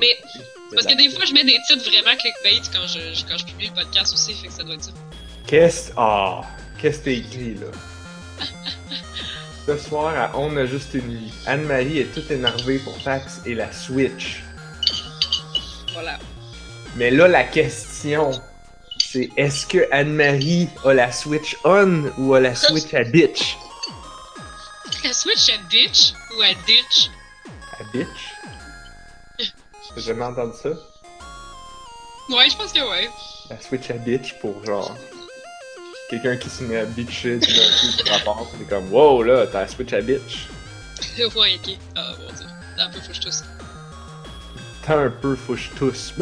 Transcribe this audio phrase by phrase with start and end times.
[0.00, 0.18] Mais
[0.74, 3.68] parce que des fois, je mets des titres vraiment clickbait quand je, quand je publie
[3.68, 4.90] le podcast aussi, fait que ça doit être ça.
[5.46, 5.92] Qu'est-ce.
[5.96, 6.42] Ah!
[6.78, 7.66] Qu'est-ce que t'as écrit, là?
[9.66, 13.54] Ce soir, à On a juste une vie, Anne-Marie est toute énervée pour Pax et
[13.54, 14.42] la Switch.
[15.92, 16.18] Voilà.
[16.94, 18.30] Mais là, la question,
[18.98, 23.56] c'est est-ce que Anne-Marie a la Switch on ou a la Switch à bitch?
[25.02, 27.10] La Switch à ditch ou à ditch?
[27.80, 28.35] À bitch?
[29.96, 30.68] J'ai jamais entendu ça?
[32.28, 33.08] Ouais, je pense que ouais.
[33.48, 34.94] La Switch à bitch pour genre.
[36.10, 39.62] Quelqu'un qui se met à bitcher tout d'un coup rapport, c'est comme wow là, t'as
[39.62, 40.48] la Switch à bitch.
[41.18, 41.78] ouais, ok.
[41.96, 42.46] Ah, dieu.
[42.76, 43.44] T'as un peu fouche tous.
[44.84, 46.12] T'as un peu fouche tous.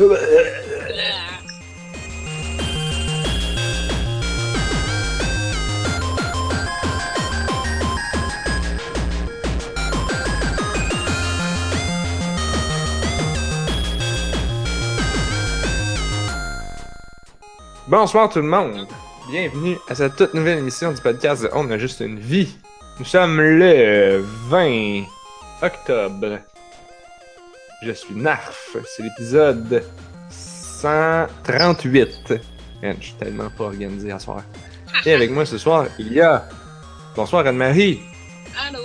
[17.97, 18.89] Bonsoir tout le monde.
[19.31, 22.57] Bienvenue à cette toute nouvelle émission du podcast de On a juste une vie.
[22.99, 25.05] Nous sommes le 20
[25.63, 26.41] octobre.
[27.85, 28.77] Je suis Narf.
[28.85, 29.85] C'est l'épisode
[30.29, 32.35] 138.
[32.83, 34.43] Man, je suis tellement pas organisé à soir.
[35.07, 36.49] Et avec moi ce soir, il y a.
[37.15, 38.01] Bonsoir Anne-Marie.
[38.67, 38.81] Allô?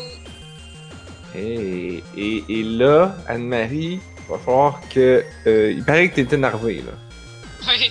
[1.36, 5.24] Et, et, et là, Anne-Marie, va falloir que.
[5.48, 6.92] euh, il paraît que t'es énervé là.
[7.68, 7.90] Ouais.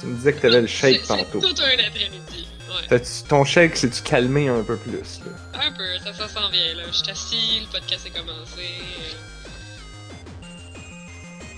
[0.00, 1.40] Tu me disais que t'avais le shake tantôt.
[1.40, 2.46] C'est tout un après-midi.
[2.90, 3.02] Ouais.
[3.28, 5.32] Ton shake, c'est-tu calmé un peu plus, là?
[5.66, 6.84] Un peu, ça, ça s'en vient là.
[6.86, 8.68] Je suis assis, le podcast est commencé.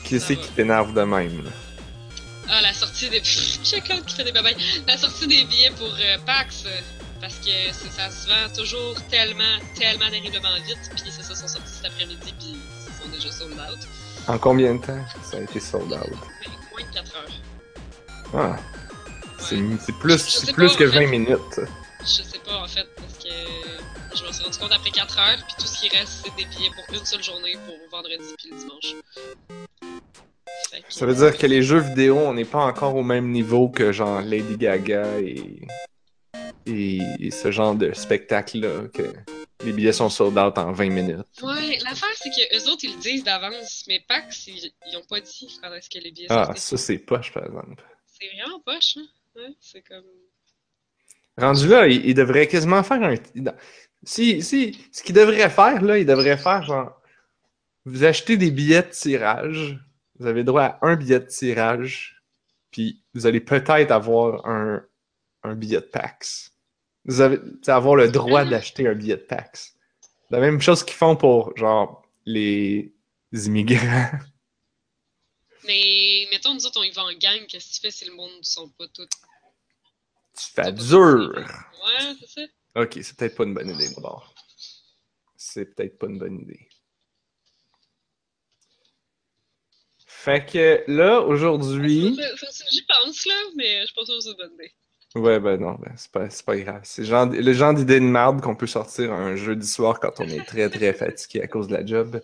[0.04, 1.50] Qui c'est qui t'énerve de même, là?
[2.48, 3.20] Ah, la sortie des.
[3.22, 4.56] Qui fait des babayes.
[4.86, 6.64] La sortie des billets pour euh, PAX.
[7.20, 9.44] parce que ça se vend toujours tellement,
[9.78, 10.90] tellement terriblement vite.
[10.90, 12.34] Puis c'est ça, sont sortis cet après-midi.
[12.38, 13.78] Puis ils sont déjà sold out.
[14.26, 16.18] En combien de temps ça a été sold out?
[16.40, 17.24] Mais moins de 4 heures.
[18.36, 18.56] Ah,
[19.38, 19.56] c'est
[20.00, 21.04] plus, plus que en fait.
[21.04, 21.60] 20 minutes.
[22.00, 23.30] Je sais pas en fait, parce que
[24.16, 25.36] je me suis rendu compte après 4 heures.
[25.46, 28.50] Puis tout ce qui reste, c'est des billets pour une seule journée pour vendredi puis
[28.50, 28.94] le dimanche.
[30.72, 33.68] Que- Ça veut dire que les jeux vidéo, on n'est pas encore au même niveau
[33.68, 35.60] que genre Lady Gaga et,
[36.66, 39.02] et, et ce genre de spectacle-là, que
[39.64, 41.20] les billets sont sold out en 20 minutes.
[41.42, 45.04] Ouais, l'affaire, c'est que eux autres, ils le disent d'avance, mais PAX, ils, ils ont
[45.08, 46.60] pas dit quand est-ce que les billets Ah, sortaient.
[46.60, 47.82] ça c'est poche, par exemple.
[48.18, 48.98] C'est vraiment poche,
[49.36, 49.52] hein?
[49.60, 50.04] C'est comme.
[51.36, 53.14] Rendu là, il, il devrait quasiment faire un.
[54.04, 57.00] Si, si, ce qu'il devrait faire, là, il devrait faire genre.
[57.84, 59.78] Vous achetez des billets de tirage,
[60.18, 62.22] vous avez droit à un billet de tirage,
[62.70, 64.82] puis vous allez peut-être avoir un,
[65.42, 66.52] un billet de PAX.
[67.04, 69.74] Vous allez avoir le droit d'acheter un billet de PAX.
[70.30, 72.94] La même chose qu'ils font pour, genre, les
[73.32, 74.10] immigrants.
[75.66, 78.14] Mais mettons, nous autres, on y va en gang, qu'est-ce que tu fais si le
[78.14, 79.08] monde ne sont pas tous.
[80.36, 81.32] Tu fais dur.
[81.36, 82.40] Ouais, c'est ça.
[82.76, 84.34] Ok, c'est peut-être pas une bonne idée, d'abord.
[85.36, 86.68] C'est peut-être pas une bonne idée.
[90.06, 92.18] Fait que là, aujourd'hui.
[92.70, 94.72] J'y pense, là, mais je sûre que c'est une bonne idée.
[95.14, 96.80] Ouais, ben non, ben, c'est pas, pas grave.
[96.82, 100.18] C'est le genre, le genre d'idée de merde qu'on peut sortir un jeudi soir quand
[100.18, 102.20] on est très très fatigué à cause de la job.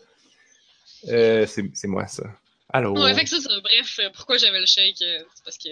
[1.09, 2.25] Euh, c'est moi ça.
[2.73, 2.99] Allô?
[2.99, 5.69] Ouais, fait que ça, bref, euh, pourquoi j'avais le shake, euh, c'est parce que.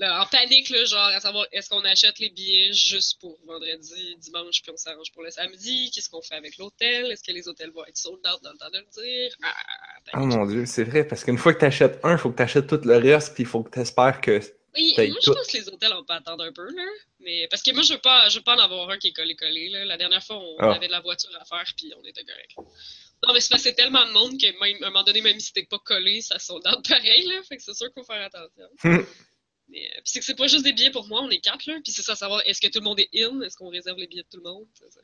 [0.00, 4.16] Là, en panique, là, genre, à savoir, est-ce qu'on achète les billets juste pour vendredi,
[4.18, 5.88] dimanche, puis on s'arrange pour le samedi?
[5.94, 7.12] Qu'est-ce qu'on fait avec l'hôtel?
[7.12, 9.32] Est-ce que les hôtels vont être sold out dans le temps de le dire?
[9.44, 9.54] Ah,
[10.14, 12.80] Oh mon dieu, c'est vrai, parce qu'une fois que t'achètes un, faut que t'achètes tout
[12.84, 14.40] le reste, puis il faut que t'espères que.
[14.76, 16.82] Oui, moi, je pense que les hôtels, on peut attendre un peu, là.
[17.20, 19.12] Mais, parce que moi, je veux pas, je veux pas en avoir un qui est
[19.12, 19.84] collé-collé, là.
[19.84, 20.74] La dernière fois, on Ah.
[20.74, 22.50] avait de la voiture à faire, puis on était correct.
[23.26, 25.22] Non, mais c'est parce que c'est tellement de monde que, même, à un moment donné,
[25.22, 27.42] même si t'es pas collé, ça sonne pareil, là.
[27.48, 28.68] Fait que c'est sûr qu'il faut faire attention.
[28.84, 29.04] Hmm.
[29.70, 31.64] Mais, euh, puis c'est que c'est pas juste des billets pour moi, on est quatre,
[31.64, 31.78] là.
[31.82, 33.40] Puis c'est ça, savoir, est-ce que tout le monde est in?
[33.40, 34.66] Est-ce qu'on réserve les billets de tout le monde?
[34.74, 35.00] Ça.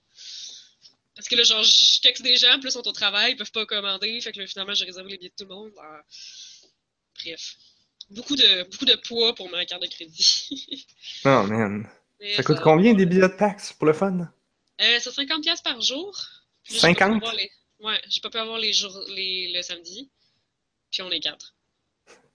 [1.16, 3.64] Parce que là, genre, je texte des gens, ils sont au travail, ils peuvent pas
[3.64, 4.20] commander.
[4.20, 5.72] Fait que là, finalement, j'ai réservé les billets de tout le monde.
[5.82, 6.02] Ah.
[7.24, 7.56] Bref.
[8.10, 10.86] Beaucoup de, beaucoup de poids pour ma carte de crédit.
[11.24, 11.88] Non, man.
[12.20, 14.18] Mais Ça coûte combien des billets de PAX pour le fun?
[14.80, 16.14] Euh, c'est 50$ piastres par jour.
[16.64, 17.16] Puis là, j'ai pas pu 50?
[17.16, 17.50] avoir les-
[17.82, 19.52] Ouais, j'ai pas pu avoir les jours, les...
[19.54, 20.10] le samedi.
[20.90, 21.54] Puis on est quatre.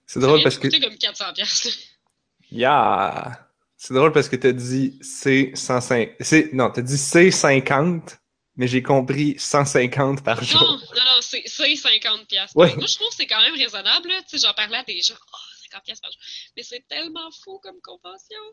[0.08, 0.68] C'est drôle parce que.
[0.68, 1.34] comme 400$.
[1.34, 1.68] piastres.
[2.52, 3.50] Yeah!
[3.76, 6.16] C'est drôle parce que t'as dit C105.
[6.20, 6.54] C'est...
[6.54, 8.18] Non, t'as dit C50,
[8.56, 10.62] mais j'ai compris 150 par Non, jour.
[10.62, 12.26] non, non, c'est c'est 50$.
[12.28, 12.56] piastres.
[12.56, 12.74] Ouais.
[12.76, 14.10] Moi, je trouve que c'est quand même raisonnable.
[14.30, 15.16] Tu sais, j'en parlais à des gens.
[15.34, 16.22] Oh, 50$ piastres par jour.
[16.56, 18.42] Mais c'est tellement fou comme convention.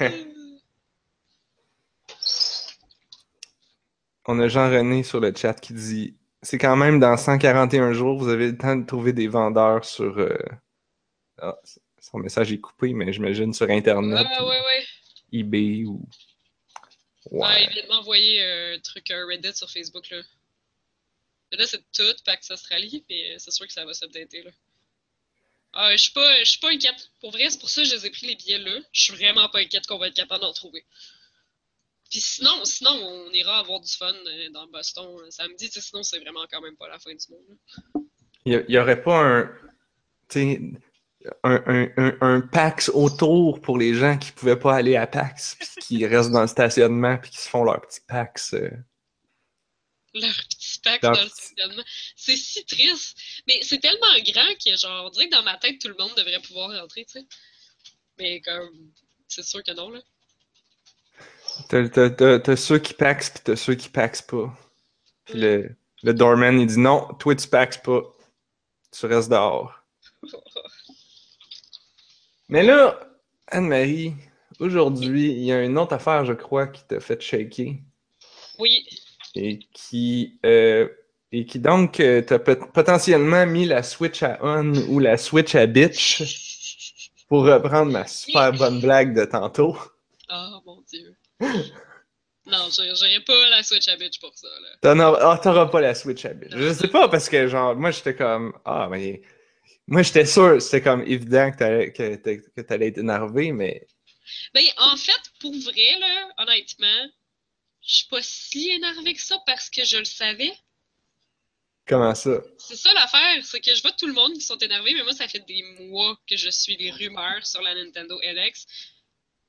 [0.00, 0.08] Euh,
[4.26, 8.28] On a Jean-René sur le chat qui dit c'est quand même dans 141 jours, vous
[8.28, 10.18] avez le temps de trouver des vendeurs sur.
[10.18, 10.36] euh,
[11.38, 11.56] ah,
[12.00, 14.84] son message est coupé, mais j'imagine sur Internet, Ah, ouais, ouais.
[15.32, 16.04] eBay ou.
[17.30, 17.40] Ouais.
[17.40, 17.64] Ouais.
[17.64, 20.20] il vient de m'envoyer un truc, un Reddit sur Facebook, là.
[21.50, 24.50] Mais là, c'est tout Pax Australie, mais c'est sûr que ça va s'updater, là.
[25.74, 27.10] Ah, je suis pas, je suis pas inquiète.
[27.20, 28.78] Pour vrai, c'est pour ça que je les ai pris les billets là.
[28.92, 30.84] Je suis vraiment pas inquiète qu'on va être capable d'en trouver.
[32.12, 35.68] Puis sinon, sinon, on ira avoir du fun euh, dans Boston euh, samedi.
[35.72, 37.56] Sinon, c'est vraiment quand même pas la fin du monde.
[38.44, 39.50] Il y a- il y aurait pas un.
[41.44, 45.56] Un, un, un, un PAX autour pour les gens qui pouvaient pas aller à PAX,
[45.56, 48.54] puis qui restent dans le stationnement, puis qui se font leur petit PAX.
[48.54, 48.68] euh.
[50.14, 51.82] Leur petit Leur dans le stationnement.
[52.16, 53.16] C'est si triste.
[53.46, 56.12] Mais c'est tellement grand que, genre, on dirait que dans ma tête, tout le monde
[56.16, 57.26] devrait pouvoir rentrer, tu sais.
[58.18, 58.92] Mais comme,
[59.28, 60.00] c'est sûr que non, là.
[61.68, 64.52] T'as, ceux qui paxent, puis t'as ceux qui paxent pas.
[65.24, 65.70] Puis le,
[66.02, 68.02] le doorman, il dit non, toi tu paxes pas.
[68.90, 69.72] Tu restes dehors.
[72.48, 73.00] Mais là,
[73.48, 74.14] Anne-Marie,
[74.60, 77.74] aujourd'hui, il y a une autre affaire, je crois, qui t'a fait shaker.
[78.58, 78.84] Oui,
[79.34, 80.88] Et qui, euh,
[81.32, 85.54] et qui donc euh, t'a pot- potentiellement mis la Switch à on ou la Switch
[85.54, 86.22] à bitch
[87.28, 89.76] pour reprendre ma super bonne blague de tantôt.
[90.30, 91.14] Oh mon dieu.
[92.46, 94.48] non, j'aurais pas la Switch à bitch pour ça,
[94.82, 94.94] là.
[95.20, 96.52] Ah, t'auras pas la Switch à bitch.
[96.54, 99.22] Je sais pas parce que, genre, moi j'étais comme, ah, mais.
[99.86, 103.86] Moi j'étais sûr, c'était comme évident que t'allais, que, t'a- que t'allais être énervé, mais.
[104.54, 107.08] Ben, en fait, pour vrai, là, honnêtement,
[107.82, 110.52] je suis pas si énervée que ça parce que je le savais.
[111.86, 112.40] Comment ça?
[112.58, 115.12] C'est ça l'affaire, c'est que je vois tout le monde qui sont énervés, mais moi,
[115.12, 118.66] ça fait des mois que je suis les rumeurs sur la Nintendo LX.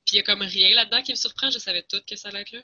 [0.04, 2.28] Puis il y a comme rien là-dedans qui me surprend, je savais tout que ça
[2.28, 2.62] allait être là.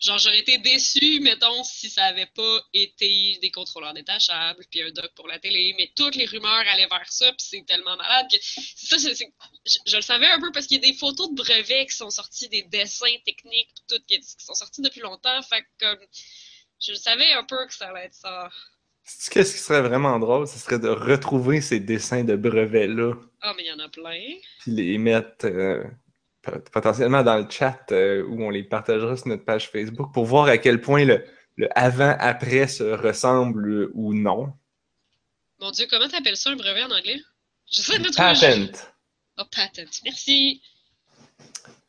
[0.00, 4.90] Genre, j'aurais été déçue, mettons, si ça avait pas été des contrôleurs détachables, puis un
[4.90, 8.26] dock pour la télé, mais toutes les rumeurs allaient vers ça, puis c'est tellement malade
[8.30, 8.36] que...
[8.40, 11.96] Ça, je, le savais un peu parce qu'il y a des photos de brevets qui
[11.96, 16.06] sont sortis, des dessins techniques, tout, qui, qui sont sortis depuis longtemps, fait que comme...
[16.80, 18.50] Je le savais un peu que ça allait être ça.
[19.30, 20.46] Qu'est-ce qui serait vraiment drôle?
[20.48, 23.14] Ce serait de retrouver ces dessins de brevets-là.
[23.42, 24.18] Ah, mais il y en a plein.
[24.60, 25.84] puis les mettre euh,
[26.42, 30.24] pot- potentiellement dans le chat euh, où on les partagera sur notre page Facebook pour
[30.24, 31.22] voir à quel point le,
[31.56, 34.52] le avant-après se ressemble euh, ou non.
[35.60, 37.20] Mon Dieu, comment t'appelles ça un brevet en anglais?
[37.70, 38.32] J'essaie de trouver.
[38.32, 38.90] Patent.
[39.38, 40.00] Oh, patent.
[40.04, 40.62] Merci.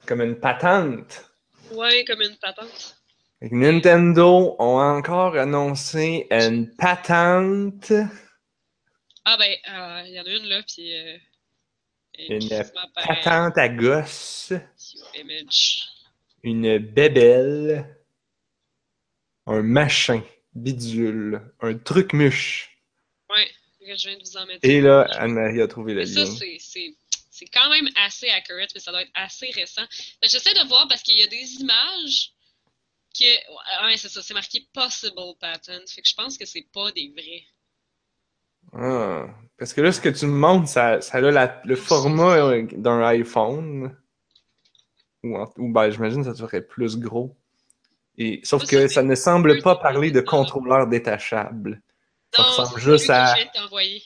[0.05, 1.25] Comme une patente.
[1.71, 2.94] Ouais, comme une patente.
[3.51, 7.91] Nintendo ont encore annoncé une patente,
[9.25, 10.93] Ah, ben, euh, il y en a une là, puis.
[10.95, 11.17] Euh,
[12.29, 12.47] Une
[12.95, 14.53] patente à gosse,
[15.15, 15.83] Image.
[16.43, 17.93] une bébelle,
[19.47, 22.69] un machin, bidule, un truc muche.
[23.29, 23.51] Ouais,
[23.81, 24.59] je viens de vous en mettre.
[24.63, 26.35] Et là, Anne-Marie a trouvé le Mais ça, lien.
[26.37, 26.95] c'est- c'est
[27.31, 29.85] c'est quand même assez accurate, mais ça doit être assez récent.
[30.21, 32.31] Que J'essaie de voir parce qu'il y a des images
[33.17, 33.85] que.
[33.87, 35.85] Ouais, c'est ça, c'est marqué Possible Patent.
[35.87, 37.43] Fait que je pense que c'est pas des vrais.
[38.73, 39.27] Ah,
[39.57, 42.67] parce que là, ce que tu me montres, ça, ça a la- le format euh,
[42.73, 43.95] d'un iPhone.
[45.23, 47.35] Ou, ou ben, j'imagine que ça serait plus gros.
[48.17, 51.81] Et, sauf que ça ne semble pas parler de contrôleur détachable.
[52.33, 53.33] Ça ressemble juste à-.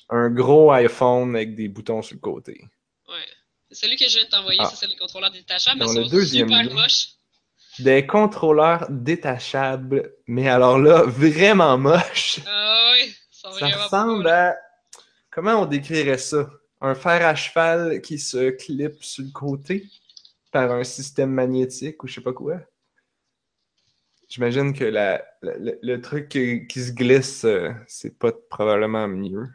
[0.09, 2.63] Un gros iPhone avec des boutons sur le côté.
[3.07, 3.15] Ouais.
[3.71, 4.71] C'est celui que je viens de t'envoyer, Ah.
[4.75, 6.75] c'est les contrôleurs détachables, mais ils le sont deuxième super lien.
[7.79, 12.39] Des contrôleurs détachables, mais alors là, vraiment moche.
[12.45, 12.93] Ah
[13.31, 14.57] sont Ça ressemble à.
[15.31, 16.49] Comment on décrirait ça?
[16.81, 19.85] Un fer à cheval qui se clip sur le côté
[20.51, 22.57] par un système magnétique ou je sais pas quoi.
[24.29, 29.07] J'imagine que la, la- le, le truc qui, qui se glisse, euh, c'est pas probablement
[29.07, 29.47] mieux.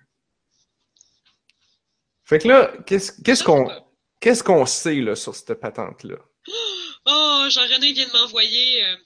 [2.24, 3.86] Fait que là, qu'est-ce qu'on pas-
[4.20, 6.16] qu'est-ce qu'on sait là, sur cette patente-là?
[7.06, 8.84] Oh, Jean-René vient de m'envoyer.
[8.84, 8.96] euh,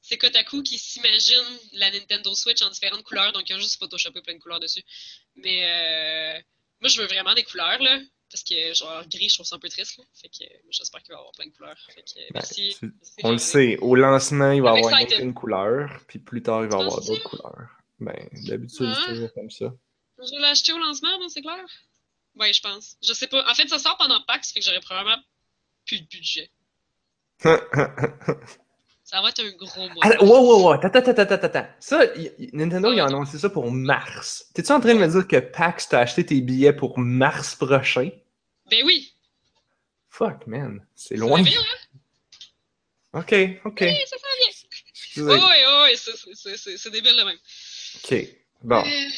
[0.00, 4.22] c'est Kotaku qui s'imagine la Nintendo Switch en différentes couleurs, donc ils ont juste photoshopé
[4.22, 4.82] plein de couleurs dessus.
[5.36, 6.40] Mais euh,
[6.80, 8.00] moi, je veux vraiment des couleurs, là.
[8.30, 10.04] Parce que, genre, gris, je trouve ça un peu triste, là.
[10.14, 11.78] Fait que euh, j'espère qu'il va y avoir plein de couleurs.
[11.94, 12.74] Fait que, merci.
[12.78, 16.42] tu- merci, On le sait, au lancement, il va y avoir une, couleur, puis plus
[16.42, 17.68] tard, il va y avoir d'autres couleurs.
[18.00, 19.00] Ben, d'habitude, Ah.
[19.06, 19.72] c'est toujours comme ça.
[20.18, 21.64] Je vais l'acheter au lancement, non, c'est clair?
[22.34, 22.96] Ouais, je pense.
[23.02, 23.48] Je sais pas.
[23.50, 25.22] En fait, ça sort pendant PAX, fait que j'aurais probablement
[25.86, 26.50] plus de budget.
[27.40, 30.04] Ça va être un gros mois.
[30.04, 31.66] Attends, wow, wow, wow, attends, attends, attends, attends.
[31.80, 32.04] Ça,
[32.52, 34.46] Nintendo, il a annoncé ça pour mars.
[34.54, 38.10] T'es-tu en train de me dire que PAX t'a acheté tes billets pour mars prochain?
[38.70, 39.14] Ben oui!
[40.10, 40.84] Fuck, man.
[40.94, 41.42] C'est loin.
[41.42, 43.20] bien, hein?
[43.20, 43.78] Ok, ok.
[43.80, 44.48] Oui, ça sent bien.
[44.92, 45.96] C'est- Oui, oui,
[46.44, 47.38] oui, c'est- débile de même.
[48.04, 48.28] Ok.
[48.62, 48.80] Bon.
[48.84, 49.08] Euh,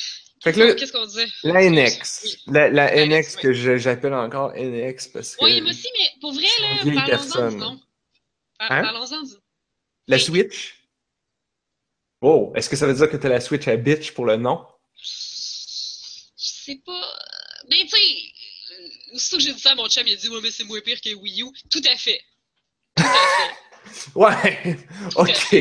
[0.43, 1.27] Fait que là, Qu'est-ce qu'on disait?
[1.43, 2.39] la NX.
[2.47, 5.45] La, la La NX NX, que j'appelle encore NX parce que.
[5.45, 7.81] Oui, moi aussi, mais pour vrai, là, parlons-en du nom.
[8.61, 8.83] Hein?
[8.83, 9.33] Parlons-en du
[10.07, 10.77] La Switch?
[12.21, 14.65] Oh, est-ce que ça veut dire que t'as la Switch à bitch pour le nom?
[14.97, 15.07] Je
[16.37, 17.19] sais pas.
[17.71, 18.33] Ben, tu sais,
[19.15, 20.81] aussitôt que j'ai dit ça à mon chum, il a dit, ouais, mais c'est moins
[20.81, 21.47] pire que Wii U.
[21.71, 22.21] Tout à fait.
[22.97, 23.55] Tout à fait.
[24.15, 24.77] Ouais,
[25.17, 25.57] ok,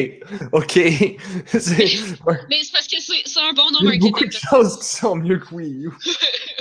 [0.52, 0.76] ok.
[0.76, 2.40] Ouais.
[2.50, 4.50] Mais c'est parce que c'est un bon nom Il y a beaucoup de marketing.
[4.50, 5.90] choses qui sont mieux que Wii U.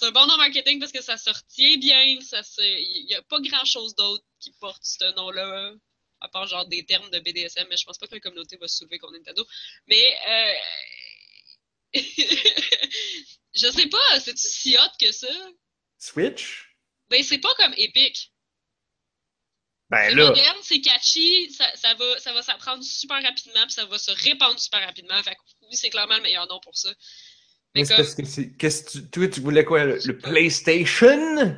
[0.00, 2.18] C'est un bon nom marketing parce que ça se retient bien.
[2.22, 2.62] Ça se...
[2.62, 5.74] Il n'y a pas grand chose d'autre qui porte ce nom-là.
[6.22, 8.66] À part genre des termes de BDSM, mais je pense pas que la communauté va
[8.66, 9.46] se soulever contre Nintendo.
[9.88, 10.54] Mais euh...
[13.54, 15.28] je sais pas, c'est-tu si hot que ça?
[15.98, 16.74] Switch?
[17.10, 18.32] Ben c'est pas comme Epic.
[19.90, 23.72] Ben C'est là, moderne, c'est catchy, ça, ça va ça va s'apprendre super rapidement, puis
[23.72, 25.20] ça va se répandre super rapidement.
[25.22, 26.90] Fait que oui, c'est clairement le meilleur nom pour ça.
[27.74, 28.52] Mais c'est parce que c'est.
[28.56, 29.10] Qu'est-ce que tu.
[29.10, 29.84] Toi, tu voulais quoi?
[29.84, 31.56] Le, PlayStation?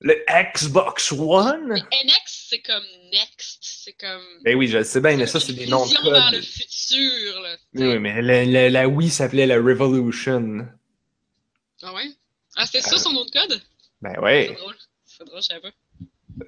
[0.00, 0.24] Le
[0.54, 1.72] Xbox One?
[1.72, 3.58] NX, c'est comme Next.
[3.60, 4.22] C'est comme.
[4.44, 7.40] Ben oui, je le sais bien, mais ça, c'est des noms vision vers le futur,
[7.40, 7.56] là.
[7.74, 10.68] Oui, oui, mais la, la, la Wii s'appelait la Revolution.
[11.82, 12.08] Ah ouais?
[12.56, 13.60] Ah, c'était ça son nom de code?
[14.02, 14.54] Ben C'est ouais.
[14.54, 14.76] drôle.
[15.04, 15.72] C'est drôle, je savais pas.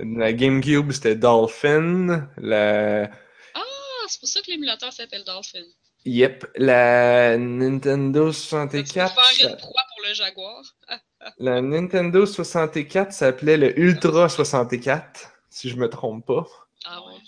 [0.00, 2.28] La GameCube, c'était Dolphin.
[2.36, 3.10] La.
[3.54, 3.60] Ah,
[4.06, 5.64] c'est pour ça que l'émulateur s'appelle Dolphin.
[6.08, 6.46] Yep.
[6.56, 9.14] La Nintendo Ça, tu peux 64.
[9.36, 10.62] faire une proie pour le Jaguar.
[11.38, 16.46] La Nintendo 64 s'appelait le Ultra 64, si je me trompe pas.
[16.86, 17.18] ah ouais.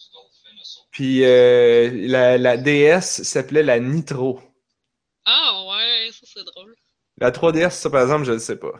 [0.92, 4.40] Puis euh, la, la DS s'appelait la Nitro.
[5.26, 6.74] Ah ouais, ça c'est drôle.
[7.18, 8.72] La 3DS, ça par exemple, je ne sais pas.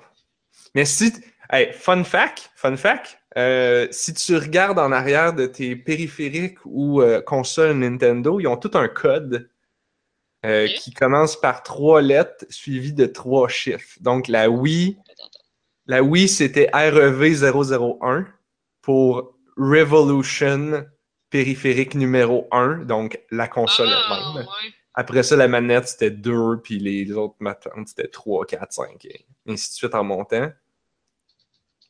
[0.75, 1.13] Mais si,
[1.53, 7.03] hey, fun fact, fun fact, euh, si tu regardes en arrière de tes périphériques ou
[7.03, 9.51] euh, consoles Nintendo, ils ont tout un code
[10.47, 13.99] euh, qui commence par trois lettres suivies de trois chiffres.
[14.01, 14.97] Donc la Wii,
[15.87, 18.27] la Wii c'était E REV001
[18.83, 20.87] pour Revolution
[21.29, 24.47] périphérique numéro 1, donc la console Ah, elle-même.
[24.47, 24.53] ouais.
[24.95, 29.25] Après ça, la manette, c'était 2, puis les autres matantes, c'était 3, 4, 5, et
[29.47, 30.51] ainsi de suite en montant.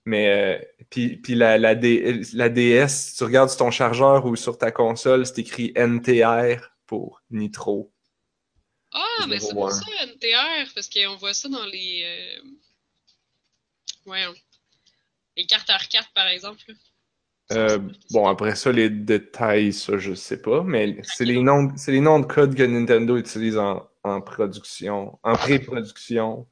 [0.04, 4.26] Mais, euh, puis, puis la, la, D- la DS, si tu regardes sur ton chargeur
[4.26, 7.92] ou sur ta console, c'est écrit NTR pour Nitro.
[8.92, 12.02] Ah, mais c'est pour ça NTR, parce qu'on voit ça dans les.
[12.04, 12.42] Euh...
[14.04, 14.34] Voyons.
[15.36, 16.64] Les cartes R4, par exemple.
[17.52, 17.78] Euh,
[18.10, 22.00] bon, après ça, les détails, ça, je sais pas, mais c'est les noms, c'est les
[22.00, 26.46] noms de code que Nintendo utilise en, en production, en pré-production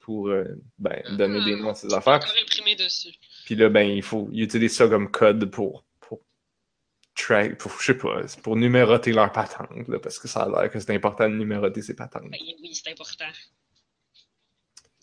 [0.00, 0.44] pour euh,
[0.78, 2.20] ben, donner des noms à ses affaires.
[2.42, 3.12] Imprimé dessus.
[3.44, 5.84] Puis là, ben, il faut ils utilisent ça comme code pour
[7.14, 10.70] track, pour, je sais pas, pour numéroter leurs patentes, là, parce que ça a l'air
[10.70, 12.30] que c'est important de numéroter ses patentes.
[12.30, 13.26] Ben oui, c'est important.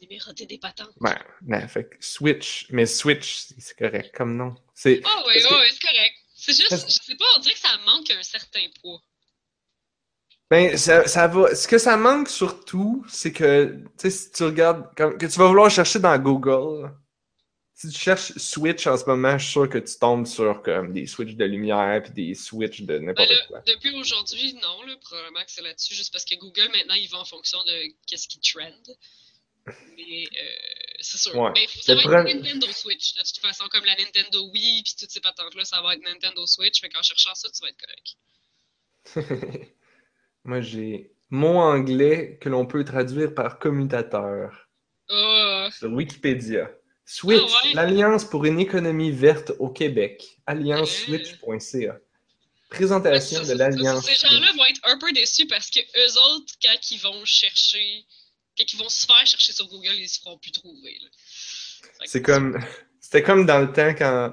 [0.01, 0.93] Numéroter des patentes.
[1.01, 4.55] Ben, ben, fait Switch, mais Switch, c'est correct comme nom.
[4.73, 6.13] C'est, Ah oui, que- oui, c'est correct.
[6.35, 9.01] C'est juste, Parce- je sais pas, on dirait que ça manque un certain poids.
[10.49, 14.43] ben, ça, ça va, ce que ça manque surtout, c'est que, tu sais, si tu
[14.43, 16.91] regardes, comme, que tu vas vouloir chercher dans Google,
[17.81, 20.91] si tu cherches Switch en ce moment, je suis sûr que tu tombes sur comme
[20.91, 23.61] des Switch de lumière puis des Switch de Ben n'importe quoi.
[23.65, 27.19] depuis aujourd'hui, non, là, probablement que c'est là-dessus, juste parce que Google, maintenant, il va
[27.19, 28.69] en fonction de qu'est-ce qui trend.
[29.95, 30.45] Mais euh,
[30.99, 31.33] c'est sûr.
[31.37, 31.51] Ouais.
[31.55, 34.95] Mais Le va être problème- Nintendo Switch, de toute façon, comme la Nintendo Wii, puis
[34.99, 37.77] toutes ces patentes-là, ça va être Nintendo Switch, fait qu'en cherchant ça, tu vas être
[37.77, 38.17] correct.
[40.43, 44.67] Moi, j'ai mot anglais que l'on peut traduire par commutateur
[45.09, 46.71] Ah, sur Wikipédia.
[47.11, 47.73] Switch, Ah ouais?
[47.73, 50.37] l'Alliance pour une économie verte au Québec.
[50.45, 51.97] AllianceSwitch.ca.
[52.69, 54.05] Présentation de l'Alliance.
[54.05, 58.05] Ces gens-là vont être un peu déçus parce que eux autres, quand ils vont chercher,
[58.55, 60.99] quand ils vont se faire chercher sur Google, ils se feront plus trouver.
[62.05, 62.59] C'est comme,
[62.99, 64.31] c'était comme dans le temps quand,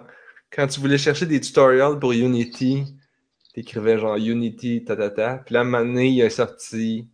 [0.50, 2.85] quand tu voulais chercher des tutorials pour Unity,
[3.54, 7.09] t'écrivais genre Unity, ta ta ta, puis là, à un moment donné, il a sorti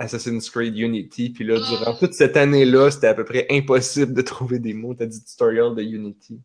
[0.00, 1.68] Assassin's Creed Unity, puis là, Ah.
[1.68, 5.22] durant toute cette année-là, c'était à peu près impossible de trouver des mots, t'as dit
[5.24, 6.40] tutorial de Unity.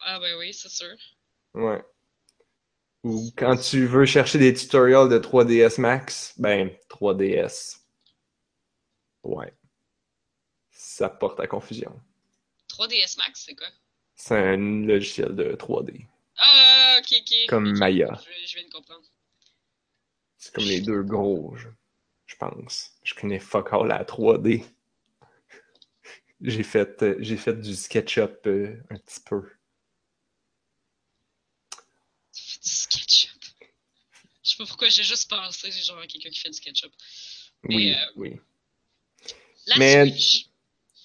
[0.00, 0.94] Ah ben oui, c'est sûr.
[1.54, 1.82] Ouais.
[3.04, 7.80] Ou quand tu veux chercher des tutorials de 3DS Max, ben, 3DS.
[9.22, 9.52] Ouais.
[10.70, 11.98] Ça porte à confusion.
[12.68, 13.66] 3DS Max, c'est quoi?
[14.16, 16.06] C'est un logiciel de 3D.
[16.38, 17.34] Ah, ok, ok.
[17.48, 18.20] Comme Maya.
[18.22, 19.04] Je, je viens de comprendre.
[20.36, 21.68] C'est comme les deux gros, je,
[22.28, 22.92] je pense.
[23.02, 24.64] Je connais fuck all à 3D.
[26.40, 29.42] J'ai fait, euh, j'ai fait du SketchUp euh, un petit peu.
[32.32, 33.30] Tu fais du SketchUp?
[34.44, 36.92] sais pas pourquoi j'ai juste pensé, genre, à quelqu'un qui fait du ketchup.
[37.64, 38.40] Mais, Oui, euh, oui.
[39.66, 40.46] La Mais- Switch,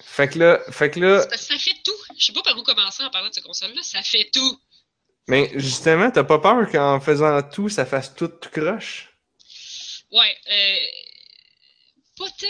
[0.02, 1.92] Fait que là, fait que là, c'est parce que ça fait tout.
[2.18, 3.82] Je sais pas par où commencer en parlant de cette console-là.
[3.82, 4.60] Ça fait tout.
[5.28, 9.10] mais justement, t'as pas peur qu'en faisant tout, ça fasse tout, tout croche?
[10.12, 10.78] Ouais, euh.
[12.24, 12.48] Pas tant.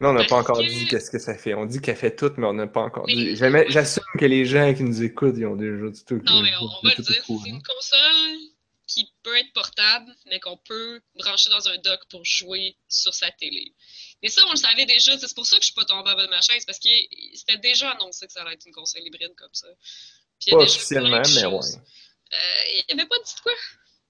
[0.00, 1.52] Là, on n'a pas encore que- dit qu'est-ce que ça fait.
[1.54, 3.36] On dit qu'elle fait tout, mais on n'a pas encore Mais- dit.
[3.36, 6.20] J'assume que les gens qui nous écoutent, ils ont déjà dit tout.
[6.24, 7.22] Non, mais on, on va le dire.
[7.26, 8.38] C'est une console
[8.86, 13.30] qui peut être portable, mais qu'on peut brancher dans un dock pour jouer sur sa
[13.32, 13.74] télé.
[14.22, 15.16] Mais ça, on le savait déjà.
[15.18, 16.88] C'est pour ça que je suis pas tombée en bas de ma chaise, parce que
[17.34, 19.68] c'était déjà annoncé que ça allait être une console hybride comme ça.
[20.40, 21.60] Puis il y a Pas déjà officiellement, mais ouais.
[22.32, 23.52] Euh, il n'y avait pas dit de quoi.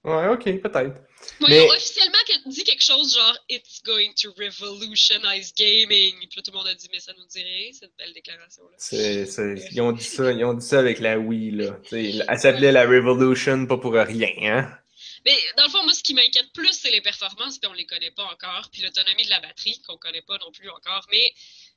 [0.03, 0.95] Ouais, ok, peut-être.
[1.39, 2.17] Moi, Mais- Ils ont officiellement
[2.47, 6.17] dit quelque chose genre It's going to revolutionize gaming.
[6.27, 8.75] Puis là, tout le monde a dit Mais ça nous dit rien, cette belle déclaration-là.
[8.77, 11.73] C'est, c'est- ils, ont dit ça, ils ont dit ça avec la Wii, là.
[11.83, 14.77] T'sais, elle s'appelait la Revolution, pas pour rien, hein.
[15.25, 17.85] Mais dans le fond, moi, ce qui m'inquiète plus, c'est les performances, puis on les
[17.85, 21.05] connaît pas encore, puis l'autonomie de la batterie, qu'on connaît pas non plus encore.
[21.11, 21.31] Mais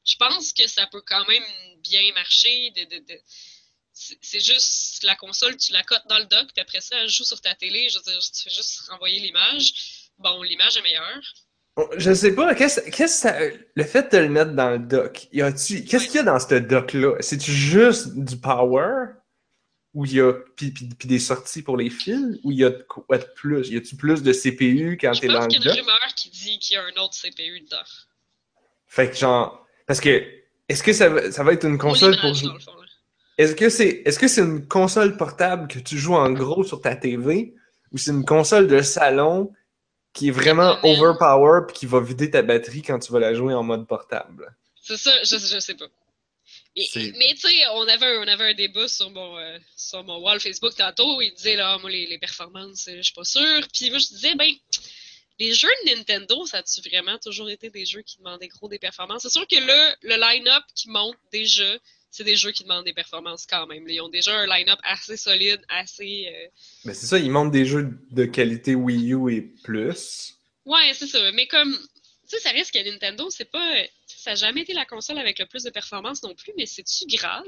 [0.07, 1.43] je pense que ça peut quand même
[1.83, 2.71] bien marcher.
[2.71, 3.21] De, de, de-
[3.95, 7.23] C'est juste la console, tu la cotes dans le dock, puis après ça, elle joue
[7.25, 7.89] sur ta télé.
[7.89, 10.11] Je veux dire, tu fais juste renvoyer l'image.
[10.19, 11.23] Bon, l'image est meilleure.
[11.97, 13.39] Je sais pas, qu'est-ce qu'est-ce que ça.
[13.75, 15.27] Le fait de le mettre dans le dock.
[15.33, 17.17] Qu'est-ce qu'il y a dans ce dock-là?
[17.21, 19.07] C'est-tu juste du power?
[19.93, 20.33] Ou il y a.
[20.57, 22.39] Puis, puis- puis des sorties pour les fils?
[22.43, 23.69] Ou il y a de quoi de plus?
[23.69, 25.87] Y a-tu plus de CPU quand t'es dans pense le qu'il y a une dock?
[25.87, 27.77] rumeur qui dit qu'il y a un autre CPU dedans.
[28.89, 29.65] Fait que genre.
[29.87, 30.25] Parce que.
[30.69, 32.84] Est-ce que ça va, ça va être une console pour dans le fond, là.
[33.37, 36.95] Est-ce que c'est que c'est une console portable que tu joues en gros sur ta
[36.97, 37.55] TV
[37.93, 39.53] ou c'est une console de salon
[40.13, 43.55] qui est vraiment overpower puis qui va vider ta batterie quand tu vas la jouer
[43.55, 44.55] en mode portable?
[44.81, 45.87] C'est ça, je, je sais pas.
[46.77, 46.85] Mais
[47.35, 50.41] tu sais, on avait, un- on avait un débat sur mon, euh, sur mon wall
[50.41, 51.21] Facebook tantôt.
[51.23, 53.67] Il disait, là, moi, les, les performances, je suis pas sûr.
[53.73, 54.51] Puis moi, je disais, ben,
[55.39, 58.79] les jeux de Nintendo, ça a-tu vraiment toujours été des jeux qui demandaient gros des
[58.79, 59.23] performances?
[59.23, 61.77] C'est sûr que là, le line-up qui monte déjà,
[62.15, 63.89] c'est des jeux qui demandent des performances quand même.
[63.89, 66.29] Ils ont déjà un line-up assez solide, assez.
[66.33, 66.47] euh,
[66.85, 70.39] Ben c'est ça, ils montrent des jeux de qualité Wii U et plus.
[70.65, 71.33] Ouais, c'est ça.
[71.33, 73.75] Mais comme, tu sais, ça reste que Nintendo, c'est pas.
[74.07, 77.05] Ça n'a jamais été la console avec le plus de performance non plus, mais c'est-tu
[77.17, 77.45] grave?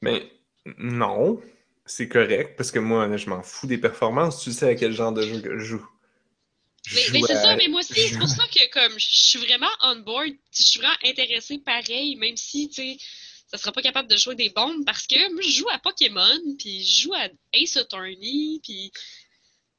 [0.00, 0.30] Mais
[0.78, 1.40] non,
[1.86, 5.12] c'est correct parce que moi je m'en fous des performances, tu sais à quel genre
[5.12, 5.88] de jeu que je joue.
[6.92, 9.96] Mais, c'est ça, mais moi aussi, c'est pour ça que comme je suis vraiment on
[10.00, 12.96] board, je suis vraiment intéressée pareil, même si, tu sais,
[13.46, 16.40] ça sera pas capable de jouer des bombes, parce que moi, je joue à Pokémon,
[16.58, 18.90] puis je joue à Ace Attorney, puis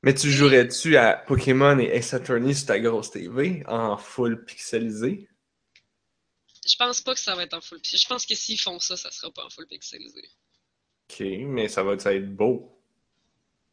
[0.01, 5.27] Mais tu jouerais-tu à Pokémon et Ace Attorney sur ta grosse TV en full pixelisé?
[6.65, 7.99] je pense pas que ça va être en full pixel.
[7.99, 10.23] Je pense que s'ils font ça, ça sera pas en full pixelisé.
[11.09, 12.79] Ok, mais ça va être beau.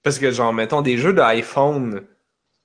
[0.03, 2.07] Parce que, genre, mettons des jeux d'iPhone.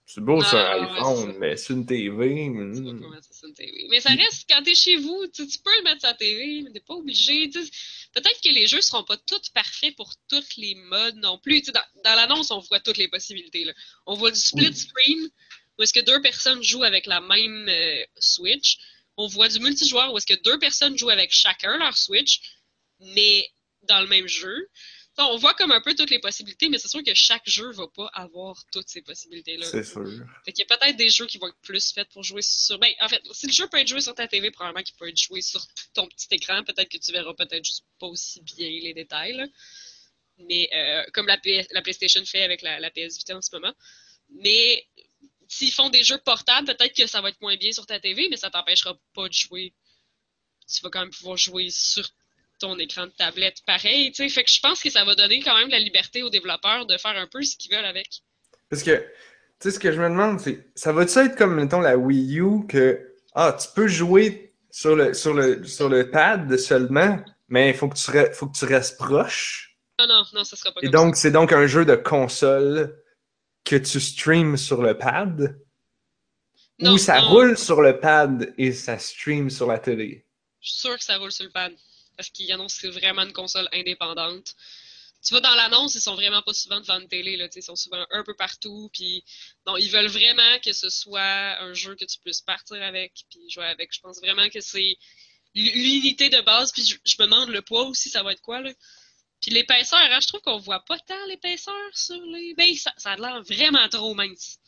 [0.07, 2.35] C'est beau sur Ah, un c'est iPhone, mais sur une TV.
[2.35, 3.01] Tu hmm.
[3.01, 3.87] pas mettre ça sur une TV.
[3.89, 6.61] Mais ça reste, quand t'es chez vous, tu, tu peux le mettre sur la TV,
[6.63, 7.49] mais t'es pas obligé.
[7.49, 11.61] Peut-être que les jeux seront pas tous parfaits pour tous les modes non plus.
[11.63, 13.63] Dans, dans l'annonce, on voit toutes les possibilités.
[13.63, 13.73] là.
[14.05, 14.75] On voit du split Oui.
[14.75, 15.29] screen,
[15.79, 18.77] où est-ce que deux personnes jouent avec la même euh, Switch.
[19.17, 22.41] On voit du multijoueur, où est-ce que deux personnes jouent avec chacun leur Switch,
[22.99, 23.49] mais
[23.83, 24.69] dans le même jeu.
[25.17, 27.87] On voit comme un peu toutes les possibilités, mais c'est sûr que chaque jeu va
[27.87, 29.65] pas avoir toutes ces possibilités-là.
[29.65, 30.05] C'est sûr.
[30.43, 32.77] Fait qu'il y a peut-être des jeux qui vont être plus faits pour jouer sur.
[32.79, 35.07] Ben, en fait, si le jeu peut être joué sur ta TV, probablement qu'il peut
[35.07, 36.63] être joué sur ton petit écran.
[36.63, 39.33] Peut-être que tu verras peut-être juste pas aussi bien les détails.
[39.33, 39.45] là.
[40.37, 43.73] Mais euh, comme la PlayStation fait avec la, la PS Vita en ce moment.
[44.29, 44.85] Mais
[45.47, 48.27] s'ils font des jeux portables, peut-être que ça va être moins bien sur ta TV,
[48.29, 49.73] mais ça t'empêchera pas de jouer.
[50.67, 52.09] Tu vas quand même pouvoir jouer sur
[52.59, 54.29] ton écran de tablette pareil, tu sais.
[54.29, 56.97] Fait que je pense que ça va donner quand même la liberté aux développeurs de
[56.97, 58.07] faire un peu ce qu'ils veulent avec.
[58.69, 59.05] Parce que, tu
[59.59, 62.67] sais, ce que je me demande, c'est, ça va-tu être comme, mettons, la Wii U,
[62.67, 67.75] que, ah, tu peux jouer sur le, sur le, sur le pad seulement, mais il
[67.75, 69.77] faut que tu, re- faut que tu restes proche?
[69.99, 73.01] Non, non, non, ça sera pas Et comme donc, c'est donc un jeu de console
[73.63, 75.59] que tu streams sur le pad,
[76.81, 77.29] ou ça non.
[77.29, 80.25] roule sur le pad et ça stream sur la télé?
[80.61, 81.73] Je suis sûr que ça roule sur le pad.
[82.15, 84.55] Parce qu'ils annoncent que c'est vraiment une console indépendante.
[85.23, 87.47] Tu vois, dans l'annonce, ils sont vraiment pas souvent devant une télé, là.
[87.55, 88.89] Ils sont souvent un peu partout.
[88.93, 89.23] Puis,
[89.65, 93.49] non, ils veulent vraiment que ce soit un jeu que tu puisses partir avec, puis
[93.49, 93.91] jouer avec.
[93.93, 94.97] Je pense vraiment que c'est
[95.55, 96.71] l'unité de base.
[96.71, 98.71] Puis, je, je me demande le poids aussi, ça va être quoi, là.
[99.41, 102.53] Puis l'épaisseur, hein, je trouve qu'on voit pas tant l'épaisseur sur les.
[102.55, 104.59] Ben, ça, ça a l'air vraiment trop mince.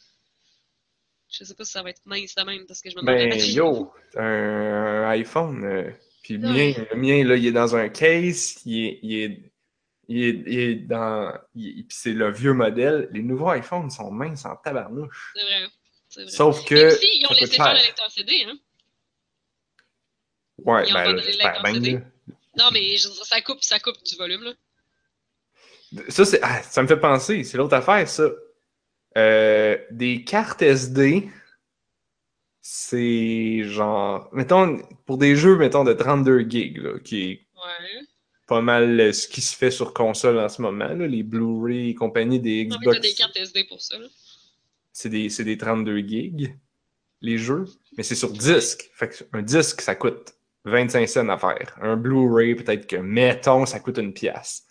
[1.29, 3.17] Je sais pas si ça va être mince de même, parce que je me demande
[3.17, 5.91] Ben, yo, un, un iPhone, euh,
[6.27, 9.51] puis le mien, le mien, là, il est dans un case, il est, il est,
[10.09, 11.31] Il est, il est dans.
[11.53, 13.07] puis c'est le vieux modèle.
[13.13, 15.33] Les nouveaux iPhones sont minces en tabarnouche.
[15.35, 15.67] C'est vrai.
[16.15, 16.27] Vrai.
[16.27, 16.75] Sauf que.
[16.75, 18.57] Mais aussi, ils ont laissé faire le lecteur CD, hein.
[20.65, 21.99] Ouais, ils ben, j'espère bien, CD.
[22.57, 24.51] Non, mais je ça coupe, ça coupe du volume, là.
[26.09, 28.29] Ça, c'est, ah, ça me fait penser, c'est l'autre affaire, ça.
[29.17, 31.29] Euh, des cartes SD,
[32.69, 38.01] c'est genre, mettons, pour des jeux, mettons, de 32 gigs, là, qui est Ouais.
[38.45, 41.91] pas mal euh, ce qui se fait sur console en ce moment, là, les Blu-ray
[41.91, 43.95] et compagnie des Non, mais t'as Xbox, des cartes SD pour ça,
[44.91, 46.57] c'est des, c'est des 32 gigs,
[47.21, 47.63] les jeux,
[47.97, 48.89] mais c'est sur disque.
[48.93, 50.33] Fait que un disque, ça coûte
[50.65, 51.73] 25 cents à faire.
[51.81, 54.65] Un Blu-ray, peut-être que, mettons, ça coûte une pièce.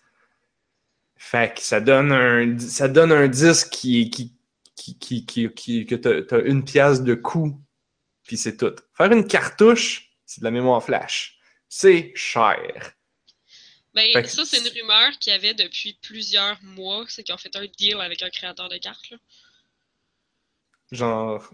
[1.17, 4.35] Fait que ça donne un, ça donne un disque qui, qui,
[4.77, 7.59] qui, qui, qui, qui- que t'as, t'as une pièce de coût,
[8.27, 8.75] puis c'est tout.
[8.97, 11.39] Faire une cartouche, c'est de la mémoire flash.
[11.69, 12.93] C'est cher.
[13.95, 17.05] Ben, que- ça, c'est une rumeur qu'il y avait depuis plusieurs mois.
[17.09, 19.17] C'est qu'ils ont fait un deal avec un créateur de cartes, là.
[20.93, 21.51] Genre,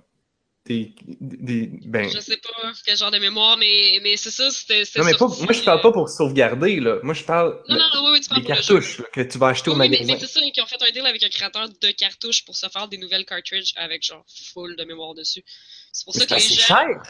[0.67, 4.85] des, des, ben, Je sais pas quel genre de mémoire, mais, mais c'est ça, c'était.
[4.97, 6.99] non, mais pas, moi, je parle euh, pas pour sauvegarder, là.
[7.03, 9.39] Moi, je parle Non, non, non, oui, oui, tu parles des cartouches là, que tu
[9.39, 10.13] vas acheter au Oui, mais, magasin.
[10.15, 12.69] mais c'est ça, qu'ils ont fait un deal avec un créateur de cartouches pour se
[12.69, 15.45] faire des nouvelles cartridges avec genre full de mémoire dessus.
[15.93, 16.57] C'est pour Mais ça que les gens.
[16.77, 17.03] cher.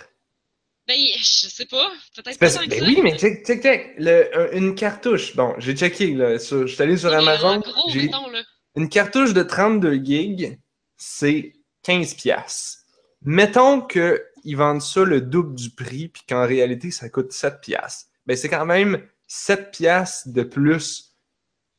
[0.89, 2.85] Ben, je sais pas, peut-être pas que ben ça.
[2.85, 3.95] oui, mais check, check, check.
[3.99, 5.37] Le- une cartouche.
[5.37, 6.39] Bon, j'ai checké, là.
[6.41, 7.61] Sur, je suis allé sur Mais Amazon.
[7.61, 8.43] gros, mettons, là.
[8.75, 10.59] une cartouche de 32 gigs,
[10.97, 11.53] c'est
[11.85, 12.79] 15 piastres.
[13.25, 18.11] Mettons qu'ils vendent ça le double du prix, puis qu'en réalité, ça coûte 7 piastres.
[18.27, 21.15] Ben, c'est quand même 7 piastres de plus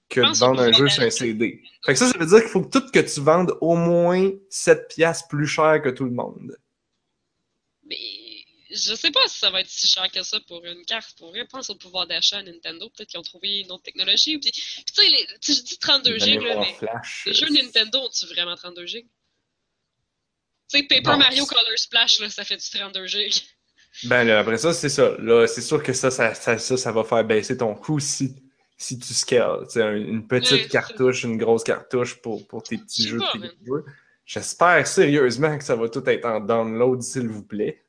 [0.10, 1.10] que de vendre un jeu sur un.
[1.10, 1.62] CD.
[1.86, 4.30] Fait que ça, ça veut dire qu'il faut que tout que tu vendes au moins
[4.50, 6.56] 7 piastres plus cher que tout le monde.
[7.94, 11.16] Mais je sais pas si ça va être si cher que ça pour une carte.
[11.18, 12.90] Pour vrai, pense au pouvoir d'achat à Nintendo.
[12.90, 14.38] Peut-être qu'ils ont trouvé une autre technologie.
[14.40, 17.24] Puis, puis tu sais, je dis 32 La gigs, là, mais flash.
[17.28, 19.08] les jeux Nintendo ont-tu vraiment 32 gigs?
[20.72, 23.44] Tu sais, Paper Non, Mario Color Splash, là, ça fait du 32 gigs?
[24.06, 25.16] Ben là, après ça, c'est ça.
[25.20, 28.34] Là, c'est sûr que ça ça, ça, ça, ça va faire baisser ton coût si,
[28.76, 29.68] si tu scales.
[29.76, 33.20] Une petite cartouche, une grosse cartouche pour, pour tes petits jeux.
[34.26, 37.83] J'espère sérieusement que ça va tout être en download, s'il vous plaît.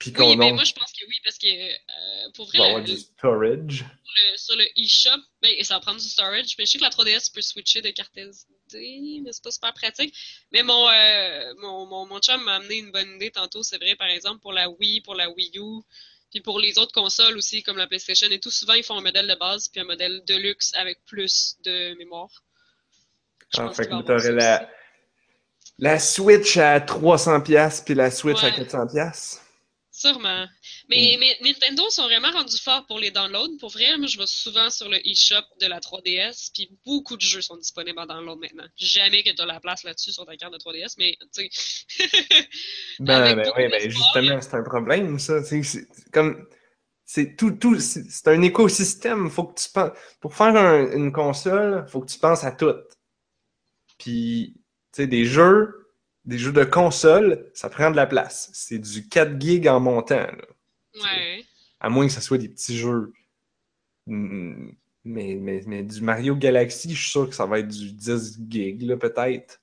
[0.00, 2.64] Puis Oui, mais donc moi, je pense que oui, parce que euh, pour vrai, va
[2.64, 3.84] la- avoir le- du storage.
[3.84, 6.56] le- sur le eShop, ben, ça va prendre du storage.
[6.58, 9.72] Mais je sais que la 3DS peut switcher de carte SD, mais c'est pas super
[9.74, 10.14] pratique.
[10.52, 13.94] Mais mon, euh, mon, mon, mon chum m'a amené une bonne idée tantôt, c'est vrai,
[13.94, 15.82] par exemple, pour la Wii, pour la Wii U,
[16.30, 18.50] puis pour les autres consoles aussi, comme la PlayStation et tout.
[18.50, 21.94] Souvent, ils font un modèle de base, puis un modèle de luxe avec plus de
[21.98, 22.30] mémoire.
[23.52, 24.70] Je Ah, pense fait que t'aurais la, aussi.
[25.78, 28.52] la Switch à 300$ piastres, puis la Switch à Ouais.
[28.56, 29.40] 400$.
[30.00, 30.46] Sûrement.
[30.88, 31.20] Mais, Mm.
[31.20, 33.58] mais Nintendo sont vraiment rendus forts pour les downloads.
[33.58, 37.20] Pour vrai, moi, je vais souvent sur le eShop de la 3DS, puis beaucoup de
[37.20, 38.64] jeux sont disponibles en download maintenant.
[38.76, 41.50] Jamais que tu as la place là-dessus sur ta carte de 3DS, mais tu sais.
[42.98, 45.42] Ben, ben oui, ben justement, c'est un problème, ça.
[45.44, 45.60] C'est
[46.12, 46.46] comme.
[47.04, 49.28] C'est tout, tout, c'est c'est un écosystème.
[49.30, 49.90] Faut que tu penses.
[50.20, 52.72] Pour faire un- une console, faut que tu penses à tout.
[53.98, 54.62] Puis, tu
[55.02, 55.79] sais, des jeux,
[56.24, 58.50] des jeux de console, ça prend de la place.
[58.52, 60.44] C'est du 4 gigs en montant, là.
[61.02, 61.44] Ouais.
[61.80, 63.12] À moins que ce soit des petits jeux.
[64.06, 64.70] Mm,
[65.04, 68.38] Mais, mais, mais du Mario Galaxy, je suis sûr que ça va être du 10
[68.48, 69.60] gigs, peut-être.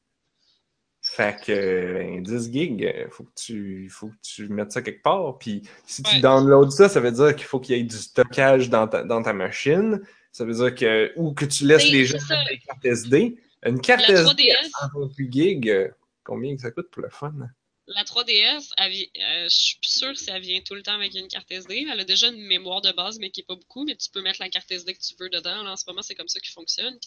[1.02, 5.38] Fait que ben, 10 gigs, faut que tu faut que tu mettes ça quelque part.
[5.38, 6.22] Puis si tu Ouais.
[6.22, 9.22] downloads ça, ça veut dire qu'il faut qu'il y ait du stockage dans ta, dans
[9.22, 10.02] ta machine.
[10.34, 12.36] Ça veut dire que ou que tu laisses les gens ça.
[12.36, 13.38] mettre des cartes SD.
[13.65, 14.70] Une carte La SD à 3DS.
[14.93, 15.91] 128 gigs,
[16.28, 17.34] combien que ça coûte pour le fun?
[17.88, 21.30] La 3DS, elle euh, je suis sûre si elle vient tout le temps avec une
[21.30, 21.88] carte SD.
[21.90, 24.22] Elle a déjà une mémoire de base, mais qui est pas beaucoup, mais tu peux
[24.22, 25.63] mettre la carte SD que tu veux dedans.
[25.63, 27.00] Là, en ce moment, c'est comme ça qu'il fonctionne.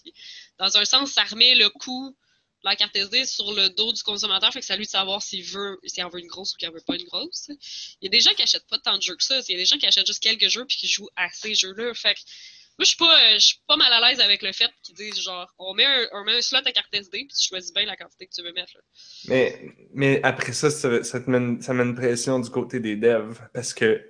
[0.58, 2.16] Dans un sens, ça remet le coût
[2.62, 4.90] de la carte SD sur le dos du consommateur, fait que c'est à lui de
[4.90, 7.48] savoir s'il veut, en veut une grosse ou qu'il en veut pas une grosse.
[8.00, 9.38] Il y a des gens qui achètent pas tant de jeux que ça.
[9.48, 11.54] Il y a des gens qui achètent juste quelques jeux puis qui jouent à ces
[11.54, 11.92] jeux-là.
[11.92, 12.20] Fait que
[12.80, 14.94] moi, je suis pas, euh, je suis pas mal à l'aise avec le fait qu'ils
[14.94, 17.72] disent genre, on met un, on met un slot à carte SD puis tu choisis
[17.74, 18.72] bien la quantité que tu veux mettre.
[18.74, 18.80] là.
[19.28, 19.60] Mais,
[19.92, 23.38] mais après ça, ça, ça te mène, ça met une pression du côté des devs
[23.52, 24.02] parce que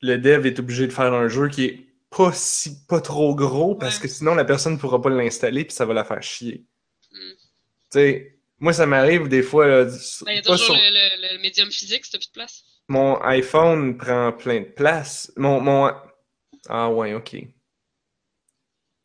[0.00, 3.74] le dev est obligé de faire un jeu qui est pas si pas trop gros
[3.76, 4.02] parce Ouais.
[4.02, 6.64] que sinon la personne ne pourra pas l'installer puis ça va la faire chier.
[7.12, 7.16] Mm.
[7.36, 7.38] Tu
[7.90, 9.92] sais, moi ça m'arrive des fois là, Ben,
[10.32, 12.64] il y a toujours sur- le, le- le médium physique, si t'as plus de place.
[12.88, 15.32] mon iPhone prend plein de place.
[15.36, 15.92] Mon, mon
[16.68, 17.36] Ah ouais, ok.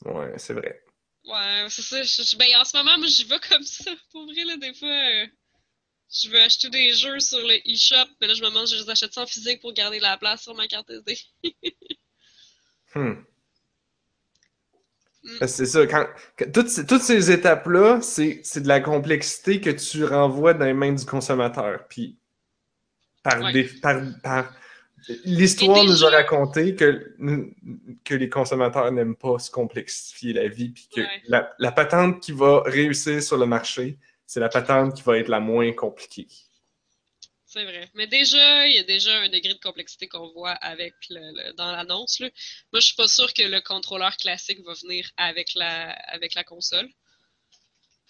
[0.05, 0.83] Ouais, c'est vrai.
[1.25, 2.03] Ouais, c'est ça.
[2.03, 3.91] je- je- ben, en ce moment, moi, j'y vais comme ça.
[4.11, 5.27] Pour vrai, là, des fois, euh,
[6.13, 8.83] je veux acheter des jeux sur le eShop, mais là, je me demande si je
[8.83, 11.17] les achète en physique pour garder la place sur ma carte SD.
[12.93, 13.25] Hmm.
[15.23, 15.37] Mm.
[15.39, 16.05] Que c'est ça, quand,
[16.37, 20.65] quand- toutes, ces- toutes ces étapes-là, c'est c'est de la complexité que tu renvoies dans
[20.65, 21.87] les mains du consommateur.
[21.87, 22.17] Puis,
[23.23, 23.53] par, Ouais.
[23.53, 24.53] des, par, par-
[25.25, 27.13] l'histoire nous a raconté que,
[28.03, 31.21] que les consommateurs n'aiment pas se complexifier la vie, puis que Ouais.
[31.27, 35.27] la, la patente qui va réussir sur le marché, c'est la patente qui va être
[35.29, 36.27] la moins compliquée.
[37.45, 37.87] C'est vrai.
[37.93, 41.53] Mais déjà, il y a déjà un degré de complexité qu'on voit avec le, le-
[41.53, 42.19] dans l'annonce.
[42.19, 42.29] Moi,
[42.73, 46.89] je suis pas sûre que le contrôleur classique va venir avec la, avec la console.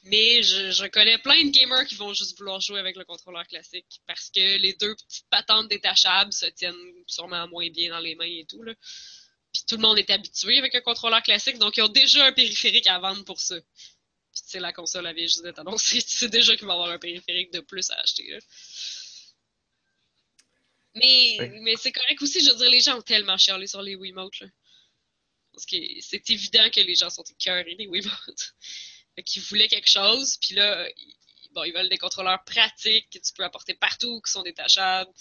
[0.04, 3.48] Mais je, je connais plein de gamers qui vont juste vouloir jouer avec le contrôleur
[3.48, 6.76] classique parce que les deux petites patentes détachables se tiennent
[7.08, 8.64] sûrement moins bien dans les mains et tout.
[8.64, 8.74] Là.
[9.54, 12.34] Puis tout le monde est habitué avec un contrôleur classique, donc ils ont déjà un
[12.34, 13.56] périphérique à vendre pour ça.
[13.56, 16.76] Puis tu sais, la console avait juste d'être annoncée, tu sais déjà qu'il va y
[16.76, 18.30] avoir un périphérique de plus à acheter.
[18.30, 18.40] Là.
[20.96, 23.96] Mais, mais c'est correct aussi, je veux dire, les gens ont tellement chialé sur les
[23.96, 24.48] Wiimotes, là.
[25.52, 28.56] Parce que c'est évident que les gens sont écœurés des Wiimotes.
[29.22, 31.16] Qu'ils voulaient quelque chose, puis là, ils,
[31.54, 35.12] bon, ils veulent des contrôleurs pratiques que tu peux apporter partout, qui sont détachables.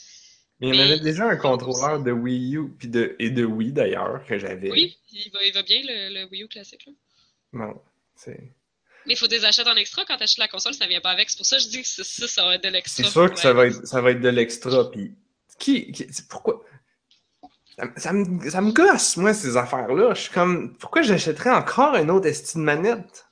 [0.60, 3.44] Mais il y en avait déjà un contrôleur de Wii U puis de, et de
[3.44, 4.70] Wii d'ailleurs que j'avais.
[4.70, 6.92] Oui, il va, il va bien le, le Wii U classique, là.
[7.52, 7.82] Non,
[8.14, 8.54] c'est.
[9.04, 11.10] Mais il faut des achats en extra quand tu achètes la console, ça vient pas
[11.10, 11.28] avec.
[11.28, 13.02] C'est pour ça que je dis que ça, ça, va être de l'extra.
[13.02, 14.90] C'est sûr que ça va être, ça va être de l'extra.
[14.90, 15.12] Puis
[15.58, 16.64] qui, qui- pourquoi?
[17.76, 20.14] Ça, me- ça me, ça me gosse moi ces affaires-là.
[20.14, 23.26] Je suis comme, pourquoi j'achèterais encore une autre esti de manette?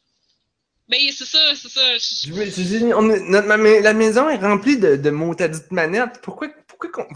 [0.91, 1.99] Ben, c'est ça, c'est ça.
[1.99, 6.21] Je- La maison est remplie de, de motadites manettes.
[6.21, 7.07] Pourquoi, pourquoi qu'on,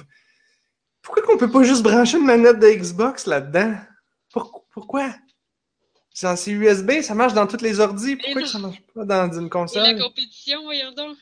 [1.02, 3.74] pourquoi qu'on peut pas juste brancher une manette de Xbox là-dedans?
[4.32, 5.14] Pour- Pourquoi?
[6.12, 8.14] C'est USB, ça marche dans toutes les ordis.
[8.16, 11.16] Pourquoi que ça marche pas dans une Et la console compétition, voyons donc.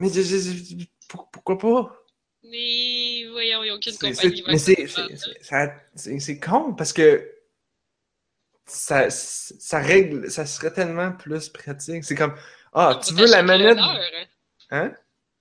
[0.00, 1.96] Mais je- je- je- pour- pourquoi pas?
[2.42, 4.42] Mais voyons, il n'y a aucune compagnie.
[4.46, 7.33] mais c'est con parce que
[8.66, 12.04] ça, ça règle, ça serait tellement plus pratique.
[12.04, 12.34] C'est comme
[12.72, 13.78] ah, tu veux la manette,
[14.70, 14.92] hein?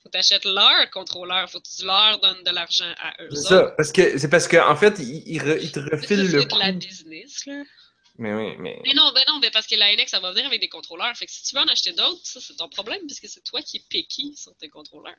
[0.03, 3.29] Faut t'achètes leur contrôleur, faut que tu leur donnes de l'argent à eux.
[3.31, 5.97] C'est ça, parce que c'est parce que en fait, ils il, re- ils te Mais
[5.97, 7.63] refilent le c'est de la business, là.
[8.17, 10.45] Mais oui, mais Mais non, ben non, ben parce que la NX, ça va venir
[10.45, 11.15] avec des contrôleurs.
[11.15, 13.61] Fait que si tu veux en acheter d'autres, ça, c'est ton problème, puisque c'est toi
[13.61, 15.15] qui es picky sur tes contrôleurs.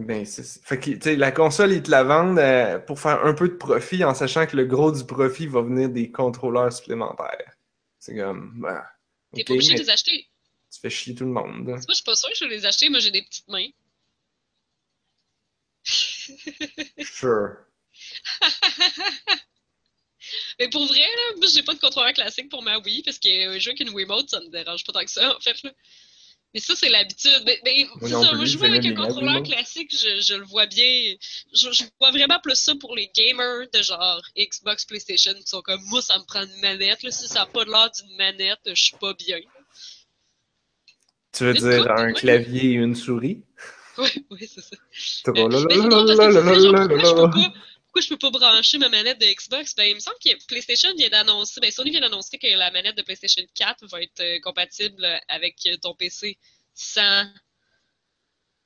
[0.00, 3.24] Ben c'est fait que tu sais la console ils te la vendent euh, pour faire
[3.24, 6.72] un peu de profit en sachant que le gros du profit va venir des contrôleurs
[6.72, 7.54] supplémentaires.
[8.00, 8.84] C'est comme bah,
[9.34, 10.28] T'es pas obligé de les acheter.
[10.72, 11.64] tu fais chier tout le monde.
[11.64, 12.88] Moi, je suis pas sûre que je vais les acheter.
[12.88, 13.68] Moi, j'ai des petites mains.
[16.98, 17.56] Sure.
[20.58, 23.28] Mais pour vrai, là, moi, j'ai pas de contrôleur classique pour ma Wii, parce que
[23.28, 25.72] euh, jouer avec une Wiimote, ça me dérange pas tant que ça, en fait, là.
[26.54, 27.42] Mais ça, c'est l'habitude.
[27.44, 31.16] Mais, mais non ça, moi, jouer avec un contrôleur classique, je, je le vois bien.
[31.52, 35.62] Je, je vois vraiment plus ça pour les gamers de genre Xbox, PlayStation, qui sont
[35.62, 37.10] comme, moi, ça me prend une manette, là.
[37.10, 39.40] Si ça a pas l'air d'une manette, je suis pas bien.
[41.32, 42.12] Tu veux dire coupe, un ouais.
[42.12, 43.42] clavier et une souris?
[43.98, 44.76] Oui, oui, c'est ça.
[45.32, 47.52] Là là là là là là là là.
[47.94, 49.76] Pourquoi je peux pas brancher ma manette de Xbox?
[49.76, 52.96] Ben, il me semble que PlayStation vient d'annoncer, ben, Sony vient d'annoncer que la manette
[52.96, 56.36] de PlayStation 4 va être euh, compatible avec euh, ton PC
[56.74, 57.24] sans,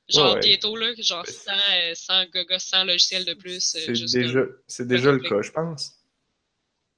[0.09, 3.75] genre, Ouais, bientôt, là, genre, sans, euh, sans gaga, sans logiciel de plus.
[3.77, 5.93] euh, C'est déjà, comme- c'est déjà le cas, je pense.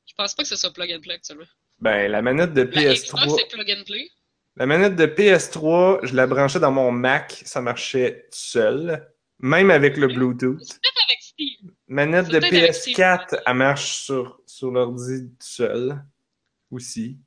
[0.07, 1.47] Je pense pas que ce soit plug and play actuellement.
[1.81, 4.09] Ben, la manette de La Xbox, PS3, c'est plug and play.
[4.55, 9.05] la manette de PS3, je la branchais dans mon Mac, ça marchait seul,
[9.41, 10.61] même avec le Bluetooth.
[10.61, 11.19] Avec.
[11.91, 12.97] Manette de peut-être avec Steve.
[12.97, 16.01] PS4, elle marche sur, sur l'ordi seul
[16.71, 17.19] aussi.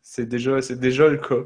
[0.00, 1.42] C'est déjà, c'est déjà le cas.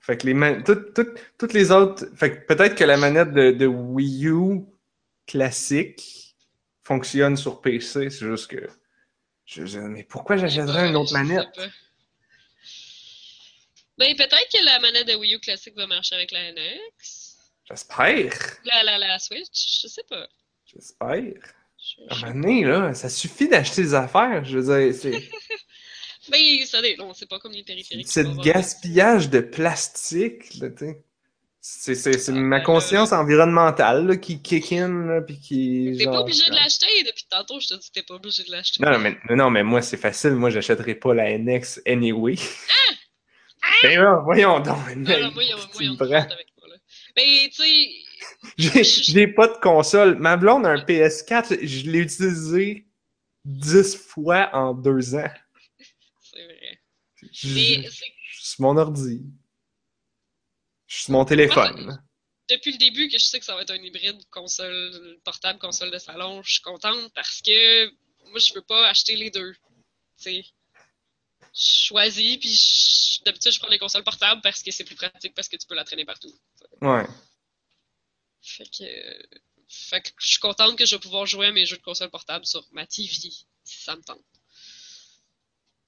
[0.00, 2.04] Fait que les man- toutes, les autres.
[2.16, 4.64] Fait que peut-être que la manette de, de Wii U
[5.26, 6.34] classique
[6.82, 8.68] fonctionne sur PC, c'est juste que.
[9.44, 11.46] Je, mais pourquoi j'achèterais une autre manette?
[13.98, 17.21] Ben, peut-être que la manette de Wii U classique va marcher avec la NX.
[17.68, 18.32] J'espère.
[18.64, 20.26] La, la, la Switch, je sais pas.
[20.66, 21.32] J'espère.
[21.78, 24.44] Je- À un moment donné, là, ça suffit d'acheter des affaires.
[24.44, 25.28] Je veux dire, c'est.
[26.30, 28.06] Ben, ça non, c'est pas comme les périphériques.
[28.08, 31.02] C'est va gaspillage de plastique, là, tu sais.
[31.60, 35.96] C'est, c'est, c'est Ah, ma ben conscience environnementale là, qui kick in, là, puis qui...
[35.98, 36.86] T'es pas obligé de l'acheter.
[37.04, 38.80] Depuis tantôt, je te dis que t'es pas obligé de l'acheter.
[38.84, 40.32] Non, non, mais, non, mais moi, c'est facile.
[40.32, 42.36] Moi, j'achèterai pas la NX anyway.
[43.82, 44.76] Ben là, voyons donc.
[44.88, 45.42] Ah, mec, non, moi,
[45.98, 46.26] moi,
[47.16, 47.22] là.
[47.22, 47.62] Ben, tu
[48.58, 50.18] sais, J'ai, pas de console.
[50.18, 51.64] Ma blonde a un PS4.
[51.64, 52.86] Je l'ai utilisé
[53.44, 55.30] 10 fois en deux ans.
[56.20, 56.80] c'est vrai.
[57.32, 59.22] Je, Mais suis mon ordi.
[60.86, 62.02] Je suis mon téléphone.
[62.50, 65.90] depuis le début que je sais que ça va être un hybride console portable, console
[65.90, 67.90] de salon, je suis contente parce que
[68.30, 69.54] moi, je veux pas acheter les deux.
[69.54, 69.60] Tu
[70.16, 70.44] sais,
[71.54, 75.48] je choisis, puis d'habitude, je prends les consoles portables parce que c'est plus pratique, parce
[75.48, 76.32] que tu peux la traîner partout.
[76.82, 77.06] Ouais.
[78.42, 78.84] Fait que,
[79.68, 82.10] fait que je suis contente que je vais pouvoir jouer à mes jeux de console
[82.10, 84.18] portable sur ma TV, si ça me tente.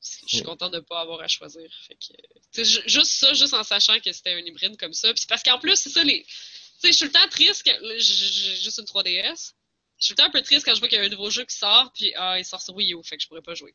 [0.01, 1.69] Que Je suis contente de ne pas avoir à choisir.
[1.87, 5.13] Fait que, juste ça, juste en sachant que c'était un hybride comme ça.
[5.13, 6.23] Puis parce qu'en plus, c'est ça, les.
[6.25, 6.31] Tu
[6.79, 9.55] sais, je suis le temps triste là, J'ai juste une 3DS.
[9.99, 11.31] Je suis le temps un peu triste quand je vois qu'il y a un nouveau
[11.31, 13.55] jeu qui sort, puis ah, il sort sur Wii U, fait que je pourrais pas
[13.55, 13.75] jouer.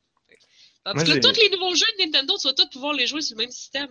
[0.83, 3.07] Tandis Moi, que là, tous les nouveaux jeux de Nintendo, tu vas tous pouvoir les
[3.07, 3.89] jouer sur le même système.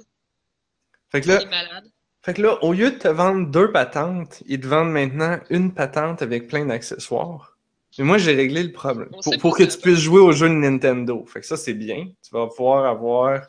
[1.11, 1.91] Fait que là, malade.
[2.22, 5.72] Fait que là, au lieu de te vendre deux patentes, ils te vendent maintenant une
[5.72, 7.57] patente avec plein d'accessoires.
[7.98, 9.09] Mais moi, j'ai réglé le problème.
[9.40, 11.24] Pour, que tu puisses jouer aux jeux de Nintendo.
[11.26, 12.09] Fait que ça, c'est bien.
[12.22, 13.42] Tu vas pouvoir avoir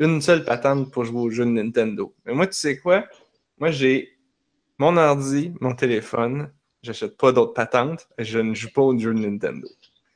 [0.00, 2.14] une seule patente pour jouer aux jeux de Nintendo.
[2.24, 3.04] Mais moi, tu sais quoi?
[3.58, 4.16] Moi, j'ai
[4.78, 6.50] mon ordi, mon téléphone.
[6.82, 8.08] J'achète pas d'autres patentes.
[8.18, 9.68] Je ne joue pas aux jeux de Nintendo.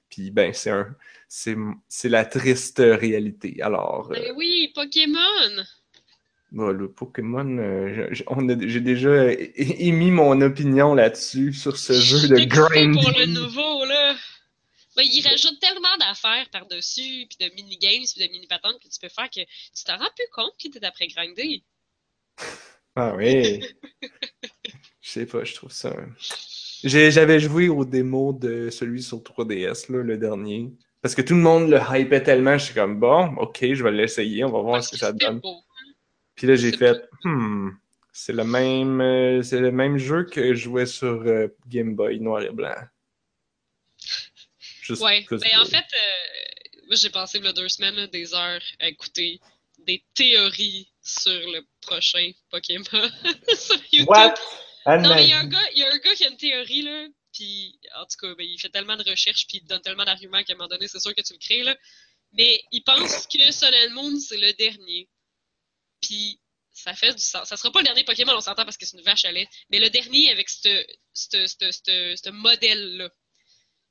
[0.09, 0.97] Puis, ben, c'est un...
[1.29, 3.61] C'est la triste réalité.
[3.61, 4.11] Alors...
[4.11, 5.65] euh, Ben oui, Pokémon!
[6.57, 12.91] Bah, le Pokémon, euh, j'ai déjà émis mon opinion là-dessus sur ce jeu de excitée
[12.93, 14.15] pour le nouveau, là.
[14.97, 19.11] Ben, il rajoute tellement d'affaires par-dessus, puis de mini-games, puis de mini-patentes que tu peux
[19.11, 21.63] faire que tu t'en rends plus compte que t'es après grinder.
[22.95, 23.63] Ah oui.
[25.03, 25.95] Je sais pas, je trouve ça.
[26.83, 30.73] J'avais joué au démo de celui sur 3DS, là, le dernier.
[31.03, 33.93] Parce que tout le monde le hypait tellement, je suis comme bon, ok, je vais
[33.93, 35.39] l'essayer, on va voir Parce ce que ça donne.
[35.39, 35.66] beau.
[36.37, 37.71] Puis là, j'ai fait, hmm,
[38.13, 42.21] c'est le même, euh, c'est le même jeu que je jouais sur euh, Game Boy
[42.21, 42.77] noir et blanc.
[44.83, 45.71] Juste Ouais, mais en beau.
[45.71, 49.41] fait, euh, moi j'ai passé deux semaines là, des heures à écouter
[49.79, 52.85] des théories sur le prochain Pokémon
[53.55, 54.09] sur YouTube.
[54.09, 54.35] What?
[54.87, 56.37] Non, mais il y, a un gars, il y a un gars qui a une
[56.37, 59.81] théorie, là, puis en tout cas, ben, il fait tellement de recherches, puis il donne
[59.81, 61.77] tellement d'arguments qu'à un moment donné, c'est sûr que tu le crées, là.
[62.33, 65.09] Mais il pense que Sun and Moon, c'est le dernier.
[66.01, 66.41] Puis
[66.73, 67.49] ça fait du sens.
[67.49, 69.49] Ça sera pas le dernier Pokémon, on s'entend parce que c'est une vache à lait,
[69.71, 73.09] mais le dernier avec ce modèle-là.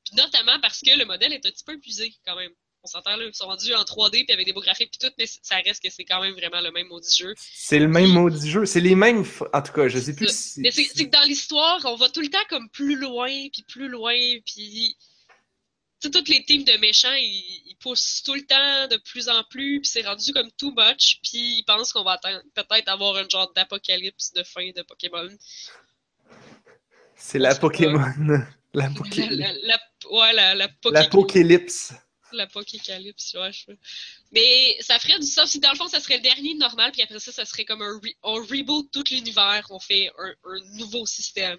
[0.05, 2.51] Puis notamment parce que le modèle est un petit peu épuisé, quand même.
[2.83, 5.11] On s'entend, là, ils sont rendus en 3D, puis avec des beaux graphiques, puis tout,
[5.17, 7.33] mais ça reste que c'est quand même vraiment le même maudit jeu.
[7.37, 8.67] C'est le même maudit jeu.
[8.67, 9.25] C'est les mêmes.
[9.51, 10.59] En tout cas, je sais plus si.
[10.59, 13.87] Mais c'est que dans l'histoire, on va tout le temps comme plus loin, puis plus
[13.87, 14.13] loin,
[14.45, 14.95] puis...
[16.11, 19.79] Toutes les teams de méchants, ils, ils poussent tout le temps de plus en plus,
[19.81, 23.51] puis c'est rendu comme too much, puis ils pensent qu'on va peut-être avoir un genre
[23.53, 25.27] d'apocalypse de fin de Pokémon.
[27.15, 27.55] C'est la.
[27.55, 28.03] Pokémon.
[28.73, 29.79] La Poké- la, la,
[30.11, 31.93] ouais, la, la, Poké- La Pokélypse.
[32.33, 33.71] la Pokécalypse, ouais, je.
[34.33, 37.01] Mais ça ferait du sens si dans le fond ça serait le dernier normal, puis
[37.01, 40.59] après ça, ça serait comme un re- on reboot tout l'univers, on fait un, un
[40.73, 41.57] nouveau système.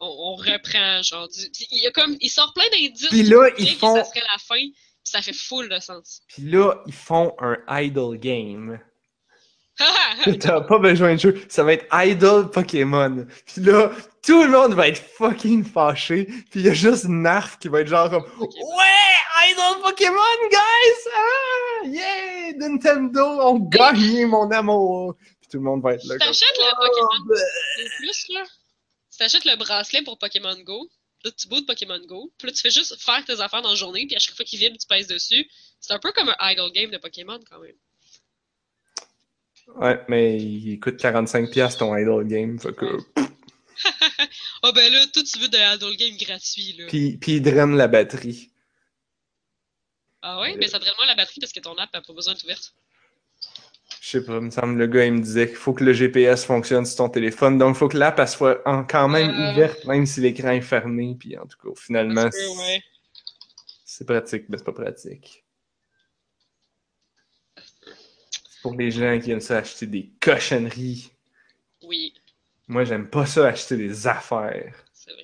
[0.00, 3.08] On, on reprend, genre, du, il y a comme, il sort plein d'indices.
[3.08, 6.20] Puis là, ils font- Ça serait la fin, puis ça fait full de sens.
[6.28, 8.78] Puis là, ils font un idle game.
[10.40, 11.40] T'as pas besoin de jeu.
[11.48, 13.26] Ça va être idle Pokémon.
[13.46, 13.90] Puis là,
[14.24, 16.24] tout le monde va être fucking fâché.
[16.50, 21.10] Puis il y a juste Narf qui va être genre comme Ouais, idle Pokémon, guys!
[21.14, 21.86] Ah!
[21.86, 22.52] Yeah!
[22.56, 25.14] Nintendo ont gagné mon amour!
[25.40, 26.16] Puis tout le monde va être là.
[26.18, 27.24] Comme, t'achètes le Oh, Pokémon.
[27.28, 27.34] Go
[27.98, 28.42] Plus, là,
[29.16, 30.90] si t'achètes le bracelet pour Pokémon Go,
[31.24, 33.74] là, tu bootes Pokémon Go, puis là, tu fais juste faire tes affaires dans la
[33.74, 35.48] journée, puis à chaque fois qu'il vibre, tu pèses dessus.
[35.80, 37.76] C'est un peu comme un idle game de Pokémon, quand même.
[39.76, 42.60] Ouais, mais il coûte 45$ ton idle game.
[42.60, 42.98] Fait que...
[44.62, 46.86] Ah ben là, toi, tu veux de idle game gratuit, là.
[46.88, 48.50] Puis, puis il draine la batterie.
[50.20, 50.56] Ah ouais?
[50.56, 52.74] Mais ça draine moins la batterie parce que ton app n'a pas besoin d'être ouverte.
[54.06, 55.92] Je sais pas, il me semble le gars il me disait qu'il faut que le
[55.92, 59.30] GPS fonctionne sur ton téléphone, donc il faut que l'app elle soit en- quand même
[59.30, 59.52] Euh.
[59.52, 62.82] ouverte, même si l'écran est fermé, puis en tout cas, finalement, ouais.
[63.84, 65.44] c'est pratique, mais c'est pas pratique.
[67.56, 71.10] C'est pour les gens qui aiment ça acheter des cochonneries.
[71.82, 72.14] Oui,
[72.68, 74.74] Moi, j'aime pas ça acheter des affaires.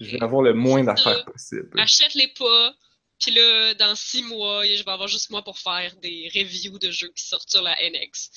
[0.01, 1.71] Je veux avoir le moins d'affaires possible.
[1.81, 2.75] Achète-les pas,
[3.21, 6.91] puis là, dans six mois, je vais avoir juste moi pour faire des reviews de
[6.91, 8.31] jeux qui sortent sur la NX.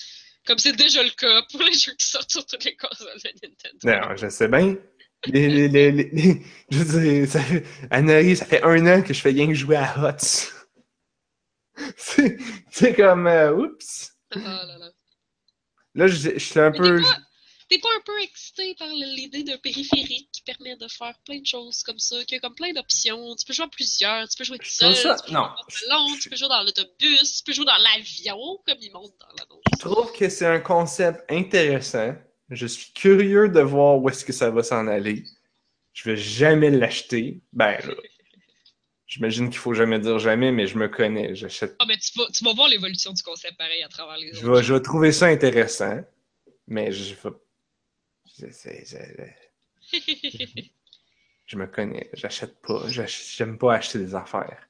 [0.46, 3.48] Comme c'est déjà le cas pour les jeux qui sortent sur toutes les consoles de
[3.48, 3.78] Nintendo.
[3.84, 4.76] Non, je sais bien.
[5.28, 9.32] Les, les, les, je veux dire, ça fait, ça fait un an que je fais
[9.32, 10.52] rien que jouer à HOTS.
[12.72, 14.14] c'est comme, euh, oups.
[14.32, 14.91] Ah là là.
[15.96, 17.02] Là, je, je suis un Mais peu.
[17.70, 20.35] T'es pas un peu excité par l'idée d'un périphérique?
[20.46, 23.36] Permet de faire plein de choses comme ça, qui a comme plein d'options.
[23.36, 25.50] Tu peux jouer à plusieurs, tu peux jouer tout seul, ça- tu peux non.
[25.70, 28.91] jouer dans le tu peux jouer dans l'autobus, tu peux jouer dans l'avion, comme ils
[28.91, 29.64] montrent dans l'annonce.
[29.74, 32.16] Je trouve que c'est un concept intéressant.
[32.50, 35.24] Je suis curieux de voir où est-ce que ça va s'en aller.
[35.93, 37.41] Je vais jamais l'acheter.
[37.54, 37.93] Ben là.
[39.08, 41.36] J'imagine qu'il faut jamais dire jamais, mais je me connais.
[41.36, 41.76] J'achète.
[41.80, 44.46] Ah, mais tu vas, tu vas voir l'évolution du concept pareil à travers les Je
[44.46, 44.58] autres.
[44.58, 46.00] vais, je vais trouver ça intéressant,
[46.68, 47.30] mais je vais.
[51.48, 52.10] je- me connais.
[52.14, 52.88] J'achète pas.
[52.89, 54.68] J'aime pas acheter des affaires.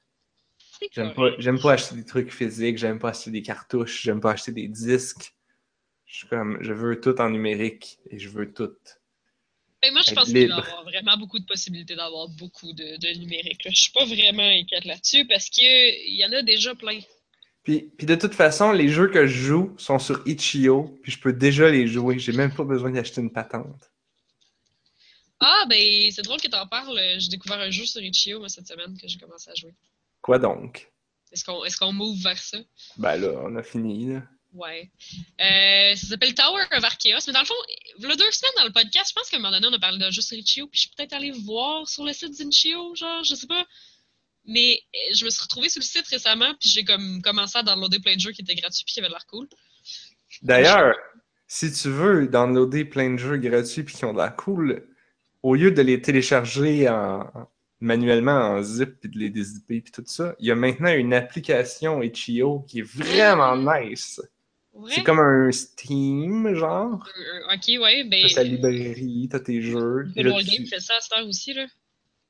[0.92, 4.32] J'aime pas, j'aime pas acheter des trucs physiques, j'aime pas acheter des cartouches, j'aime pas
[4.32, 5.34] acheter des disques.
[6.04, 8.72] Je suis comme, je veux tout en numérique et je veux tout.
[9.82, 12.96] Et moi, je pense qu'il va y avoir vraiment beaucoup de possibilités d'avoir beaucoup de,
[12.98, 13.62] de numérique.
[13.68, 17.00] Je suis pas vraiment inquiète là-dessus parce qu'il y en a déjà plein.
[17.62, 21.20] Puis, puis de toute façon, les jeux que je joue sont sur Itch.io, puis je
[21.20, 22.18] peux déjà les jouer.
[22.18, 23.90] J'ai même pas besoin d'acheter une patente.
[25.40, 27.00] Ah, ben, c'est drôle que t'en parles.
[27.18, 29.74] J'ai découvert un jeu sur Itch.io moi, cette semaine que j'ai commencé à jouer.
[30.22, 30.90] Quoi donc?
[31.32, 32.58] Est-ce qu'on est qu'on move vers ça?
[32.96, 34.22] Ben là, on a fini, là.
[34.54, 34.90] Ouais.
[35.40, 37.18] Euh, ça s'appelle Tower of Archaeos.
[37.26, 37.54] Mais dans le fond,
[37.98, 39.72] il y a deux semaines dans le podcast, je pense qu'à un moment donné, on
[39.72, 42.32] a parlé d'un jeu sur Itch.io, puis je suis peut-être allée voir sur le site
[42.32, 43.66] d'Itch.io, genre, je sais pas.
[44.46, 47.62] Mais euh, je me suis retrouvée sur le site récemment, puis j'ai comme commencé à
[47.62, 49.48] downloader plein de jeux qui étaient gratuits, puis qui avaient l'air cool.
[50.42, 50.96] D'ailleurs,
[51.48, 54.88] si tu veux downloader plein de jeux gratuits puis qui ont de la cool,
[55.46, 57.24] au lieu de les télécharger en,
[57.78, 61.14] manuellement en zip puis de les dézipper puis tout ça, il y a maintenant une
[61.14, 64.20] application Itch.io qui est vraiment nice.
[64.72, 64.90] Ouais.
[64.92, 67.08] C'est comme un Steam, genre.
[67.16, 68.26] Euh, ok, ouais, ben.
[68.28, 70.08] T'as ta librairie, t'as tes jeux.
[70.16, 71.66] Et là, Football Game tu, fait ça à cette heure aussi, là.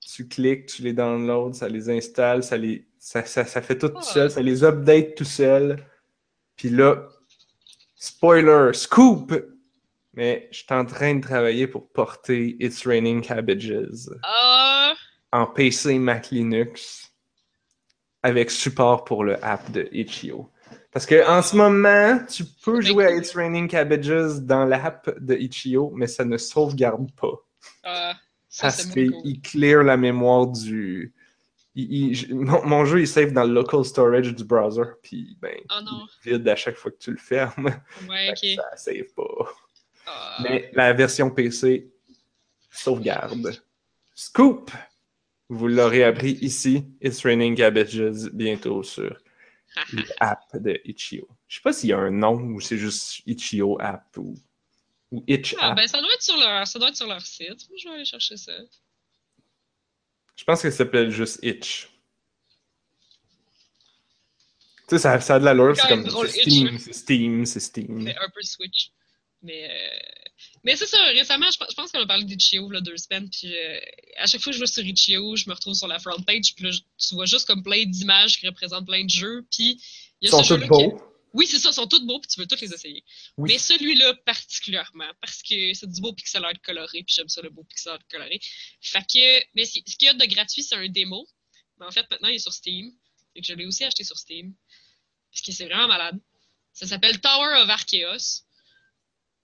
[0.00, 3.88] tu cliques, tu les downloads, ça les installe, ça, les, ça, ça, ça fait tout,
[3.88, 4.02] tout Ah.
[4.02, 5.82] seul, ça les update tout seul.
[6.54, 7.08] Puis là,
[7.96, 9.32] spoiler, scoop!
[10.16, 14.94] Mais je suis en train de travailler pour porter It's Raining Cabbages Ah!
[15.32, 17.12] en PC Mac Linux
[18.22, 20.50] avec support pour le app de Itch.io.
[20.90, 23.10] Parce que en ce moment, tu peux jouer à.
[23.14, 27.34] It's Raining Cabbages dans l'app de Itch.io, mais ça ne sauvegarde pas.
[27.84, 28.14] ah,
[28.48, 29.40] ça, Parce qu'il cool.
[29.42, 31.12] clear la mémoire du.
[31.74, 35.36] il- il- je- mon, mon jeu, il save dans le local storage du browser, puis
[35.42, 35.82] ben, Oh
[36.24, 37.66] il vide à chaque fois que tu le fermes.
[38.08, 38.64] Ouais, Fait que ok.
[38.72, 39.52] Ça save pas.
[40.06, 40.38] Ah.
[40.42, 41.90] Mais la version PC
[42.70, 43.60] sauvegarde.
[44.14, 44.70] Scoop!
[45.48, 46.84] Vous l'aurez appris ici.
[47.00, 49.16] It's Raining Cabbages bientôt sur
[50.20, 51.28] l'app de Itch.io.
[51.48, 54.34] Je sais pas s'il y a un nom ou c'est juste Itch.io app ou,
[55.12, 55.76] ou Itch Ah, app.
[55.76, 57.68] ben ça doit être sur leur, ça doit être sur leur site.
[57.78, 58.52] Je vais aller chercher ça.
[60.34, 61.88] Je pense que ça s'appelle juste Itch.
[64.88, 66.28] Tu sais, ça, ça a de l'allure, c'est comme drôle.
[66.28, 68.06] Steam, c'est Steam, c'est Steam.
[68.06, 68.90] C'est un peu Switch.
[69.46, 69.98] Mais, euh,
[70.64, 73.28] mais c'est ça, récemment, je, pense- je pense qu'on a parlé d'Itch.io là, deux semaines.
[73.30, 73.78] Puis euh,
[74.18, 76.54] à chaque fois que je vais sur Itch.io, je me retrouve sur la front page.
[76.54, 79.46] Puis là, tu vois juste comme plein d'images qui représentent plein de jeux.
[79.50, 79.78] Puis il
[80.22, 81.00] Ils y a sont ce tous qui- beaux.
[81.32, 83.04] Oui, c'est ça, ils sont tous beaux, puis tu veux tous les essayer.
[83.36, 83.50] Oui.
[83.52, 87.50] Mais celui-là particulièrement, parce que c'est du beau pixel art coloré, puis j'aime ça le
[87.50, 88.40] beau pixel art coloré.
[88.80, 91.28] Fait que, mais ce qu'il y a de gratuit, c'est un démo.
[91.78, 92.90] Mais en fait, maintenant, il est sur Steam.
[93.34, 94.54] Fait que je l'ai aussi acheté sur Steam.
[95.30, 96.18] Parce que c'est vraiment malade.
[96.72, 98.45] Ça s'appelle Tower of Archaeos.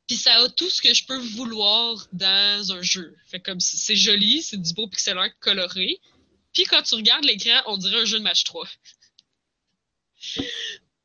[0.08, 3.14] Puis ça a tout ce que je peux vouloir dans un jeu.
[3.26, 5.98] Fait comme c'est joli, c'est du beau pixel art coloré.
[6.52, 8.66] Puis quand tu regardes l'écran, on dirait un jeu de match 3.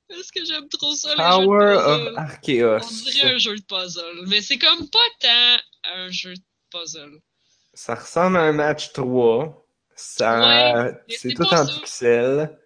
[0.09, 2.79] Parce que j'aime trop ça, les jeux de Power of Archaeos.
[2.81, 4.25] On dirait un jeu de puzzle.
[4.27, 6.41] Mais c'est comme pas tant un jeu de
[6.71, 7.19] puzzle.
[7.73, 9.65] Ça ressemble à un match 3.
[9.95, 11.73] Ça, Ouais, c'est tout en ça.
[11.73, 12.57] pixels.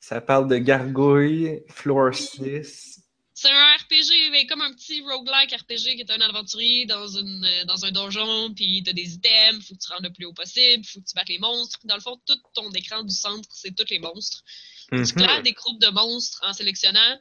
[0.00, 2.97] Ça parle de gargouilles, floor 6.
[3.40, 7.44] C'est un RPG, mais comme un petit roguelike RPG qui est un aventurier dans, une,
[7.44, 10.32] euh, dans un donjon, puis t'as des items, faut que tu rendes le plus haut
[10.32, 11.78] possible, faut que tu battes les monstres.
[11.84, 14.42] Dans le fond, tout ton écran du centre, c'est tous les monstres.
[14.90, 15.06] Tu Mhm.
[15.12, 17.16] claires des groupes de monstres en sélectionnant.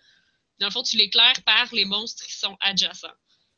[0.60, 3.14] Dans le fond, tu les claires par les monstres qui sont adjacents.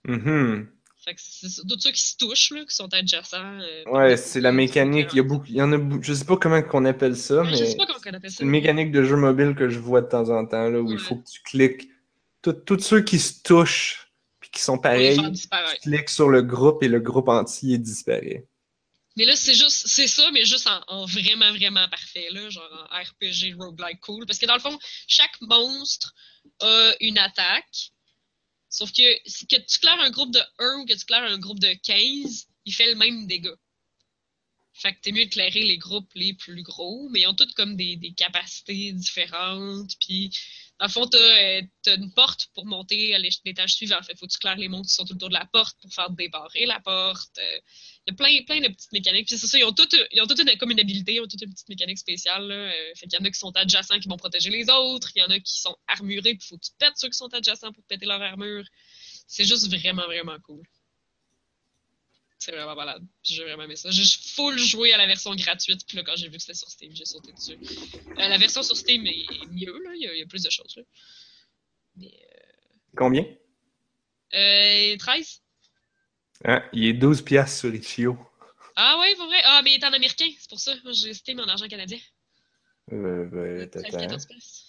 [0.05, 0.70] Mhm.
[1.05, 3.60] Fait que c'est tous ceux qui se touchent, là, qui sont adjacents.
[3.62, 5.07] euh, Ouais, c'est la mécanique.
[5.14, 6.03] Il y, a beaucoup, il y en a beaucoup.
[6.03, 8.38] Je sais pas comment qu'on appelle ça, mais Je sais pas comment on appelle c'est
[8.39, 8.43] ça.
[8.43, 10.99] une mécanique de jeu mobile que je vois de temps en temps, là, où il
[10.99, 11.88] faut que tu cliques.
[12.42, 14.08] Tous ceux qui se touchent
[14.40, 15.20] puis qui sont pareils,
[15.82, 18.48] cliques sur le groupe et le groupe entier disparaît.
[19.18, 22.88] Mais là, c'est juste, c'est ça, mais juste en, en vraiment, vraiment parfait, là, genre
[22.90, 24.26] en RPG roguelike cool.
[24.26, 24.78] Parce que dans le fond,
[25.08, 26.14] chaque monstre
[26.62, 27.92] a une attaque.
[28.70, 29.02] Sauf que
[29.48, 32.48] que tu claires un groupe de 1 ou que tu claires un groupe de 15,
[32.66, 33.58] il fait le même dégât.
[34.74, 37.54] Fait que t'es mieux de clairer les groupes les plus gros, mais ils ont toutes
[37.56, 39.92] comme des, des capacités différentes.
[40.00, 40.32] Puis,
[40.80, 44.02] dans le fond, t'as euh, t'as une porte pour monter à l'étage suivant.
[44.02, 46.10] Fait faut que tu claires les monstres qui sont autour de la porte pour faire
[46.10, 47.38] débarrer la porte.
[47.38, 47.60] Euh,
[48.08, 49.28] il y a plein, plein de petites mécaniques.
[49.28, 51.28] Puis c'est ça, ils ont toutes, ils ont toutes une, comme une habilité, ils ont
[51.28, 52.48] toutes une petite mécanique spéciale.
[52.48, 52.56] Là.
[52.56, 55.12] Euh, fait qu'il y en a qui sont adjacents qui vont protéger les autres.
[55.16, 57.34] Il y en a qui sont armurés, puis faut que tu pètes ceux qui sont
[57.34, 58.64] adjacents pour péter leur armure.
[59.28, 60.64] C'est juste vraiment, vraiment cool.
[62.40, 63.04] C'est vraiment malade.
[63.22, 63.92] J'ai vraiment aimé ça.
[63.92, 66.70] J'ai full joué à la version gratuite, puis là, quand j'ai vu que c'était sur
[66.70, 67.58] Steam, j'ai sauté dessus.
[68.18, 69.92] Euh, la version sur Steam est mieux, là.
[69.94, 70.84] Il y a, il y a plus de choses, là.
[71.98, 72.08] Mais.
[72.08, 73.26] Euh, Combien?
[74.34, 75.42] euh 13?
[76.46, 76.64] Hein?
[76.72, 78.18] Il est 12 piastres sur Itch.io.
[78.78, 79.42] Ah ouais, pour vrai?
[79.44, 80.74] Ah, mais il est en américain, c'est pour ça.
[80.94, 82.00] J'ai Steam en argent canadien.
[82.94, 84.00] Euh, ben, 13, attends.
[84.00, 84.66] 14 piastres.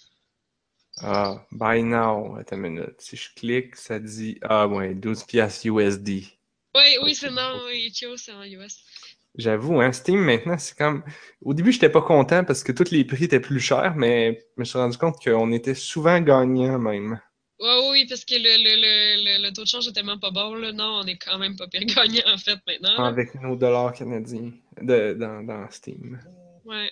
[0.97, 2.35] Ah, buy now.
[2.35, 2.99] Attends une minute.
[2.99, 4.37] Si je clique, ça dit.
[4.41, 6.25] Ah, ouais, 12 piastres USD.
[6.75, 8.79] Oui, oui, c'est non, oui, Itch.io, c'est en US.
[9.37, 11.03] J'avoue, hein, Steam maintenant, c'est comme.
[11.41, 14.61] Au début, j'étais pas content parce que tous les prix étaient plus chers, mais je
[14.61, 17.19] me suis rendu compte qu'on était souvent gagnant même.
[17.59, 20.31] Oui, oui, parce que le, le, le, le, le taux de change est tellement pas
[20.31, 20.71] bon, là.
[20.71, 22.97] Non, on est quand même pas pire gagnant, en fait, maintenant.
[22.97, 23.05] là.
[23.07, 24.51] Avec nos dollars canadiens
[24.81, 26.19] de, dans, dans Steam.
[26.65, 26.91] Ouais.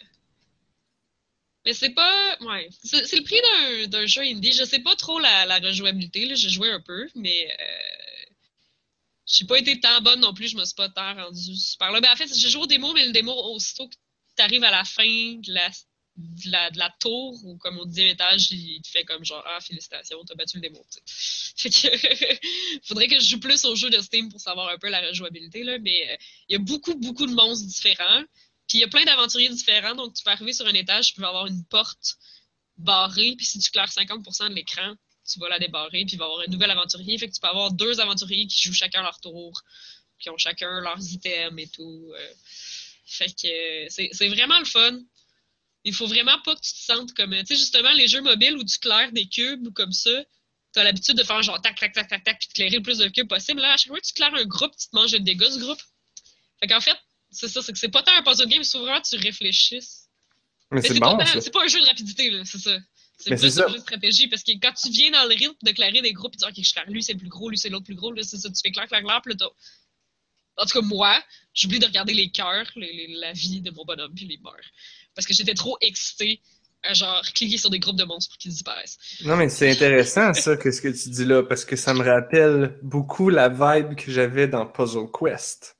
[1.65, 2.37] Mais c'est pas.
[2.41, 2.69] Ouais.
[2.83, 4.51] C'est le prix d'un jeu indie.
[4.53, 6.35] Je sais pas trop la, la rejouabilité.
[6.35, 7.47] J'ai joué un peu, mais.
[7.51, 8.08] Euh...
[9.29, 10.49] J'ai pas été tant bonne non plus.
[10.49, 12.01] Je me suis pas tant rendue super là.
[12.01, 13.95] Ben, en fait, j'ai joué au démo, mais le démo, aussitôt que
[14.35, 15.69] t'arrives à la fin de la,
[16.71, 20.17] de la, tour, ou comme au dixième étage, il te fait comme genre, ah, félicitations,
[20.25, 21.69] t'as battu le démo, tu sais.
[21.69, 22.39] Fait que.
[22.87, 25.63] Faudrait que je joue plus au jeu de Steam pour savoir un peu la rejouabilité,
[25.63, 25.77] là.
[25.79, 26.15] Mais euh,
[26.47, 28.23] il y a beaucoup, beaucoup de monstres différents.
[28.67, 31.21] Puis il y a plein d'aventuriers différents, donc tu peux arriver sur un étage, tu
[31.21, 32.17] peux avoir une porte
[32.77, 34.95] barrée, puis si tu claires 50% de l'écran,
[35.31, 37.17] tu vas la débarrer, puis il va y avoir un nouvel aventurier.
[37.17, 39.61] Fait que tu peux avoir deux aventuriers qui jouent chacun leur tour,
[40.19, 42.11] qui ont chacun leurs items et tout.
[42.15, 42.33] euh.
[43.05, 44.99] Fait que euh, c'est vraiment le fun.
[45.83, 47.31] Il faut vraiment pas que tu te sentes comme.
[47.31, 50.11] Tu sais, justement, les jeux mobiles où tu claires des cubes ou comme ça,
[50.73, 52.97] t'as l'habitude de faire genre tac, tac, tac, tac, tac, puis de clairer le plus
[52.97, 53.61] de cubes possible.
[53.61, 55.59] Là, à chaque fois que tu claires un groupe, tu te manges des dégâts, ce
[55.59, 55.81] groupe.
[56.59, 56.97] Fait qu'en fait,
[57.31, 60.07] c'est ça, c'est que c'est pas tant un puzzle game, vraiment tu réfléchisses.
[60.71, 62.77] Mais c'est bon, c'est pas un jeu de rapidité, là, c'est ça.
[63.19, 63.67] C'est plus ça.
[63.67, 66.37] de stratégie parce que quand tu viens dans le rythme de clairer des groupes, tu
[66.37, 68.23] dis, OK, je claire lui, c'est le plus gros, lui, c'est l'autre plus gros, là,
[68.23, 69.35] c'est ça, tu fais clair, clair, clair, puis
[70.57, 71.21] En tout cas, moi,
[71.53, 74.57] j'oublie de regarder les cœurs, les- les- la vie de mon bonhomme, puis il meurt.
[75.15, 76.41] Parce que j'étais trop excitée
[76.83, 78.97] à genre cliquer sur des groupes de monstres pour qu'ils disparaissent.
[79.21, 82.03] Non, mais c'est intéressant, ça, que ce que tu dis là, parce que ça me
[82.03, 85.75] rappelle beaucoup la vibe que j'avais dans Puzzle Quest.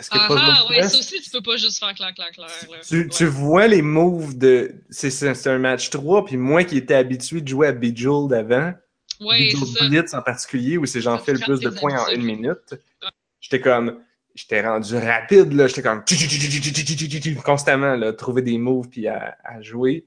[0.00, 2.48] Parce que Ah ah, ouais, ça aussi, tu peux pas juste faire clair, clair, clair.
[2.88, 3.08] tu, Ouais.
[3.08, 4.74] tu vois les moves de.
[4.88, 8.72] C'est un match 3, puis moi qui étais habitué de jouer à Bejeweled avant,
[9.20, 9.90] Ouais, Bejeweled.
[9.90, 12.74] Blitz en particulier, où c'est j'en fais le plus de points en une minute,
[13.40, 14.00] j'étais comme.
[14.34, 15.66] J'étais rendu rapide, là.
[15.66, 16.02] J'étais comme.
[17.44, 20.06] constamment, là, trouver des moves puis à, à jouer.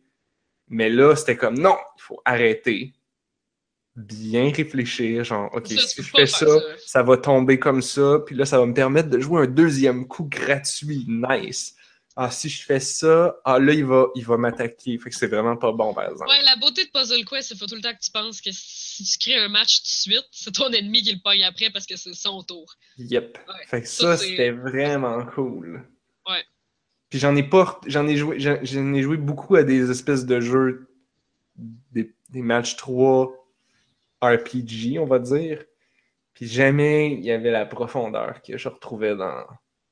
[0.70, 2.94] Mais là, c'était comme non, il faut arrêter.
[3.96, 6.60] Bien réfléchir, genre, ok, si je pas fais ça, ça.
[6.86, 10.08] ça va tomber comme ça, puis là, ça va me permettre de jouer un deuxième
[10.08, 11.76] coup gratuit, nice.
[12.16, 14.98] Ah, si je fais ça, ah là, il va, il va m'attaquer.
[15.00, 16.30] Fait que c'est vraiment pas bon, par exemple.
[16.30, 18.52] Ouais, la beauté de Puzzle Quest, c'est faut tout le temps que tu penses que
[18.52, 21.72] si tu crées un match tout de suite, c'est ton ennemi qui le pogne après
[21.72, 22.72] parce que c'est son tour.
[22.98, 23.40] Yep.
[23.48, 23.66] Ouais.
[23.68, 25.84] Fait que Ça, c'était vraiment cool.
[26.30, 26.44] Ouais.
[27.10, 30.26] Puis j'en ai pas, j'en ai joué, j'en j'en ai joué beaucoup à des espèces
[30.26, 30.88] de jeux,
[31.56, 33.43] des, des matchs 3
[34.24, 35.64] RPG, on va dire.
[36.34, 39.46] Puis jamais il y avait la profondeur que je retrouvais dans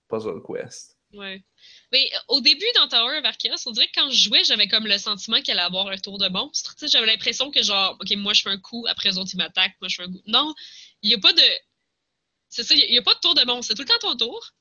[0.10, 0.98] Puzzle Quest.
[1.14, 1.44] Ouais.
[1.92, 4.88] Mais au début, dans Tower of Arceus, on dirait que quand je jouais, j'avais comme
[4.88, 6.76] le sentiment qu'il allait avoir un tour de monstre.
[6.82, 9.76] J'avais l'impression que genre, OK, moi je fais un coup, après eux autres ils m'attaquent,
[9.82, 10.22] moi je fais un coup.
[10.26, 10.54] Non,
[11.02, 11.44] il n'y a pas de.
[12.50, 13.68] C'est ça, il n'y a, pas de tour de monstre.
[13.68, 14.52] C'est tout le temps ton tour.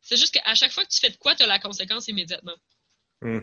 [0.00, 2.56] C'est juste qu'à chaque fois que tu fais de quoi, tu as la conséquence immédiatement.
[3.20, 3.40] Hmm.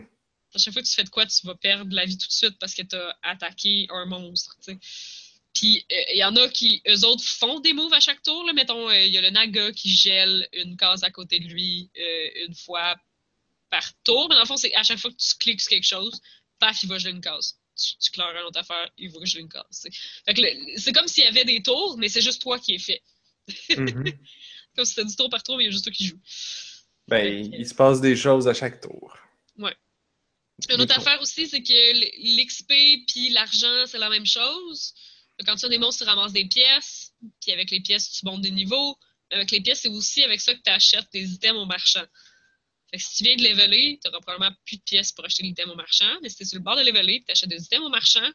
[0.54, 2.32] À chaque fois que tu fais de quoi, tu vas perdre la vie tout de
[2.32, 4.56] suite parce que tu as attaqué un monstre.
[4.62, 4.78] tu sais.
[5.54, 8.44] Puis euh, il y en a qui, eux autres, font des moves à chaque tour.
[8.44, 8.52] Là.
[8.52, 11.90] Mettons, euh, il y a le Naga qui gèle une case à côté de lui
[11.96, 12.96] euh, une fois
[13.70, 14.26] par tour.
[14.28, 16.20] Mais dans le fond, c'est à chaque fois que tu cliques sur quelque chose,
[16.58, 17.58] paf, il va geler une case.
[17.76, 19.86] Tu, tu claires une autre affaire, il va geler une case.
[20.76, 23.02] c'est comme s'il y avait des tours, mais c'est juste toi qui es fait.
[23.76, 24.04] Mhm.
[24.76, 26.18] Comme si c'était du tour par tour, mais il y a juste toi qui joue.
[27.06, 29.16] Ben, il se passe des choses à chaque tour.
[29.56, 29.76] Ouais.
[30.68, 32.72] Une autre affaire aussi, c'est que l'XP
[33.06, 34.94] puis l'argent, c'est la même chose.
[35.46, 37.12] Quand tu as des monstres, tu ramasses des pièces,
[37.42, 38.96] puis avec les pièces, tu montes des niveaux.
[39.30, 42.04] Avec les pièces, c'est aussi avec ça que tu achètes tes items au marchand.
[42.90, 45.42] Fait que si tu viens de leveler, tu n'auras probablement plus de pièces pour acheter
[45.42, 47.48] l'item au marchand, mais si tu es sur le bord de leveler et tu achètes
[47.48, 48.28] des items au marchand,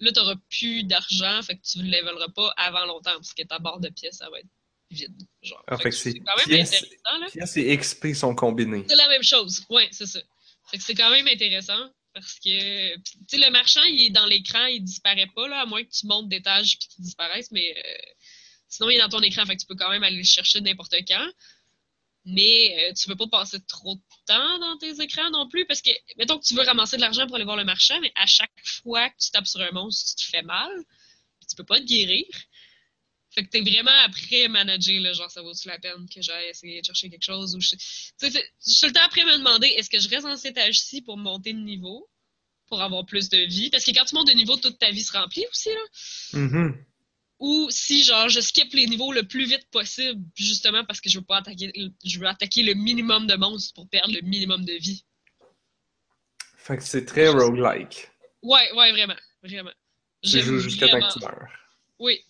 [0.00, 3.42] là, tu n'auras plus d'argent, fait que tu ne leveleras pas avant longtemps, parce que
[3.44, 4.46] ta barre de pièces, ça va être
[4.90, 5.22] vide.
[5.42, 5.64] Genre.
[5.68, 7.26] Ah, Fait fait que c'est quand même pièces- intéressant, là.
[7.30, 8.84] Pièces et XP sont combinés.
[8.88, 9.64] C'est la même chose.
[9.70, 10.20] Ouais, c'est ça.
[10.70, 14.26] Fait que c'est quand même intéressant parce que tu sais le marchand il est dans
[14.26, 17.74] l'écran, il disparaît pas là à moins que tu montes d'étage puis qu'il disparaisse mais
[17.76, 18.12] euh,
[18.68, 20.60] sinon il est dans ton écran fait que tu peux quand même aller le chercher
[20.60, 21.30] n'importe quand.
[22.26, 25.80] Mais euh, tu peux pas passer trop de temps dans tes écrans non plus parce
[25.80, 28.26] que mettons que tu veux ramasser de l'argent pour aller voir le marchand mais à
[28.26, 30.70] chaque fois que tu tapes sur un monstre, tu te fais mal.
[31.48, 32.26] Tu peux pas te guérir.
[33.32, 36.80] Fait que t'es vraiment après manager, là, genre ça vaut-tu la peine que j'aille essayer
[36.80, 37.70] de chercher quelque chose ou je.
[37.70, 37.76] Tu
[38.16, 40.36] sais, c'est- je suis tout le temps après me demander est-ce que je reste dans
[40.36, 42.08] cet âge-ci pour monter de niveau,
[42.66, 43.70] pour avoir plus de vie?
[43.70, 46.40] Parce que quand tu montes de niveau, toute ta vie se remplit aussi, là.
[46.40, 46.84] Mhm.
[47.38, 51.18] Ou si genre je skip les niveaux le plus vite possible, justement parce que je
[51.18, 51.72] veux pas attaquer
[52.04, 55.04] je veux attaquer le minimum de monstres pour perdre le minimum de vie.
[56.56, 58.10] Fait que c'est très roguelike.
[58.42, 59.16] Ouais, ouais, vraiment.
[59.42, 59.72] Vraiment.
[60.22, 61.48] Tu joues jusqu'à temps que tu meurs.
[61.98, 62.22] Oui.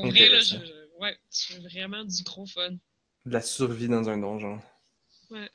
[0.00, 0.56] Pour vrai, là, je,
[1.00, 2.70] ouais, c'est vraiment du gros fun.
[2.70, 4.60] De la survie dans un donjon.
[5.30, 5.50] Ouais.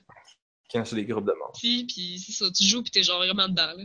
[0.72, 1.54] Quand c'est des groupes de morts.
[1.60, 3.84] Puis, puis c'est ça, tu joues puis t'es genre vraiment dedans, là.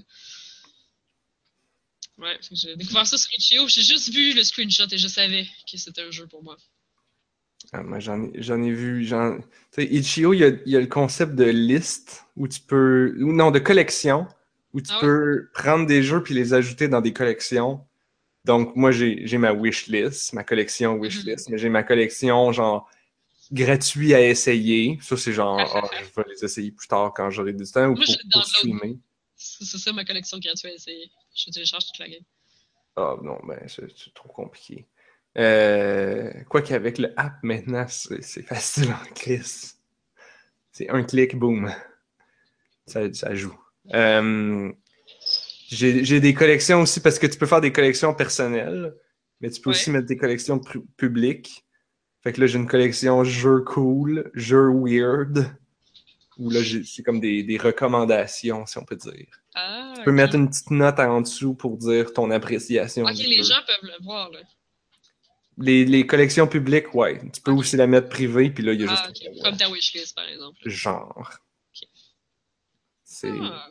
[2.19, 5.79] Ouais, j'ai découvert ça sur Itch.io, j'ai juste vu le screenshot et je savais que
[5.79, 6.57] c'était un jeu pour moi.
[7.73, 9.07] Ah, moi, j'en ai, j'en ai vu.
[9.07, 9.15] Tu
[9.71, 13.15] sais, Itch.io, il y a, y a le concept de liste où tu peux.
[13.21, 14.27] Ou non, de collection
[14.73, 15.01] où tu Ah ouais?
[15.01, 17.87] peux prendre des jeux puis les ajouter dans des collections.
[18.45, 22.89] Donc, moi, j'ai ma wishlist, ma collection wishlist, mais j'ai ma collection, genre,
[23.53, 24.99] gratuit à essayer.
[25.03, 27.97] Ça, c'est genre, ah, je vais les essayer plus tard quand j'aurai du temps ou
[27.97, 28.99] Moi, pour, pour streamer.
[29.37, 31.11] C'est ça ma collection gratuite à essayer.
[31.35, 32.23] Je télécharge toute la game.
[32.97, 34.87] Ah non, ben c'est trop compliqué.
[35.39, 39.79] Euh, quoi qu'avec le app maintenant, c'est c'est facile en crise.
[40.73, 41.73] C'est un clic, boum.
[42.87, 43.59] Ça, ça joue.
[43.95, 44.73] Euh,
[45.71, 48.95] J'ai j'ai des collections aussi parce que tu peux faire des collections personnelles,
[49.41, 49.77] mais tu peux Ouais.
[49.77, 51.65] aussi mettre des collections pu- publiques.
[52.23, 55.51] Fait que là, j'ai une collection jeux cool, jeux weird,
[56.39, 59.27] où là, c'est comme des, des recommandations, si on peut dire.
[59.55, 63.05] Ah, Tu peux mettre une petite note en dessous pour dire ton appréciation.
[63.05, 63.43] Ok, les jeu.
[63.45, 64.41] gens peuvent le voir, là.
[65.57, 67.21] Les, les collections publiques, ouais.
[67.33, 69.43] Tu peux aussi la mettre privée, puis là, il y a juste Ah, ok.
[69.45, 70.59] Comme ta wishlist, par exemple.
[70.65, 71.15] genre.
[71.19, 71.89] Ok.
[73.05, 73.31] C'est.
[73.43, 73.69] Ah,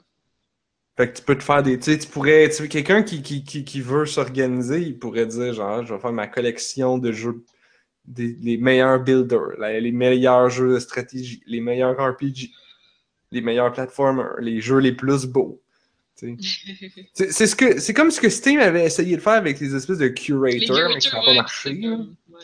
[0.99, 1.79] Fait que tu peux te faire des.
[1.79, 2.49] Tu sais, tu pourrais.
[2.49, 5.99] Tu sais, quelqu'un qui, qui, qui, qui veut s'organiser, il pourrait dire genre, je vais
[6.01, 7.45] faire ma collection de jeux.
[8.03, 12.49] Des, les meilleurs builders, les meilleurs jeux de stratégie, les meilleurs RPG,
[13.31, 15.61] les meilleurs platformers, les jeux les plus beaux.
[17.13, 19.73] C'est c'est ce que c'est comme ce que Steam avait essayé de faire avec les
[19.73, 21.79] espèces de curators, mais ça n'a pas marché.
[21.79, 22.39] comme- ouais.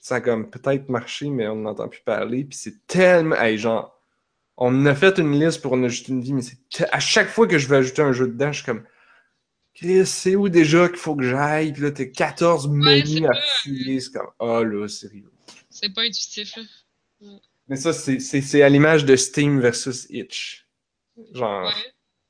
[0.00, 2.44] ça a comme peut-être marché, mais on n'entend plus parler.
[2.44, 3.34] Puis c'est tellement.
[3.34, 3.91] Hey, genre,
[4.56, 6.58] on a fait une liste pour en ajouter une vie, mais c'est
[6.92, 8.84] à chaque fois que je veux ajouter un jeu dedans, je suis comme.
[9.74, 11.72] Chris, c'est où déjà qu'il faut que j'aille?
[11.72, 13.32] Puis là, t'as 14 menus à
[13.62, 14.00] fouiller.
[14.00, 14.28] C'est comme.
[14.38, 15.32] Ah là, sérieux.
[15.70, 16.62] C'est pas intuitif, là.
[17.68, 20.68] Mais ça, c'est- à l'image de Steam versus Itch.
[21.32, 21.72] Genre, Ouais.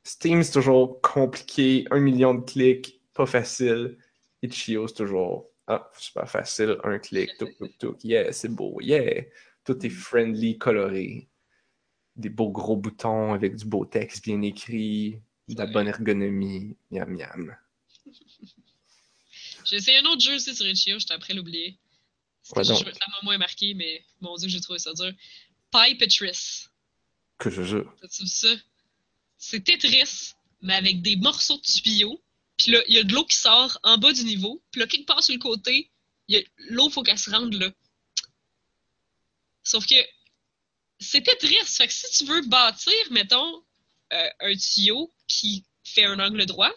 [0.04, 3.98] Steam, c'est toujours compliqué, un million de clics, pas facile.
[4.42, 7.96] Itch.io, c'est toujours ah, super facile, un clic, tout, tout, tout.
[8.04, 9.22] Yeah, c'est beau, yeah.
[9.64, 11.28] Tout est friendly, coloré.
[12.16, 16.76] Des beaux gros boutons avec du beau texte bien écrit, de la bonne ergonomie.
[16.90, 17.56] Miam, miam.
[19.64, 21.78] J'ai essayé un autre jeu aussi sur Itch.io, j'étais après l'oublier.
[22.56, 22.78] Ouais, donc.
[22.78, 25.12] Ça m'a moins marqué, mais mon dieu, j'ai trouvé ça dur.
[25.70, 26.66] Pipetris.
[27.38, 27.94] Que je jure.
[28.00, 28.54] T'as-tu vu ça?
[29.38, 32.22] C'est Tetris, mais avec des morceaux de tuyaux.
[32.56, 34.62] Puis là, il y a de l'eau qui sort en bas du niveau.
[34.70, 35.90] Puis là, quelque part sur le côté,
[36.68, 37.70] l'eau, faut qu'elle se rende là.
[39.62, 39.94] Sauf que
[41.02, 41.56] c'est Tetris.
[41.64, 43.62] Fait que si tu veux bâtir, mettons,
[44.12, 46.72] euh, un tuyau qui fait un angle droit,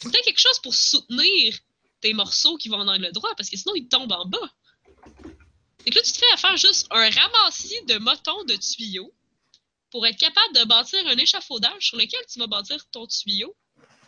[0.00, 1.58] faut que t'aies quelque chose pour soutenir
[2.00, 4.52] tes morceaux qui vont en angle droit, parce que sinon, ils tombent en bas.
[5.86, 9.12] Et que là, tu te fais à faire juste un ramassis de motons de tuyaux
[9.90, 13.56] pour être capable de bâtir un échafaudage sur lequel tu vas bâtir ton tuyau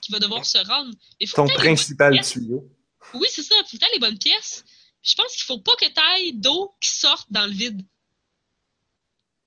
[0.00, 0.92] qui va devoir se rendre.
[1.26, 2.68] Faut Ton principal tuyau.
[3.14, 3.54] Oui, c'est ça.
[3.68, 4.64] Faut que les bonnes pièces.
[5.02, 7.82] Je pense qu'il faut pas que t'ailles d'eau qui sorte dans le vide.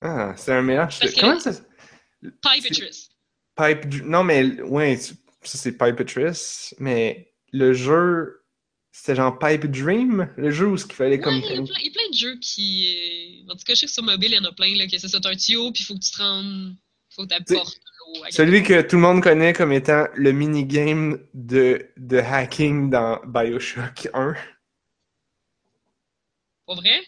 [0.06, 0.84] Ah, c'est un meilleur.
[0.86, 1.52] Parce que- Comment ça
[2.22, 3.08] Pipetris.
[3.56, 4.02] Pipe.
[4.04, 8.42] Non, mais ouais, ça c'est Pipetris, mais le jeu,
[8.92, 11.34] c'était genre Pipe Dream, le jeu où ce qu'il fallait Ouais, comme.
[11.34, 13.42] il y, a plein, il y a plein de jeux qui.
[13.48, 14.86] euh, En tout cas, je sais que sur mobile, il y en a plein, là,
[14.86, 16.74] que c'est ça, un tuyau, puis il faut que tu te rendes.
[17.14, 17.76] faut que tu apportes
[18.14, 18.24] l'eau.
[18.30, 24.08] Celui que tout le monde connaît comme étant le minigame de, de hacking dans Bioshock
[24.12, 24.34] 1.
[26.66, 27.00] Pas vrai?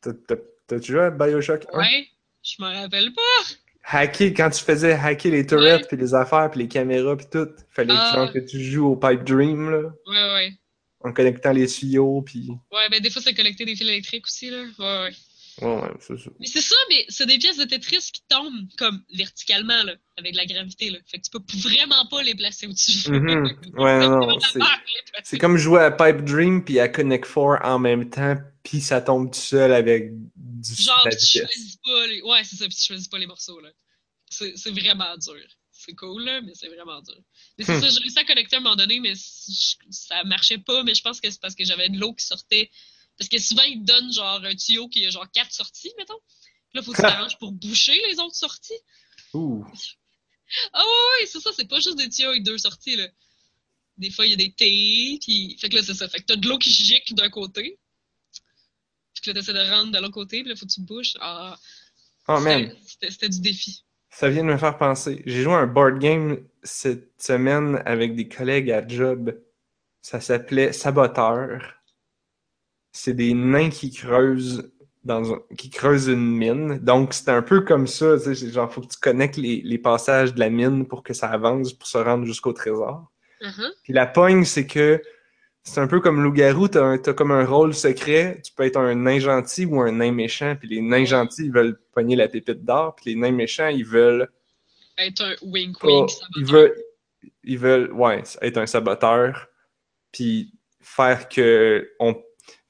[0.00, 1.78] T'as- joué à Bioshock 1?
[1.78, 2.08] Ouais.
[2.42, 3.54] Je m'en rappelle pas.
[3.84, 7.48] Hacker, quand tu faisais hacker les turrets, puis les affaires, puis les caméras, puis tout,
[7.70, 8.28] fallait Ah.
[8.32, 10.52] que, tu joues au Pipe Dream, là, Ouais, ouais.
[11.00, 12.50] en connectant les tuyaux, puis...
[12.72, 14.62] Ouais, ben des fois, c'est collecter des fils électriques aussi, là.
[14.78, 15.12] Ouais, ouais.
[15.60, 16.30] Ouais, ouais, c'est ça.
[16.40, 20.34] Mais c'est ça, mais c'est des pièces de Tetris qui tombent comme verticalement, là, avec
[20.34, 20.98] la gravité, là.
[21.06, 23.10] Fait que tu peux vraiment pas les placer au-dessus.
[23.10, 23.50] Mhm.
[23.76, 24.38] Ouais, non.
[25.24, 29.02] C'est comme jouer à Pipe Dream puis à Connect 4 en même temps, puis ça
[29.02, 30.12] tombe tout seul avec
[30.62, 32.22] du Genre, tu choisis pas les...
[32.22, 33.70] Ouais, c'est ça, puis tu choisis pas les morceaux, là.
[34.30, 35.46] C'est c'est vraiment dur.
[35.72, 37.18] c'est cool, là, mais c'est vraiment dur.
[37.58, 40.58] Mais c'est ça, j'ai réussi à connecter à un moment donné, mais je- ça marchait
[40.58, 42.70] pas, mais je pense que c'est parce que j'avais de l'eau qui sortait.
[43.18, 46.18] Parce que souvent, ils te donnent genre un tuyau qui a genre quatre sorties, mettons.
[46.70, 48.80] Puis là, faut que tu t'arranges pour boucher les autres sorties.
[49.34, 49.64] Ouh.
[50.72, 53.08] Ah ouais, ouais, c'est ça, c'est pas juste des tuyaux avec deux sorties, là.
[53.98, 55.56] Des fois, il y a des T, puis...
[55.58, 56.08] Fait que là, c'est ça.
[56.08, 57.78] Fait que t'as de l'eau qui gicle d'un côté.
[59.22, 61.14] Puis que là, t'essaies de rendre de l'autre côté, puis là, faut que tu bouches.
[61.20, 61.56] Ah,
[62.28, 63.84] Oh c'était- man, c'était c'était du défi.
[64.10, 65.22] ça vient de me faire penser.
[65.26, 69.36] J'ai joué à un board game cette semaine avec des collègues à job.
[70.02, 71.74] Ça s'appelait Saboteur.
[72.92, 74.70] C'est des nains qui creusent
[75.04, 76.78] dans un- qui creusent une mine.
[76.78, 80.38] Donc c'est un peu comme ça, genre faut que tu connectes les, les passages de
[80.40, 83.10] la mine pour que ça avance pour se rendre jusqu'au trésor.
[83.40, 83.70] Uh-huh.
[83.82, 85.02] Puis la pogne, c'est que
[85.64, 88.40] c'est un peu comme loup-garou, t'as, un- t'as comme un rôle secret.
[88.44, 90.56] Tu peux être un nain gentil ou un nain méchant.
[90.58, 92.96] Puis les nains gentils, ils veulent pogner la pépite d'or.
[92.96, 94.28] Puis les nains méchants, ils veulent
[94.98, 96.74] Être un wink pas- wink, ça ils veulent,
[97.44, 99.48] ils veulent, ouais, être un saboteur.
[100.10, 102.20] Puis faire que on,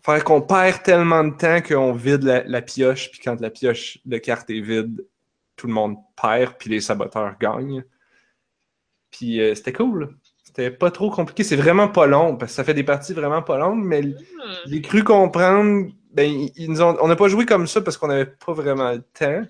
[0.04, 3.10] faire qu'on perd tellement de temps qu'on vide la, la pioche.
[3.10, 5.04] Puis quand la pioche de carte est vide,
[5.56, 6.54] tout le monde perd.
[6.58, 7.84] Puis les saboteurs gagnent.
[9.10, 10.14] Puis euh, c'était cool.
[10.54, 11.44] C'était pas trop compliqué.
[11.44, 13.82] C'est vraiment pas long parce que ça fait des parties vraiment pas longues.
[13.84, 14.02] Mais
[14.44, 14.52] Ah.
[14.66, 15.90] j'ai cru comprendre.
[16.12, 18.92] Ben, ils- nous ont- on n'a pas joué comme ça parce qu'on n'avait pas vraiment
[18.92, 19.42] le temps.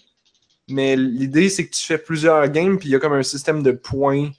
[0.69, 3.65] Mais l'idée, c'est que tu fais plusieurs games, puis il y a comme un système
[3.65, 4.31] de points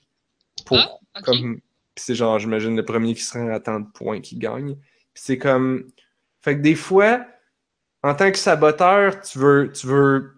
[0.65, 0.77] pour.
[1.13, 1.55] Ah, comme,
[1.95, 4.75] puis c'est genre, j'imagine, le premier qui se rend à tant de points qui gagne.
[5.13, 5.85] Puis c'est comme.
[6.41, 7.25] Fait que des fois,
[8.03, 10.31] en tant que saboteur, tu veux, tu veux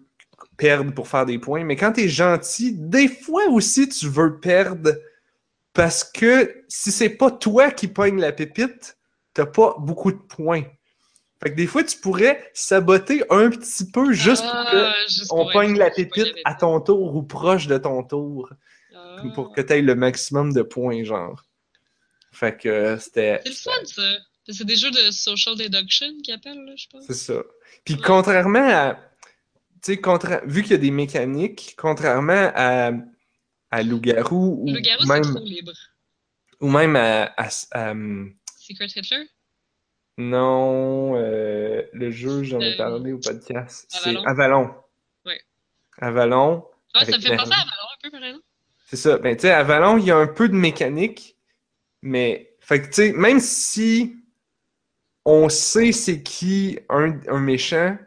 [0.56, 1.62] perdre pour faire des points.
[1.64, 4.90] Mais quand t'es gentil, des fois aussi, tu veux perdre
[5.76, 8.96] parce que si c'est pas toi qui pogne la pépite,
[9.34, 10.64] t'as pas beaucoup de points.
[11.42, 15.30] Fait que des fois, tu pourrais saboter un petit peu juste pour que Ah, juste
[15.30, 18.50] on pour pogne la pépite à ton tour ou proche de ton tour
[18.94, 19.22] Ah.
[19.34, 21.44] pour que tu aies le maximum de points, genre.
[22.32, 23.40] Fait que euh, c'était.
[23.44, 24.02] C'est le fun, ça.
[24.48, 27.04] C'est des jeux de social deduction qu'ils appellent, là, je pense.
[27.06, 27.42] C'est ça.
[27.84, 28.00] Puis Ouais.
[28.04, 28.94] contrairement à.
[29.82, 30.40] Tu sais, contra...
[30.46, 32.92] vu qu'il y a des mécaniques, contrairement à,
[33.76, 35.72] à Loup-Garou ou, Le garou, c'est même, trop libre.
[36.60, 37.24] ou même à.
[37.36, 37.94] à- à,
[38.58, 39.26] Secret Hitler?
[40.18, 43.84] non, euh, le jeu, j'en ai Euh, parlé au podcast.
[43.90, 44.24] C'est Avalon.
[44.24, 44.74] Avalon.
[45.26, 45.40] Ouais.
[45.98, 46.64] Avalon.
[46.94, 48.44] Ah, ça me fait penser à Valor un peu, par exemple.
[48.86, 49.18] C'est ça.
[49.18, 51.36] Ben, tu sais, Avalon, il y a un peu de mécanique,
[52.02, 54.16] mais, fait que, tu sais, même si
[55.26, 57.98] on sait c'est qui un, un méchant,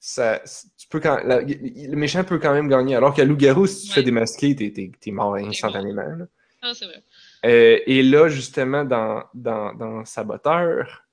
[0.00, 0.40] ça,
[0.76, 2.96] tu peux quand, la- le méchant peut quand même gagner.
[2.96, 3.94] Alors qu'à Loup-Garou, si tu Ouais.
[3.96, 6.02] fais démasquer, t'es, t'es, t'es mort instantanément.
[6.02, 6.26] là.
[6.62, 7.02] Ah, c'est vrai.
[7.46, 11.04] Euh, et là, justement, dans, dans, dans Saboteur,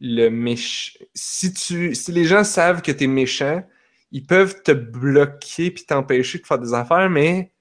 [0.00, 0.98] le méch...
[1.14, 3.64] si, tu, si les gens savent que t'es méchant,
[4.12, 7.52] ils peuvent te bloquer puis t'empêcher de faire des affaires, mais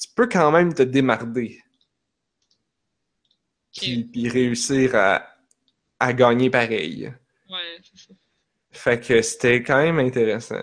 [0.00, 1.60] tu peux quand même te démarder
[3.76, 5.26] puis, puis réussir à,
[6.00, 7.12] à gagner pareil.
[8.78, 10.62] Fait que c'était quand même intéressant.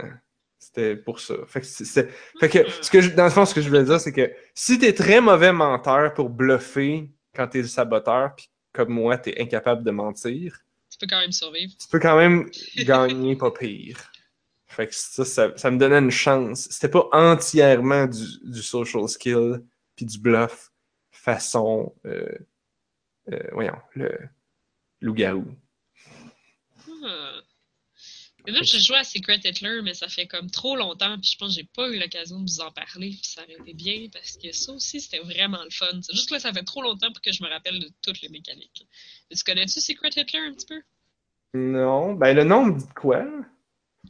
[0.57, 1.36] C'était pour ça.
[1.47, 3.99] Fait que, fait que ce que je- dans le fond, ce que je voulais dire,
[3.99, 9.18] c'est que si t'es très mauvais menteur pour bluffer quand t'es saboteur, puis comme moi,
[9.18, 10.59] t'es incapable de mentir,
[10.89, 11.74] Tu peux quand même survivre.
[11.78, 14.11] tu peux quand même gagner pas pire.
[14.66, 16.68] Fait que ça, ça, ça me donnait une chance.
[16.72, 19.61] C'était pas entièrement du, du social skill
[19.95, 20.72] puis du bluff
[21.11, 22.28] façon, euh,
[23.32, 24.18] euh, voyons, le
[25.01, 25.45] loup-garou.
[27.03, 27.41] Ah.
[28.48, 31.38] Et là, j'ai joué à Secret Hitler, mais ça fait comme trop longtemps, puis je
[31.38, 34.08] pense que j'ai pas eu l'occasion de vous en parler, puis ça aurait été bien,
[34.12, 35.88] parce que ça aussi, c'était vraiment le fun.
[36.02, 38.22] C'est juste que là, ça fait trop longtemps pour que je me rappelle de toutes
[38.22, 38.86] les mécaniques.
[39.32, 40.82] Et tu connais-tu Secret Hitler un petit peu?
[41.54, 43.26] Non, ben le nom me dit quoi?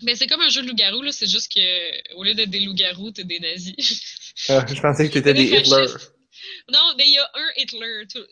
[0.01, 2.59] Mais c'est comme un jeu de loup-garou, là, c'est juste que au lieu d'être des
[2.59, 4.01] loups-garous, t'es des nazis.
[4.49, 5.85] Ah, je pensais que t'étais Des des Hitler.
[6.71, 8.03] Non, mais il y a un Hitler.
[8.11, 8.27] Tout-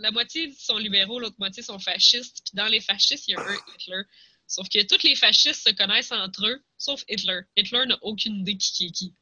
[0.00, 2.42] La moitié sont libéraux, l'autre moitié sont fascistes.
[2.44, 4.02] Puis dans les fascistes, il y a un Hitler.
[4.48, 7.40] Sauf que tous les fascistes se connaissent entre eux, sauf Hitler.
[7.56, 9.14] Hitler n'a aucune idée qui qui est qui.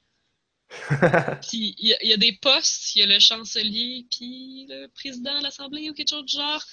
[1.48, 4.66] Puis il y, a- il y a des postes, il y a le chancelier, puis
[4.68, 6.64] le président de l'Assemblée ou quelque chose du genre.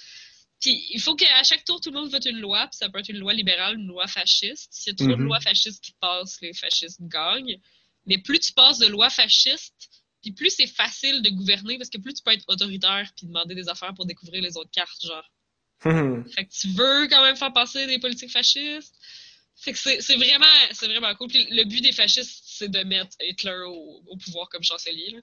[0.60, 2.98] Puis il faut qu'à chaque tour, tout le monde vote une loi, puis ça peut
[2.98, 4.72] être une loi libérale, une loi fasciste.
[4.72, 5.24] S'il y a trop de Mhm.
[5.26, 7.60] lois fascistes qui passent, les fascistes gagnent.
[8.06, 9.74] Mais plus tu passes de lois fascistes,
[10.22, 13.54] puis plus c'est facile de gouverner, parce que plus tu peux être autoritaire puis demander
[13.54, 15.28] des affaires pour découvrir les autres cartes, genre.
[15.84, 16.24] Hmm.
[16.30, 18.94] Fait que tu veux quand même faire passer des politiques fascistes.
[19.56, 20.46] Fait que c'est vraiment,
[20.82, 21.28] vraiment cool.
[21.32, 25.10] Le but des fascistes, c'est de mettre Hitler au, au pouvoir comme chancelier.
[25.10, 25.20] Là.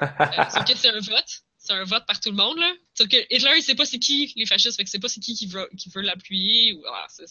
[0.00, 1.42] Euh, que c'est un vote.
[1.56, 2.72] c'est un vote par tout le monde, là.
[2.98, 5.34] Que Hitler, il sait pas c'est qui les fascistes, fait que c'est pas c'est qui
[5.34, 6.72] qui veut, qui veut l'appuyer.
[6.74, 6.84] Ou...
[6.86, 7.26] Ah, c'est,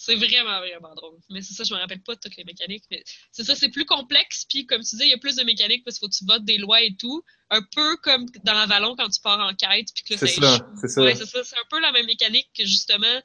[0.00, 1.18] c'est, vraiment, vraiment drôle.
[1.28, 2.84] Mais c'est ça, je me rappelle pas de toutes les mécaniques.
[2.90, 4.46] Mais c'est ça, c'est plus complexe.
[4.48, 6.24] Puis, comme tu disais, il y a plus de mécaniques parce qu'il faut que tu
[6.24, 7.22] votes des lois et tout.
[7.50, 9.88] Un peu comme dans l'Avalon quand tu pars en quête.
[9.94, 11.02] Puis que C'est ça, c'est ça.
[11.02, 11.44] Ouais, c'est ça.
[11.44, 13.20] C'est un peu la même mécanique que justement,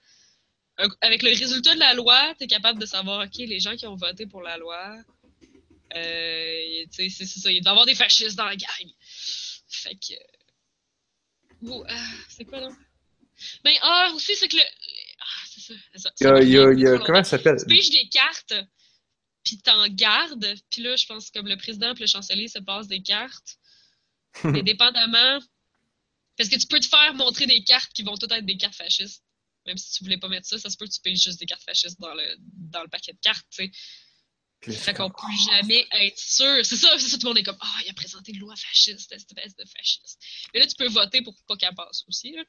[1.00, 3.88] avec le résultat de la loi, tu es capable de savoir, OK, les gens qui
[3.88, 4.98] ont voté pour la loi,
[5.96, 7.52] euh, tu sais, c'est ça.
[7.52, 8.92] Il doit y avoir des fascistes dans la gang.
[9.70, 10.16] Fait que.
[11.62, 12.70] Bon, ah, c'est quoi, là?
[13.64, 14.64] Ben, ah, aussi, c'est que le.
[15.72, 16.12] Ah, ça.
[16.20, 17.06] Il y a, il y a, il y a- Trop longtemps.
[17.06, 17.58] comment ça s'appelle?
[17.60, 18.54] Tu piges des cartes,
[19.44, 20.56] puis t'en gardes.
[20.70, 23.58] Puis là, je pense que comme le président et le chancelier se passent des cartes.
[24.56, 25.40] Et dépendamment.
[26.38, 28.76] Parce que tu peux te faire montrer des cartes qui vont toutes être des cartes
[28.76, 29.24] fascistes.
[29.66, 31.46] Même si tu voulais pas mettre ça, ça se peut que tu payes juste des
[31.46, 33.72] cartes fascistes dans le, dans le paquet de cartes, tu sais.
[34.62, 35.16] Puis Fait qu'on peut
[35.52, 36.66] jamais être sûr.
[36.66, 38.56] C'est ça, c'est ça, tout le monde est comme Ah, il a présenté une loi
[38.56, 40.20] fasciste, cette espèce de fasciste.
[40.54, 42.32] Mais là, tu peux voter pour pas qu'elle passe aussi.
[42.34, 42.44] Là.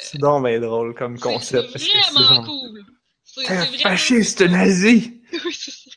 [0.00, 1.72] C'est donc bien drôle comme concept.
[1.72, 2.84] parce C'est que c'est vraiment genre, cool.
[3.24, 5.20] C'est vraiment fasciste nazi!
[5.32, 5.90] Oui, c'est ça.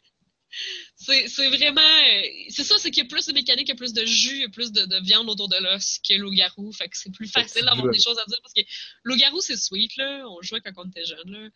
[1.28, 1.82] C'est vraiment.
[1.82, 4.06] euh, C'est ça, c'est qu'il y a plus de mécanique, il y a plus de
[4.06, 6.72] jus, il y a plus de, de viande autour de l'os que loup-garou.
[6.72, 8.62] Fait que c'est plus facile d'avoir des choses à dire parce que
[9.04, 10.24] loup-garou, c'est sweet, là.
[10.30, 11.50] On jouait quand on était jeune, là.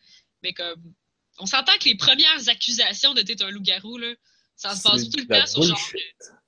[0.43, 0.93] Mais comme.
[1.39, 4.13] On s'entend que les premières accusations de t'es un loup-garou, là,
[4.55, 5.91] ça se passe tout le temps sur genre.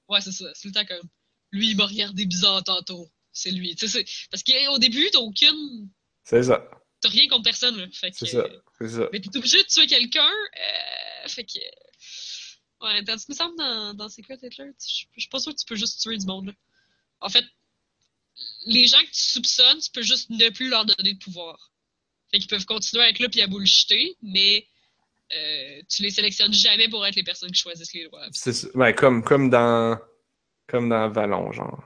[0.10, 0.46] Ouais, c'est ça.
[0.56, 1.08] C'est le temps comme.
[1.52, 3.08] Lui, il m'a regardé bizarre tantôt.
[3.42, 3.74] C'est lui.
[3.78, 5.90] C'est- parce qu'au début, t'as aucune.
[6.24, 6.70] C'est ça,
[7.02, 7.88] T'as rien contre personne, là.
[7.94, 8.18] Fait que.
[8.18, 8.46] c'est ça,
[8.80, 9.10] c'est ça.
[9.14, 10.28] Mais t'es obligé de tuer quelqu'un.
[10.28, 11.60] Euh, fait que.
[12.82, 15.66] Ouais, tandis que me semble dans, dans d'Hitler, tu- je suis pas sûr que tu
[15.66, 16.48] peux juste tuer du monde.
[16.48, 16.54] Là.
[17.22, 17.46] En fait,
[18.66, 21.72] les gens que tu soupçonnes, tu peux juste ne plus leur donner de pouvoir.
[22.32, 24.68] Fait qu'ils peuvent continuer à être là puis à bullshiter, mais
[25.36, 28.28] euh, tu les sélectionnes jamais pour être les personnes qui choisissent les lois.
[28.34, 28.68] C'est ça.
[28.76, 29.98] Ouais, comme, comme dans
[30.68, 31.84] comme dans Vallon, genre.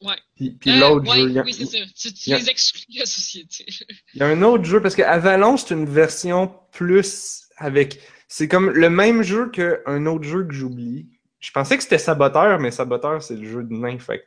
[0.00, 0.16] Ouais.
[0.36, 1.78] Puis, puis Euh, l'autre ouais, jeu, il y a- oui, c'est ça.
[2.12, 3.66] Tu, a- les exclus de la société.
[4.14, 8.00] Il y a un autre jeu, parce que Avalon, c'est une version plus avec.
[8.28, 11.08] C'est comme le même jeu qu'un autre jeu que j'oublie.
[11.40, 14.24] Je pensais que c'était Saboteur, mais Saboteur, c'est le jeu de nain, fait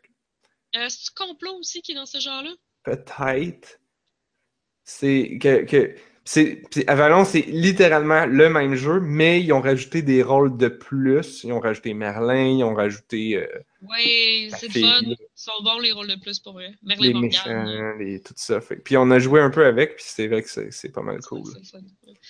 [0.75, 2.51] Euh, C'est-tu complot aussi qui est dans ce genre-là?
[2.83, 3.79] peut-être.
[4.83, 5.63] C'est que.
[5.65, 10.55] que c'est, c'est- Avalon, c'est littéralement le même jeu, mais ils ont rajouté des rôles
[10.57, 11.43] de plus.
[11.43, 13.47] Ils ont rajouté Merlin, ils ont rajouté euh,
[13.81, 15.01] la c'est fun.
[15.03, 16.73] Ils sont bons les rôles de plus pour vrai.
[16.83, 18.61] Merlin les méchants, les, tout ça.
[18.61, 18.75] Fait.
[18.75, 21.17] Puis on a joué un peu avec, puis c'est vrai que c'est, c'est pas mal
[21.21, 21.43] C'est- cool.
[21.63, 21.79] c'est.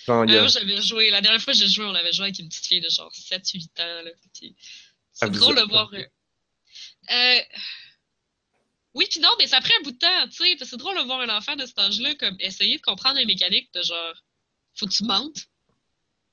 [0.06, 2.24] Genre, Euh, a- moi, j'avais joué, la dernière fois que j'ai joué, on avait joué
[2.26, 4.04] avec une petite fille de genre 7-8 ans.
[4.32, 4.56] Puis
[5.12, 5.90] c'est Ah, vous drôle de voir.
[5.92, 5.98] euh,
[7.12, 7.40] euh,
[8.94, 10.56] Oui, puis non, mais ça prend un bout de temps, tu sais.
[10.64, 13.72] C'est drôle de voir un enfant de cet âge-là comme essayer de comprendre les mécaniques
[13.72, 14.14] de genre
[14.74, 15.46] faut que tu mentes,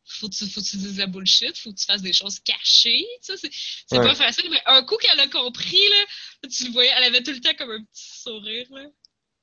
[0.06, 2.40] faut que tu, faut que tu dises la bullshit, faut que tu fasses des choses
[2.40, 3.06] cachées.
[3.26, 3.50] tu sais,
[3.88, 4.06] C'est Ouais.
[4.08, 7.32] pas facile, mais un coup qu'elle a compris, là, tu le voyais, elle avait tout
[7.32, 8.68] le temps comme un petit sourire.
[8.72, 8.86] Là.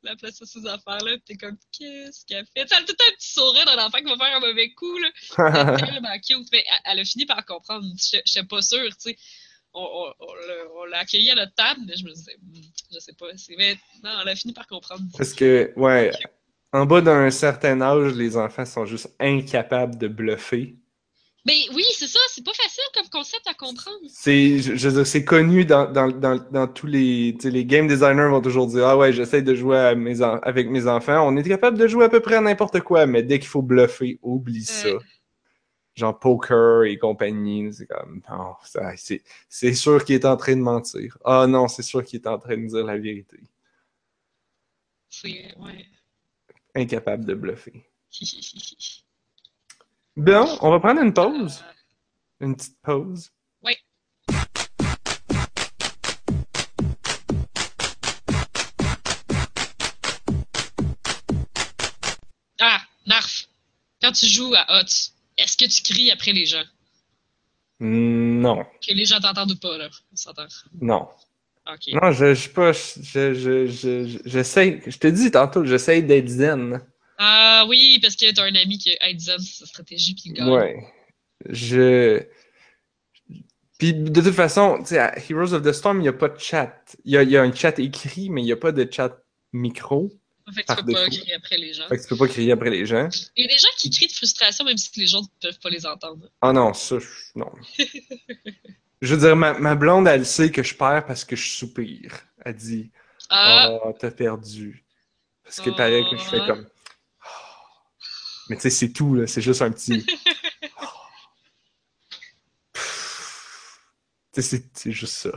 [0.02, 2.66] La place de ses affaires là, pis t'es comme qu'est-ce qu'elle fait?
[2.70, 4.72] Elle a tout le temps un petit sourire d'un enfant qui va faire un mauvais
[4.74, 5.10] coup là.
[5.86, 6.48] Tellement cute.
[6.52, 7.86] Mais elle, elle a fini par comprendre.
[7.98, 9.18] J'étais pas sûre, tu sais.
[9.78, 12.60] On, on, on l'a- on accueilli à notre table, mais je me disais, Hmm,
[12.94, 13.26] je sais pas.
[13.36, 15.02] c'est- Mais non, elle a fini par comprendre.
[15.16, 16.10] Parce que, ouais,
[16.72, 20.76] en bas d'un certain âge, les enfants sont juste incapables de bluffer.
[21.44, 23.98] Mais oui, c'est ça, c'est pas facile comme concept à comprendre.
[24.08, 28.40] C'est, je, je c'est connu dans, dans, dans, dans tous les, les game designers vont
[28.40, 31.24] toujours dire, ah ouais, j'essaie de jouer à mes en- avec mes enfants.
[31.24, 33.62] On est capable de jouer à peu près à n'importe quoi, mais dès qu'il faut
[33.62, 34.88] bluffer, oublie ça.
[35.96, 38.20] Genre poker et compagnie, c'est comme,
[38.64, 41.16] ça, c'est, c'est sûr qu'il est en train de mentir.
[41.24, 43.40] Ah non, c'est sûr qu'il est en train de dire la vérité.
[45.08, 45.86] C'est, ouais.
[46.74, 47.82] Incapable de bluffer.
[50.18, 51.62] Bon, on va prendre une pause.
[52.40, 53.30] Une petite pause.
[53.62, 53.74] Oui.
[62.58, 63.46] Ah, Narf.
[64.00, 66.64] Quand tu joues à HOTS, est-ce que tu cries après les gens?
[67.78, 69.88] Non, Que les gens t'entendent ou pas, là?
[70.12, 70.46] On s'entend.
[70.80, 71.08] non.
[71.70, 71.92] Ok.
[72.00, 72.72] Non, je, je pas.
[72.72, 74.80] Je, je, je, je- j'essaie.
[74.86, 76.80] Je te dis tantôt, j'essaie d'être zen.
[77.18, 80.48] Ah oui, parce que t'as un ami qui a zen sa stratégie puis il gagne.
[80.48, 80.76] Ouais.
[81.48, 82.22] Je.
[83.78, 86.28] Puis de toute façon, tu sais, à Heroes of the Storm, il n'y a pas
[86.28, 86.72] de chat.
[87.04, 88.88] Il y a, il y a un chat écrit, mais il n'y a pas de
[88.90, 89.18] chat
[89.52, 90.10] micro.
[90.54, 91.88] Fait que par tu peux pas crier après les gens.
[91.88, 93.08] Fait que tu peux pas crier après les gens.
[93.36, 95.58] Il y a des gens qui crient de frustration même si les gens ne peuvent
[95.58, 96.28] pas les entendre.
[96.40, 97.50] Ah non, ça, je- non.
[99.02, 102.12] je veux dire, ma, ma blonde, elle sait que je perds parce que je soupire.
[102.44, 102.90] Elle dit
[103.28, 104.84] Ah, Oh, t'as perdu.
[105.42, 106.46] Parce que pareil que je fais Ah.
[106.46, 106.68] comme.
[108.48, 109.26] Mais tu sais, c'est tout, là.
[109.26, 110.06] C'est juste un petit.
[114.32, 115.30] Tu sais, c'est juste ça.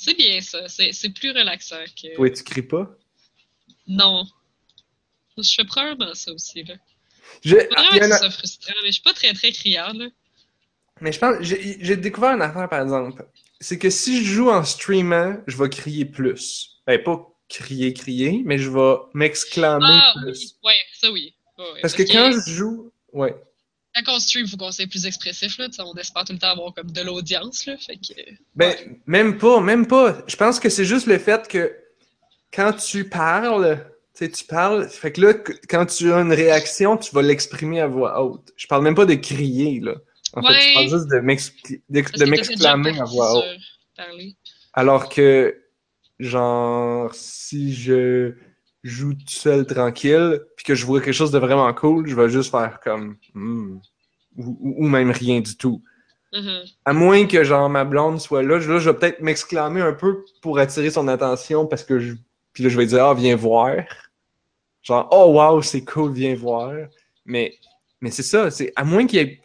[0.00, 0.66] C'est bien ça.
[0.68, 2.14] C'est c'est plus relaxant que.
[2.14, 2.90] Toi, tu cries pas?
[3.86, 4.24] Non.
[5.36, 6.74] Je fais probablement ça aussi, là.
[7.44, 10.08] Je- ah, que frustrant, mais je suis pas très très criarde, là.
[11.02, 13.26] Mais je pense, j'ai j'ai découvert une affaire, par exemple.
[13.60, 16.80] C'est que si je joue en streamant, je vais crier plus.
[16.86, 20.56] Ben, pas crier, crier, mais je vais m'exclamer Ah plus.
[20.62, 21.34] oui, ouais, ça oui.
[21.58, 21.80] Ouais.
[21.82, 23.34] Parce que quand je joue, ouais.
[23.94, 25.68] Quand on stream, faut qu'on soit plus expressif, là.
[25.80, 27.76] On espère tout le temps avoir comme de l'audience, là.
[27.76, 28.14] Fait que.
[28.54, 28.74] Ben,
[29.06, 30.22] même pas, même pas.
[30.26, 31.76] Je pense que c'est juste le fait que
[32.52, 33.84] quand tu parles,
[34.14, 35.34] tu sais, tu parles, fait que là,
[35.68, 38.52] quand tu as une réaction, tu vas l'exprimer à voix haute.
[38.56, 39.96] Je parle même pas de crier, là.
[40.32, 41.18] En fait, je parle juste de
[42.26, 43.60] m'exclamer à voix haute.
[43.96, 44.36] parler.
[44.72, 45.56] Alors que,
[46.20, 48.34] genre, si je
[48.82, 52.28] joue tout seul tranquille, puis que je vois quelque chose de vraiment cool, je vais
[52.30, 53.78] juste faire comme Hmm.
[54.36, 55.82] ou, ou- même rien du tout.
[56.32, 56.62] Mhm.
[56.84, 59.92] À moins que genre ma blonde soit là, je- là je vais peut-être m'exclamer un
[59.94, 62.14] peu pour attirer son attention parce que je.
[62.52, 63.76] Puis là, je vais dire Ah, viens voir.
[64.82, 66.72] Genre Oh wow, c'est cool, viens voir.
[67.24, 67.58] Mais,
[68.00, 69.40] mais c'est ça, c'est à moins qu'il y ait.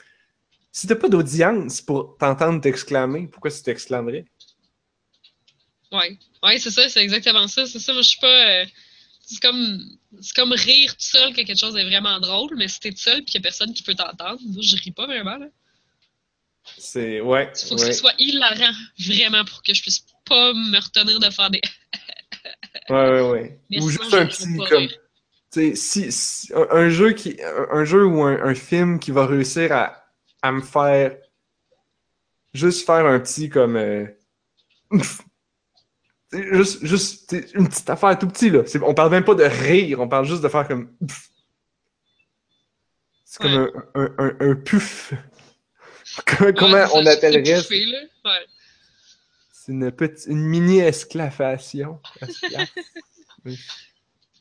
[0.71, 4.25] Si t'as pas d'audience pour t'entendre t'exclamer, pourquoi tu t'exclamerais?
[5.91, 6.17] Ouais.
[6.43, 7.65] Ouais, c'est ça, c'est exactement ça.
[7.65, 8.27] C'est ça, moi, je suis pas.
[8.61, 8.65] euh,
[9.27, 9.79] C'est comme,
[10.21, 12.97] c'est comme rire tout seul quand quelque chose est vraiment drôle, mais si t'es tout
[12.99, 15.37] seul et qu'il y a personne qui peut t'entendre, moi, je ris pas vraiment.
[15.37, 15.47] Là.
[16.77, 17.21] C'est.
[17.21, 17.51] Ouais.
[17.63, 17.93] Il faut que ouais.
[17.93, 21.61] ce soit hilarant, vraiment, pour que je puisse pas me retenir de faire des.
[22.89, 23.59] Ouais, ouais, ouais.
[23.71, 24.77] Mais Ou sinon, juste un petit comme.
[24.83, 24.99] rire.
[25.51, 27.37] Tu sais, si, si- un, un jeu qui.
[27.41, 30.05] Un, un jeu ou un, un film qui va réussir à,
[30.43, 31.17] à me faire.
[32.53, 33.75] Juste faire un petit comme.
[33.75, 34.05] euh,
[36.53, 38.61] juste, juste une petite affaire tout petit, là.
[38.83, 40.95] On parle même pas de rire, on parle juste de faire comme.
[43.23, 43.71] C'est comme Ouais.
[43.95, 45.13] un, un, un, un puff.
[46.55, 47.67] Comment, Ouais, on appellerait ça?
[47.69, 48.45] Ouais.
[49.51, 50.27] C'est une petite.
[50.27, 51.99] Une mini-esclavation.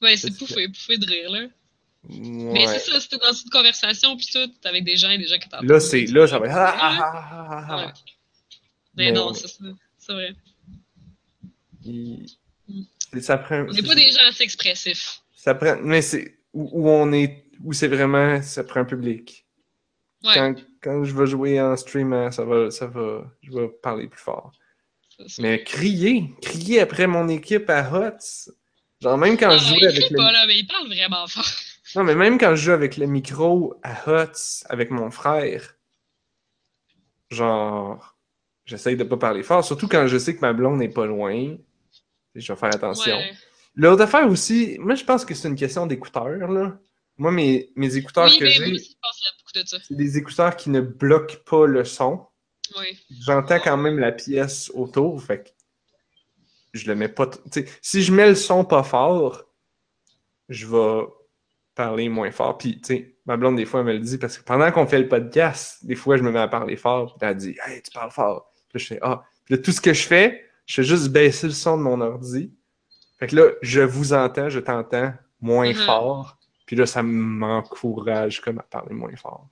[0.02, 1.46] Ouais, C'est pouffé, pouffé de rire, là.
[2.08, 5.38] Mais c'est ça, c'était dans une conversation, puis tout, avec des gens et des gens
[5.38, 5.68] qui t'entendent.
[5.68, 6.04] Là, c'est.
[6.06, 6.54] Là, ça va être.
[6.56, 7.92] Ah, ah, ah.
[8.94, 9.64] Mais non, c'est ça.
[9.98, 10.34] C'est vrai.
[11.84, 12.26] Il-
[12.66, 12.82] Mm.
[13.12, 13.60] c'est- Ça prend.
[13.68, 15.20] On n'est pas des gens assez expressifs.
[15.36, 15.76] Ça prend.
[15.82, 16.38] Mais c'est.
[16.54, 17.44] Où, où on est.
[17.62, 18.40] Où c'est vraiment.
[18.42, 19.44] Ça prend un public.
[20.24, 20.34] Ouais.
[20.34, 23.30] Quand, quand je vais jouer en stream, ça va, ça va.
[23.42, 24.52] Je vais parler plus fort.
[25.38, 26.30] Mais crier.
[26.42, 28.18] Crier après mon équipe à Hot.
[29.02, 30.16] Genre, même quand Ah, je il jouais avec le.
[30.16, 31.44] pas, là, mais il parle vraiment fort.
[31.96, 34.32] Non, mais même quand je joue avec le micro à Hot
[34.70, 35.76] avec mon frère,
[37.30, 38.16] genre,
[38.64, 41.56] j'essaye de pas parler fort, surtout quand je sais que ma blonde n'est pas loin.
[42.34, 43.16] Je vais faire attention.
[43.16, 43.32] Ouais.
[43.76, 46.78] L'autre affaire aussi, moi je pense que c'est une question d'écouteurs, là.
[47.16, 49.78] Moi, mes, mes écouteurs Oui, que j'ai, moi aussi, je pense qu'il y a beaucoup
[49.78, 52.26] de c'est des écouteurs qui ne bloquent pas le son.
[52.76, 52.98] Oui.
[53.24, 55.48] J'entends quand même la pièce autour, fait que
[56.72, 57.28] je le mets pas.
[57.28, 59.44] t- si je mets le son pas fort,
[60.48, 61.04] je vais
[61.76, 62.58] parler moins fort.
[62.58, 64.86] Puis, tu sais, ma blonde, des fois, elle me le dit parce que pendant qu'on
[64.86, 67.16] fait le podcast, des fois, je me mets à parler fort.
[67.16, 68.52] Puis elle dit, Hey, tu parles fort.
[68.68, 69.22] Puis là, je fais, Ah.
[69.44, 72.00] Puis là, tout ce que je fais, je fais juste baisser le son de mon
[72.00, 72.50] ordi.
[73.18, 75.84] Fait que là, je vous entends, je t'entends moins Mhm.
[75.86, 76.36] fort.
[76.66, 79.48] Puis là, ça m'encourage comme à parler moins fort.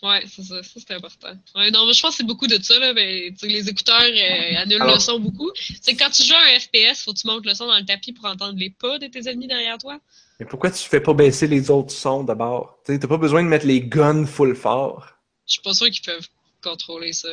[0.00, 0.62] Ouais, c'est ça.
[0.62, 1.32] Ça, c'est important.
[1.56, 2.92] Ouais, non, mais je pense que c'est beaucoup de ça, là.
[2.94, 5.50] Mais, sais, les écouteurs euh, annulent Alors- le son beaucoup.
[5.82, 7.84] C'est quand tu joues à un FPS, faut que tu montes le son dans le
[7.84, 9.98] tapis pour entendre les pas de tes ennemis derrière toi.
[10.38, 12.78] Mais pourquoi tu fais pas baisser les autres sons d'abord?
[12.84, 15.04] T'as pas besoin de mettre les guns full fort.
[15.48, 16.28] Je suis pas sûr qu'ils peuvent
[16.62, 17.30] contrôler ça.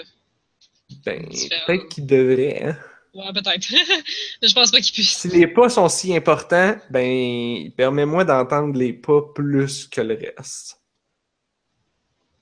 [1.06, 2.78] Ben, peut-être qu'ils devraient, hein.
[3.16, 3.72] Ouais, peut-être.
[4.41, 5.18] mais je pense pas qu'ils puissent.
[5.18, 10.82] Si les pas sont si importants, ben, permets-moi d'entendre les pas plus que le reste.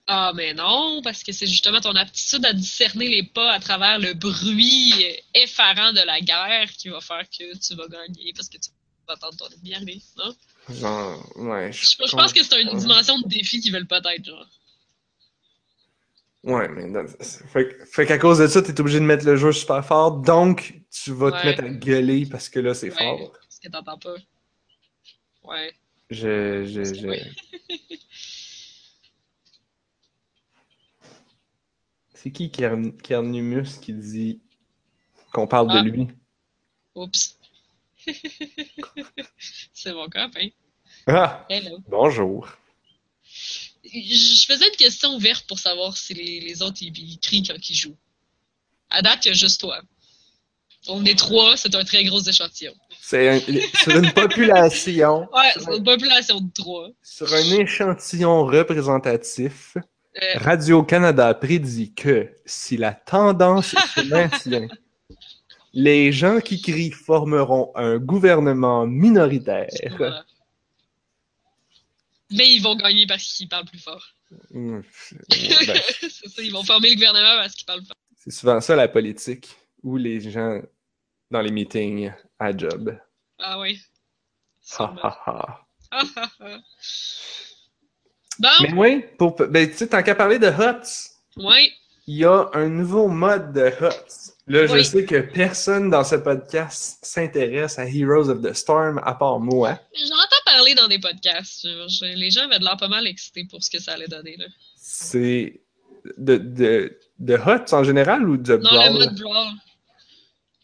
[0.08, 4.00] Ah, mais non, parce que c'est justement ton aptitude à discerner les pas à travers
[4.00, 4.94] le bruit
[5.34, 8.70] effarant de la guerre qui va faire que tu vas gagner parce que tu
[9.08, 10.36] vas attendre ton ennemi arriver, non?
[10.70, 14.26] Genre, ouais, je, Je, je pense que c'est une dimension de défi qu'ils veulent peut-être,
[14.26, 14.48] genre.
[16.44, 16.88] Ouais, mais
[17.86, 21.12] fait, qu'à cause de ça, t'es obligé de mettre le jeu super fort, donc tu
[21.14, 22.98] vas te mettre à gueuler parce que là, c'est Ouais.
[22.98, 23.32] fort.
[23.32, 24.16] Parce que t'entends pas.
[25.44, 25.72] Ouais.
[26.10, 27.08] Je, je, je...
[32.14, 34.42] C'est qui Kern- Kernumus qui dit
[35.34, 35.82] qu'on parle Ah.
[35.82, 36.08] de lui?
[36.96, 37.38] Oups.
[39.74, 40.50] c'est mon copain.
[41.08, 41.46] Ah!
[41.50, 41.80] Hello.
[41.88, 42.48] Bonjour.
[43.84, 47.70] Je faisais une question ouverte pour savoir si les, les autres ils, ils crient quand
[47.70, 47.98] ils jouent.
[48.90, 49.82] À date, il y a juste toi.
[50.88, 52.74] On est trois, c'est un très gros échantillon.
[53.02, 56.90] C'est un- sur une population, Ouais, c'est une population de trois.
[57.02, 59.76] sur un échantillon représentatif,
[60.22, 64.68] Euh, Radio-Canada prédit que si la tendance se maintient,
[65.74, 69.70] Les gens qui crient formeront un gouvernement minoritaire.
[72.34, 74.06] Mais ils vont gagner parce qu'ils parlent plus fort.
[74.52, 74.84] Ben,
[75.30, 77.96] c'est ça, ils vont former le gouvernement parce qu'ils parlent fort.
[78.18, 80.60] c'est souvent ça la politique, ou les gens
[81.30, 82.98] dans les meetings à job.
[83.40, 83.80] Ah oui.
[84.80, 85.68] Ha, ha, ha.
[85.92, 86.60] Ah, ah, ah.
[88.40, 91.72] Bon, Mais oui, pour, ben, tu sais, tant qu'à parler de HOTS, ouais.
[92.08, 94.34] Il y a un nouveau mode de HOTS.
[94.48, 99.14] Là, je sais que personne dans ce podcast s'intéresse à Heroes of the Storm à
[99.16, 99.80] part moi.
[99.96, 101.62] J'en entends parler dans des podcasts.
[101.64, 104.36] Je- les gens avaient de l'air pas mal excités pour ce que ça allait donner.
[104.36, 104.46] Là.
[104.76, 105.62] C'est
[106.18, 108.94] de, de, de HOTS en général ou de Non, Brawl?
[108.94, 109.48] le mode Brawl.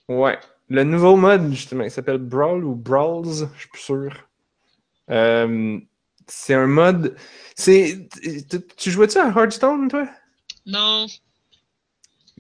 [0.10, 0.40] Ouais.
[0.68, 4.12] Le nouveau mode, justement, il s'appelle Brawl ou Brawls, je suis plus sûr.
[5.10, 5.80] Euh,
[6.28, 7.16] c'est un mode.
[7.56, 8.08] C'est.
[8.78, 10.08] Tu jouais-tu à Hearthstone, toi?
[10.68, 11.08] Non.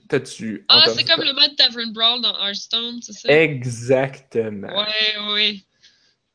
[0.09, 0.65] T'as-tu.
[0.67, 3.29] Ah, c'est comme le mode Tavern Brawl dans Hearthstone, c'est ça?
[3.31, 4.67] Exactement.
[4.67, 5.63] Ouais, ouais.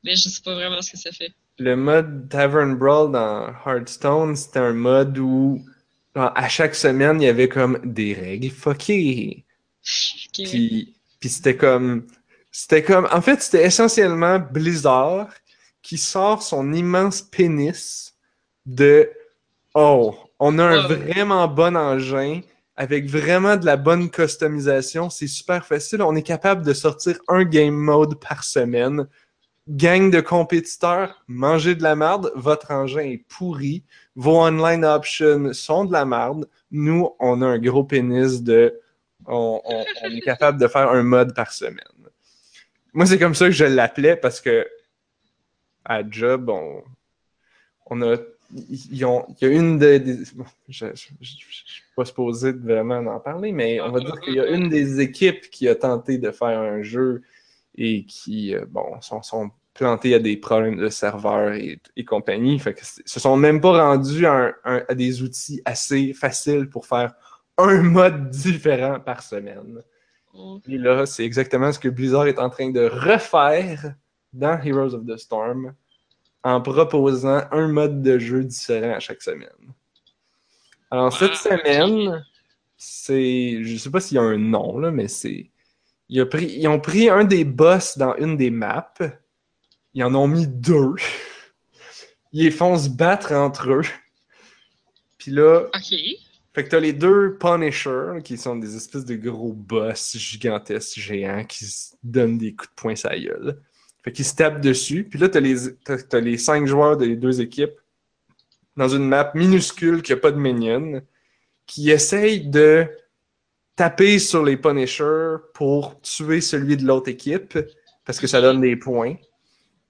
[0.05, 1.33] Mais je sais pas vraiment ce que ça fait.
[1.59, 5.65] Le mode Tavern Brawl dans Hearthstone, c'était un mode où
[6.15, 9.45] genre, à chaque semaine, il y avait comme des règles fuckées.
[10.29, 10.45] Ok.
[10.49, 12.07] Puis, puis c'était comme.
[12.53, 13.09] C'était comme.
[13.13, 15.29] En fait, c'était essentiellement Blizzard
[15.83, 18.15] qui sort son immense pénis
[18.67, 19.11] de.
[19.75, 20.97] Oh, on a un Wow.
[20.97, 22.41] vraiment bon engin
[22.77, 25.11] avec vraiment de la bonne customisation.
[25.11, 26.03] C'est super facile.
[26.03, 29.07] On est capable de sortir un game mode par semaine.
[29.69, 32.33] Gang de compétiteurs, mangez de la merde.
[32.35, 33.85] Votre engin est pourri.
[34.15, 36.49] Vos online options sont de la merde.
[36.71, 38.81] Nous, on a un gros pénis de
[39.27, 39.61] on,
[40.05, 41.81] est capable de faire un mode par semaine.
[42.93, 44.67] Moi, c'est comme ça que je l'appelais parce que
[45.85, 46.51] à Job,
[47.87, 48.17] on a.
[48.53, 49.99] ils ont- Il y a une des.
[50.01, 51.15] des- bon, je ne suis
[51.97, 55.49] pas supposé vraiment en parler, mais on va dire qu'il y a une des équipes
[55.51, 57.23] qui a tenté de faire un jeu
[57.77, 62.59] et qui, euh, bon, sont, sont plantés à des problèmes de serveur et, et compagnie.
[62.61, 66.69] Fait que se sont même pas rendus à, un- un- à des outils assez faciles
[66.69, 67.15] pour faire
[67.59, 69.81] un mode différent par semaine.
[70.33, 70.61] Oh.
[70.69, 73.95] Et là, c'est exactement ce que Blizzard est en train de refaire
[74.33, 75.75] dans Heroes of the Storm
[76.45, 79.49] en proposant un mode de jeu différent à chaque semaine.
[80.91, 82.25] Alors, cette Wow, semaine,
[82.77, 83.65] c'est.
[83.65, 85.51] Je sais pas s'il y a un nom, là, mais c'est.
[86.11, 88.93] Ils ont, pris, ils ont pris un des boss dans une des maps.
[89.95, 90.95] Ils en ont mis deux.
[92.33, 93.85] Ils les font se battre entre eux.
[95.19, 95.99] Puis là, Ok.
[96.53, 101.45] fait que t'as les deux Punisher, qui sont des espèces de gros boss gigantesques, géants,
[101.45, 103.63] qui se donnent des coups de poing la gueule.
[104.05, 105.05] Fait qu'ils se tapent dessus.
[105.05, 107.73] Puis là, t'as les, t'as les cinq joueurs des deux équipes
[108.77, 111.01] dans une map minuscule qui a pas de minion,
[111.67, 112.87] qui essayent de
[113.77, 117.59] taper sur les Punishers pour tuer celui de l'autre équipe,
[118.05, 119.17] parce que ça donne des points.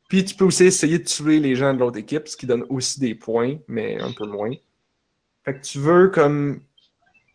[0.08, 2.64] Puis tu peux aussi essayer de tuer les gens de l'autre équipe, ce qui donne
[2.68, 4.52] aussi des points, mais un peu moins.
[5.44, 6.60] Fait que tu veux comme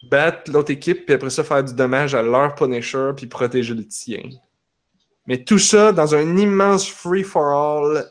[0.10, 3.86] battre l'autre équipe, puis après ça faire du dommage à leur Punisher, puis protéger le
[3.86, 4.22] tien.
[5.28, 8.06] Mais tout ça dans un immense free-for-all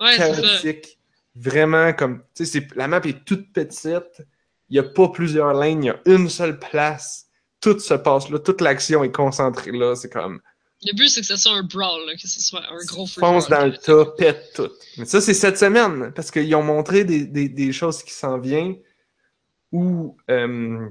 [0.00, 0.98] Ouais, chaotique.
[1.34, 2.22] Vraiment comme.
[2.34, 4.22] Tu sais, la map est toute petite.
[4.68, 7.26] Il n'y a pas plusieurs lignes, il y a une seule place.
[7.60, 9.94] Tout se passe là, toute l'action est concentrée là.
[9.94, 10.40] C'est comme.
[10.82, 13.20] Le but, c'est que ce soit un brawl, là, que ce soit un gros free
[13.20, 14.70] Fonce dans le tas, pète tout.
[14.96, 18.38] Mais ça, c'est cette semaine, parce qu'ils ont montré des, des- des choses qui s'en
[18.38, 18.76] viennent
[19.72, 20.88] ou euh,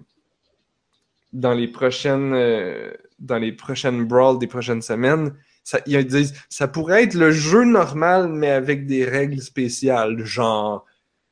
[1.34, 5.36] dans les prochaines euh, dans les prochaines brawls des prochaines semaines,
[5.70, 10.84] ça, ils disent ça pourrait être le jeu normal, mais avec des règles spéciales, genre,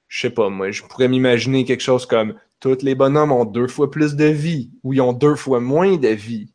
[0.07, 3.67] je sais pas, moi, je pourrais m'imaginer quelque chose comme tous les bonhommes ont deux
[3.67, 6.51] fois plus de vie, ou ils ont deux fois moins de vie,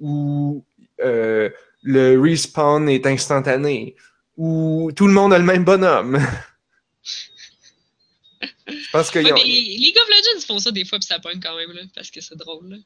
[0.00, 0.64] ou
[1.00, 1.48] euh,
[1.84, 3.94] le respawn est instantané,
[4.36, 6.18] ou tout le monde a le même bonhomme.
[8.66, 11.38] Je pense que Ouais, mais League of Legends font ça des fois, puis ça pogne
[11.40, 12.68] quand même, là, parce que c'est drôle.
[12.68, 12.76] Là.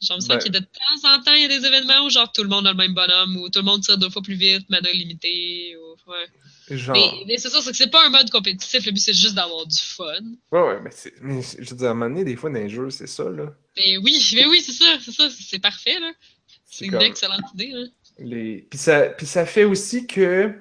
[0.00, 1.66] Genre, me semble Ben- qu'il y a de temps en temps, il y a des
[1.66, 3.98] événements où genre tout le monde a le même bonhomme, ou tout le monde tire
[3.98, 6.10] deux fois plus vite, mana limité, ou...
[6.10, 6.76] ouais.
[6.76, 6.96] genre.
[6.96, 9.34] Mais, mais c'est ça, c'est que c'est pas un mode compétitif, le but c'est juste
[9.34, 10.04] d'avoir du fun.
[10.52, 12.88] Ouais, ouais, mais, je veux dire, à un moment donné, des fois, dans les jeux,
[12.88, 13.54] c'est ça, là.
[13.76, 16.12] Mais oui, mais oui, c'est ça, c'est ça, c'est parfait, là.
[16.64, 17.86] C'est une comme excellente idée, là.
[18.18, 18.66] les...
[18.70, 20.54] puis, ça, puis ça fait aussi que.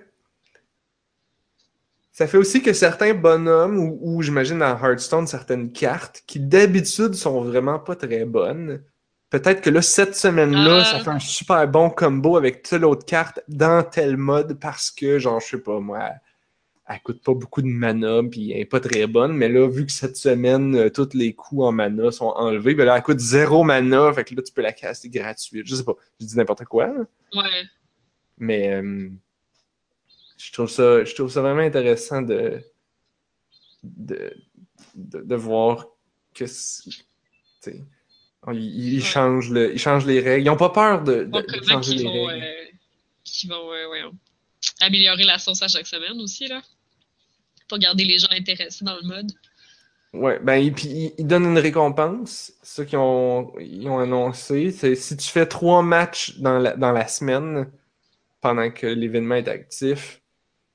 [2.11, 7.13] Ça fait aussi que certains bonhommes, ou, ou j'imagine dans Hearthstone, certaines cartes, qui d'habitude
[7.13, 8.83] sont vraiment pas très bonnes,
[9.29, 13.41] peut-être que là, cette semaine-là, ça fait un super bon combo avec telle autre carte
[13.47, 16.09] dans tel mode parce que, genre, je sais pas moi,
[16.91, 19.33] elle coûte pas beaucoup de mana, puis elle est pas très bonne.
[19.33, 22.85] Mais là, vu que cette semaine, euh, tous les coûts en mana sont enlevés, ben
[22.85, 25.67] là, elle coûte zéro mana, fait que là, tu peux la casser gratuite.
[25.67, 26.87] Je sais pas, je dis n'importe quoi.
[26.87, 27.05] là.
[27.35, 27.63] Ouais.
[28.39, 29.09] Mais euh,
[30.37, 32.59] je, trouve ça, je trouve ça vraiment intéressant de,
[33.83, 34.33] de,
[34.95, 35.85] de, de voir
[36.33, 37.03] que c'est- tu
[37.61, 37.83] sais,
[38.53, 40.45] ils, changent le, ils changent les règles.
[40.45, 42.43] Ils ont pas peur de, de- Bon, de comment changer qu'ils les vont, règles.
[42.43, 42.65] euh,
[43.23, 44.03] qu'ils vont euh, ouais,
[44.81, 46.61] améliorer la sauce à chaque semaine aussi, là.
[47.67, 49.31] Pour garder les gens intéressés dans le mode.
[50.11, 52.53] Ouais, ben, et puis ils, donnent une récompense.
[52.63, 56.91] Ceux qui ont, ils ont annoncé, c'est si tu fais trois matchs dans la, dans
[56.91, 57.69] la semaine
[58.41, 60.21] pendant que l'événement est actif,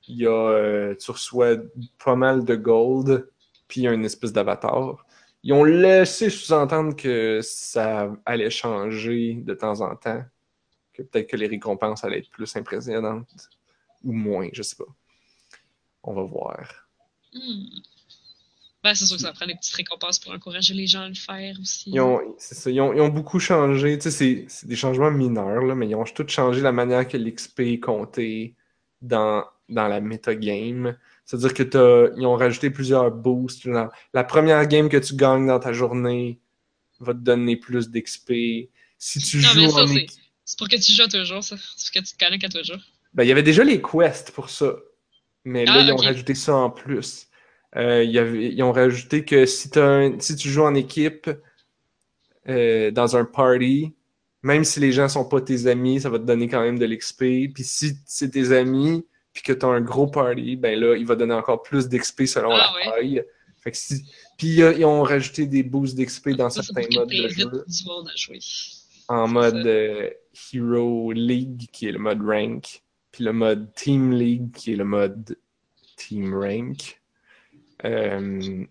[0.07, 1.57] il y a, euh, tu reçois
[2.03, 3.27] pas mal de gold,
[3.67, 5.04] puis il y a une espèce d'avatar.
[5.45, 10.23] Ils ont laissé sous-entendre que ça allait changer de temps en temps,
[10.91, 13.29] que peut-être que les récompenses allaient être plus impressionnantes
[14.03, 14.91] ou moins, je sais pas.
[16.01, 16.87] On va voir.
[17.31, 17.65] Hmm.
[18.83, 21.13] Ben, c'est sûr que ça prend des petites récompenses pour encourager les gens à le
[21.13, 21.91] faire aussi.
[21.91, 23.99] Ils ont, c'est ça, ils ont, ils ont beaucoup changé.
[23.99, 27.07] Tu sais, c'est, c'est des changements mineurs, là, mais ils ont tout changé la manière
[27.07, 28.55] que l'XP est compté
[28.99, 30.97] dans, dans la metagame.
[31.25, 33.67] C'est-à-dire que t'as, ils ont rajouté plusieurs boosts.
[34.13, 36.39] la première game que tu gagnes dans ta journée
[36.99, 38.69] va te donner plus d'XP.
[38.97, 41.55] Si tu Non, mais joues ça, en c'est- pour que tu joues à toujours, ça.
[41.75, 42.77] C'est pour que tu te connectes à toujours.
[43.13, 44.75] Ben, il y avait déjà les quests pour ça.
[45.43, 47.27] Mais là, Ah, ils ont rajouté ça en plus.
[47.75, 51.29] Euh, il y avait- ils ont rajouté que si, un- si tu joues en équipe
[52.47, 53.93] euh, dans un party,
[54.43, 56.85] même si les gens sont pas tes amis, ça va te donner quand même de
[56.85, 57.51] l'XP.
[57.53, 61.05] Puis si c'est tes amis, puis que tu as un gros party, ben là, il
[61.05, 62.85] va donner encore plus d'XP selon Ah, la ouais.
[63.01, 63.23] taille.
[63.57, 64.03] Fait que si...
[64.37, 67.43] Puis euh, ils ont rajouté des boosts d'XP dans certains modes de jeu
[68.15, 68.39] jouer.
[69.09, 70.09] en mode euh,
[70.53, 72.81] Hero League, qui est le mode rank,
[73.11, 75.37] puis le mode Team League, qui est le mode
[75.97, 76.99] Team Rank.
[77.83, 78.65] Euh,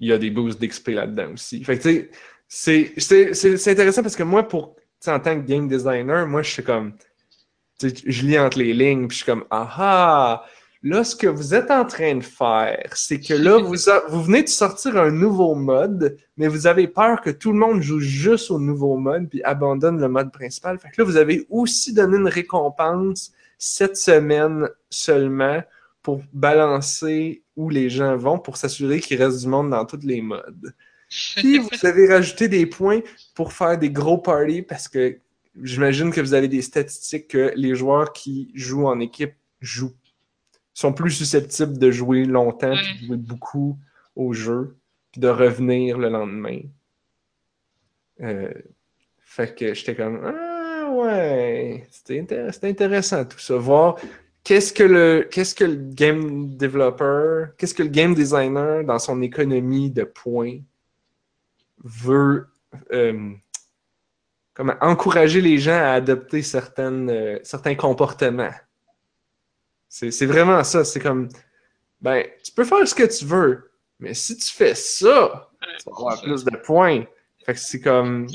[0.00, 1.62] il y a des boosts d'XP là-dedans aussi.
[1.64, 2.10] Fait que tu sais,
[2.48, 4.76] c'est- c'est c'est- c'est intéressant parce que moi, pour,
[5.06, 6.94] en tant que game designer, moi, je suis comme,
[7.82, 10.44] je lis entre les lignes, puis je suis comme, ah ah,
[10.82, 14.22] là, ce que vous êtes en train de faire, c'est que là, vous, a- vous
[14.22, 18.00] venez de sortir un nouveau mode, mais vous avez peur que tout le monde joue
[18.00, 20.78] juste au nouveau mode puis abandonne le mode principal.
[20.78, 25.62] Fait que là, vous avez aussi donné une récompense cette semaine seulement
[26.02, 30.20] pour balancer où les gens vont pour s'assurer qu'il reste du monde dans tous les
[30.20, 30.74] modes.
[31.36, 33.00] Puis vous avez rajouté des points
[33.34, 35.18] pour faire des gros parties parce que
[35.62, 39.94] j'imagine que vous avez des statistiques que les joueurs qui jouent en équipe jouent
[40.72, 42.82] sont plus susceptibles de jouer longtemps, Ouais.
[42.82, 43.78] puis de jouer beaucoup
[44.16, 44.76] au jeu,
[45.12, 46.60] puis de revenir le lendemain.
[48.20, 48.52] Euh,
[49.20, 53.56] fait que j'étais comme Ah ouais, c'était intér- c'était intéressant tout ça.
[53.56, 53.96] Voir
[54.44, 59.20] qu'est-ce que le qu'est-ce que le game developer, qu'est-ce que le game designer dans son
[59.22, 60.58] économie de points
[61.82, 62.46] veut
[62.92, 63.30] euh,
[64.54, 68.54] comment, encourager les gens à adopter certaines, euh, certains comportements.
[69.88, 70.84] C'est vraiment ça.
[70.84, 71.28] C'est comme,
[72.00, 73.70] ben, tu peux faire ce que tu veux,
[74.00, 77.04] mais si tu fais ça, tu vas avoir plus de points.
[77.44, 78.28] Fait que c'est comme, euh,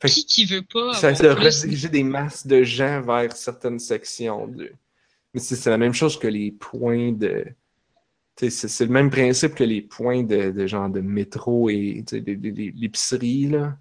[0.00, 4.46] Fait qui qui veut pas ça de rediriger des masses de gens vers certaines sections.
[4.46, 4.70] De...
[5.34, 7.46] Mais c'est la même chose que les points de.
[8.36, 13.78] C'est le même principe que les points de, de genre de métro et l'épicerie, là.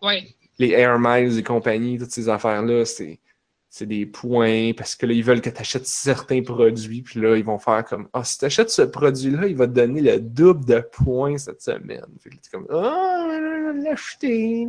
[0.00, 0.34] Ouais.
[0.62, 3.20] Les Air Miles et compagnie, toutes ces affaires-là, c'est,
[3.68, 7.36] c'est des points parce que là, ils veulent que tu achètes certains produits, puis là,
[7.36, 10.20] ils vont faire comme Ah, si tu achètes ce produit-là, il va te donner le
[10.20, 12.04] double de points cette semaine.
[12.20, 14.66] Fait que t'es comme Ah, vais l'acheter.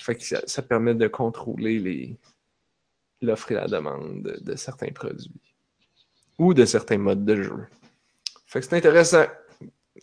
[0.00, 2.16] Fait que ça, ça permet de contrôler les,
[3.20, 5.54] l'offre et la demande de, de certains produits
[6.38, 7.66] ou de certains modes de jeu.
[8.46, 9.24] Fait que c'est intéressant.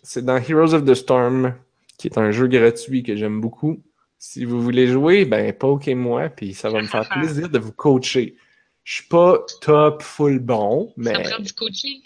[0.04, 1.56] C'est dans Heroes of the Storm,
[1.98, 3.82] qui est un jeu gratuit que j'aime beaucoup.
[4.24, 8.36] Si vous voulez jouer, ben poke-moi, puis ça va me faire plaisir de vous coacher.
[8.84, 12.04] Je suis pas top full bon, mais Ça prend du coaching?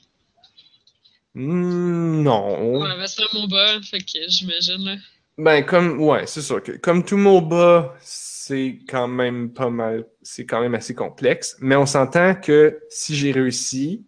[1.33, 2.79] Hmm, non.
[2.79, 4.95] Ouais, ben, c'est un MOBA, fait que j'imagine, là.
[5.37, 10.45] Ben comme ouais, c'est sûr que comme tout MOBA, c'est quand même pas mal, c'est
[10.45, 14.05] quand même assez complexe, mais on s'entend que si j'ai réussi,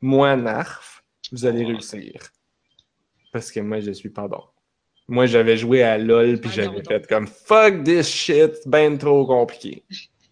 [0.00, 2.22] moi Narf, vous allez réussir.
[3.34, 4.42] Parce que moi je suis pas bon.
[5.08, 9.26] Moi j'avais joué à LoL puis Ah, j'avais fait comme fuck this shit, ben trop
[9.26, 9.82] compliqué.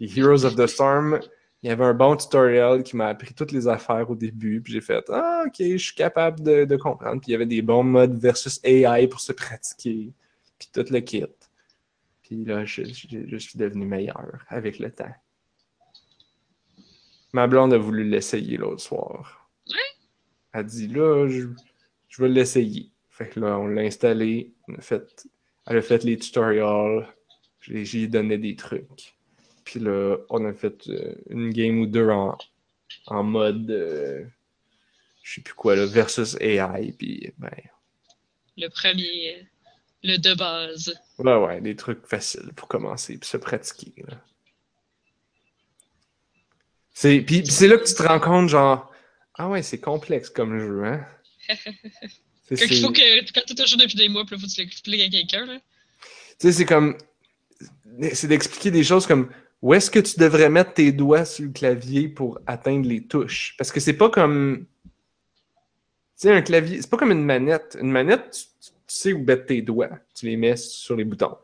[0.01, 1.19] Et Heroes of the Storm,
[1.63, 4.75] il y avait un bon tutoriel qui m'a appris toutes les affaires au début, puis
[4.75, 7.21] j'ai fait Ah, ok, je suis capable de, de comprendre.
[7.23, 10.13] Puis il y avait des bons modes versus AI pour se pratiquer,
[10.59, 11.25] puis tout le kit.
[12.23, 15.15] Puis là, je, je- je suis devenu meilleur avec le temps.
[17.33, 19.49] ma blonde a voulu l'essayer l'autre soir.
[19.69, 19.75] Ouais.
[20.53, 21.47] Elle dit là, je,
[22.09, 22.91] je vais l'essayer.
[23.17, 25.27] Fait que là, on l'a installé, on a fait,
[25.67, 27.09] elle a fait les tutorials,
[27.63, 29.17] j'ai j'ai donné des trucs.
[29.65, 32.37] Puis là, on a fait euh, une game ou deux en,
[33.07, 34.23] en mode, euh,
[35.23, 36.93] je sais plus quoi, là, versus AI.
[36.93, 37.51] Puis ben,
[38.59, 39.49] Le premier,
[40.03, 40.95] le de base.
[41.19, 43.95] ouais, ouais, des trucs faciles pour commencer, puis se pratiquer.
[44.07, 44.21] là.
[46.93, 48.93] C'est, puis, puis c'est là que tu te rends compte, genre,
[49.37, 51.07] ah ouais, c'est complexe comme jeu, hein?
[52.49, 55.09] Quand il faut que, quand joué depuis des mois, là, faut que tu l'expliques à
[55.09, 55.59] quelqu'un, là.
[56.39, 56.97] Tu sais, c'est comme.
[58.13, 59.31] C'est d'expliquer des choses comme
[59.63, 63.55] où est-ce que tu devrais mettre tes doigts sur le clavier pour atteindre les touches?
[63.59, 64.67] Parce que c'est pas comme.
[64.85, 64.91] Tu
[66.17, 67.77] sais, un clavier, c'est pas comme une manette.
[67.81, 69.91] Une manette, tu, tu sais où mettre tes doigts.
[70.15, 71.37] Tu les mets sur les boutons.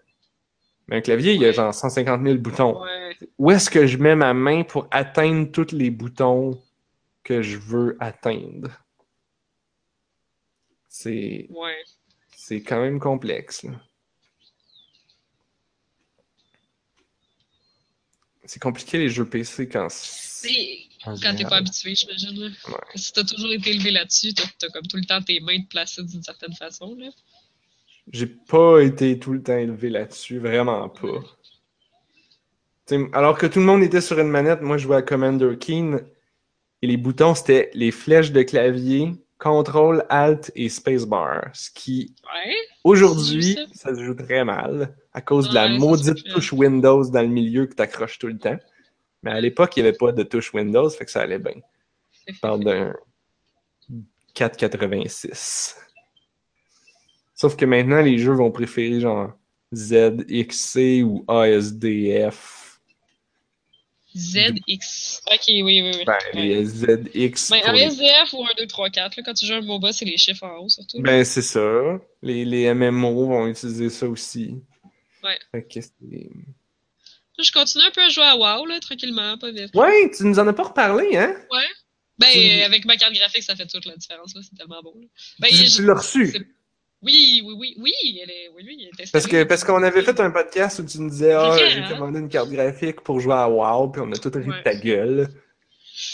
[0.88, 2.82] Mais un clavier, il y a genre 150 000 boutons.
[2.82, 3.16] Ouais.
[3.38, 6.60] Où est-ce que je mets ma main pour atteindre tous les boutons
[7.22, 8.81] que je veux atteindre?
[10.93, 11.47] C'est.
[11.48, 11.82] Ouais.
[12.66, 13.64] Quand même complexe.
[18.44, 19.89] C'est compliqué les jeux PC quand
[21.05, 22.55] quand t'es pas habitué, j'imagine.
[22.69, 22.74] Ouais.
[22.94, 26.02] Si t'as toujours été élevé là-dessus, t'as t'as comme tout le temps tes mains placées
[26.02, 27.09] d'une certaine façon, là.
[28.12, 31.23] J'ai pas été tout le temps élevé là-dessus, vraiment pas.
[33.14, 36.05] Alors que tout le monde était sur une manette, moi je jouais à Commander Keen
[36.82, 39.12] et les boutons c'était les flèches de clavier,
[39.43, 41.51] contrôle, alt et spacebar.
[41.52, 42.55] Ce qui Ouais.
[42.85, 47.28] aujourd'hui, ça se joue très mal à cause de la maudite touche Windows dans le
[47.28, 48.56] milieu que t'accroches tout le temps.
[49.24, 51.55] Mais à l'époque, il n'y avait pas de touche Windows, fait que ça allait bien.
[52.28, 52.94] Je parle d'un
[54.35, 55.77] 486.
[57.35, 59.32] Sauf que maintenant, les jeux vont préférer genre
[59.74, 62.61] ZXC ou ASDF.
[64.16, 65.20] ZX.
[65.30, 66.05] Ok, oui, oui, oui.
[66.06, 66.43] Ben, Ouais.
[66.43, 67.51] les ZX.
[67.51, 69.93] Ben, un les- SDF ou un 2, 3, 4, là, quand tu joues un MOBA,
[69.93, 71.01] c'est les chiffres en haut, surtout.
[71.01, 72.01] Ben, c'est ça.
[72.22, 74.55] Les, les MMO vont utiliser ça aussi.
[75.24, 75.39] Ouais.
[75.52, 76.30] Fait que c'est-
[77.43, 79.74] Je continue un peu à jouer à WoW, là, tranquillement, pas vite.
[79.74, 81.34] Ouais, tu nous en as pas reparlé, hein?
[82.18, 84.80] Ben, Tu- euh, avec ma carte graphique, ça fait toute la différence, là, c'est tellement
[84.82, 84.93] bon.
[85.01, 85.06] là.
[85.40, 86.47] Ben, tu je- tu l'as reçu.
[87.02, 89.10] Oui, oui, oui, oui, elle est, oui, oui, elle est.
[89.12, 91.78] Parce que parce qu'on avait fait un podcast où tu nous disais Ah, vrai, j'ai
[91.80, 91.88] hein?
[91.88, 94.74] commandé une carte graphique pour jouer à WoW, puis on a tout ri de ta
[94.74, 95.28] gueule.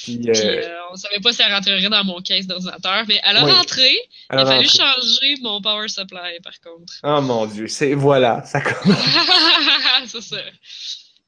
[0.05, 3.21] Puis, Puis, euh, euh, on savait pas si elle rentrerait dans mon case d'ordinateur, mais
[3.23, 3.53] elle a Ouais.
[3.53, 3.91] rentré.
[3.91, 3.99] Il
[4.31, 4.79] alors, a fallu rentré.
[4.79, 6.95] changer mon power supply, par contre.
[7.05, 8.99] Oh mon dieu, c'est voilà, ça commence.
[10.07, 10.41] c'est ça.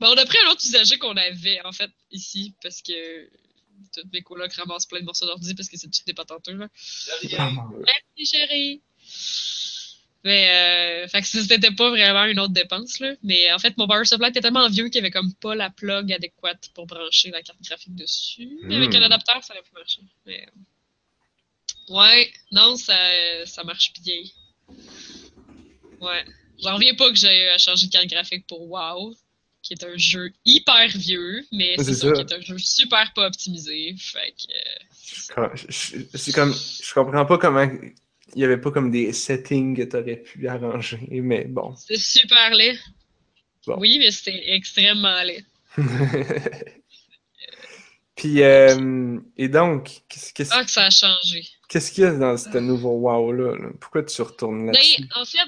[0.01, 3.29] Bon, on a pris un autre usager qu'on avait, en fait, ici, parce que
[3.95, 6.67] toutes mes colocs ramassent plein de morceaux d'ordi parce que c'est tout des patenteux, là.
[7.23, 8.81] Merci, chérie.
[10.23, 10.51] Mais,
[11.05, 13.15] euh, fait que c'était pas vraiment une autre dépense, là.
[13.23, 15.71] Mais en fait, mon power supply était tellement vieux qu'il y avait comme pas la
[15.71, 18.59] plug adéquate pour brancher la carte graphique dessus.
[18.65, 18.97] Mais avec Hmm.
[18.97, 20.03] un adapteur, ça aurait pu marcher.
[20.27, 20.47] Mais,
[21.89, 22.95] ouais, non, ça,
[23.47, 24.21] ça marche bien.
[26.01, 26.25] Ouais.
[26.63, 29.15] J'en reviens pas que j'ai à changer de carte graphique pour WoW,
[29.63, 32.13] qui est un jeu hyper vieux, mais C'est ça, ça.
[32.13, 33.95] qui est un jeu super pas optimisé.
[33.99, 35.49] Fait que, euh,
[36.15, 37.67] C'est comme, je comprends pas comment
[38.35, 41.75] il y avait pas comme des settings que t'aurais pu arranger, mais bon.
[41.77, 42.79] C'est super laid.
[43.67, 43.77] Bon.
[43.79, 45.45] Oui, mais c'était extrêmement laid.
[48.17, 51.47] Puis, euh, et donc, qu'est-ce Ah, que ça a changé.
[51.69, 53.57] qu'est-ce qu'il y a dans ce nouveau WoW-là?
[53.57, 53.69] là?
[53.81, 55.05] Pourquoi tu retournes Ben, là-dessus?
[55.15, 55.39] en fait,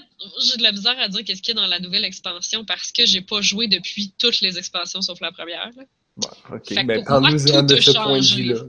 [0.42, 2.90] j'ai de la misère à dire qu'est-ce qu'il y a dans la nouvelle expansion parce
[2.90, 5.70] que j'ai pas joué depuis toutes les expansions sauf la première.
[5.76, 5.82] là.
[6.16, 8.60] Bon, ok, Fait ben tout de ce point de vue-là.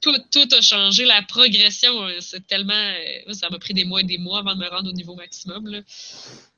[0.00, 1.04] Tout, a changé.
[1.04, 2.72] La progression, euh, c'est tellement.
[2.74, 5.14] euh, ça m'a pris des mois et des mois avant de me rendre au niveau
[5.14, 5.82] maximum.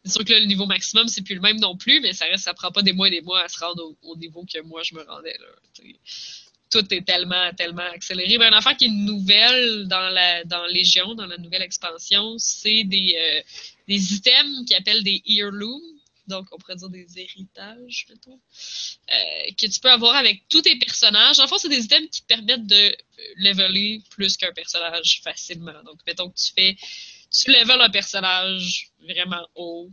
[0.04, 2.44] C'est sûr que le niveau maximum, c'est plus le même non plus, mais ça reste,
[2.44, 4.60] ça prend pas des mois et des mois à se rendre au, au niveau que
[4.62, 5.36] moi je me rendais.
[6.70, 8.38] Tout est tellement, tellement accéléré.
[8.38, 12.84] Ben, une affaire qui est nouvelle dans la dans Légion, dans la nouvelle expansion, c'est
[12.84, 13.40] des, euh,
[13.88, 15.95] items qu'ils appellent des heirlooms.
[16.26, 18.34] Donc, on pourrait dire des héritages, euh,
[19.58, 21.38] que tu peux avoir avec tous tes personnages.
[21.40, 22.94] En fond, c'est des items qui te permettent de euh,
[23.36, 25.82] leveler plus qu'un personnage facilement.
[25.84, 26.76] Donc, mettons que tu fais,
[27.30, 29.90] tu level un personnage vraiment haut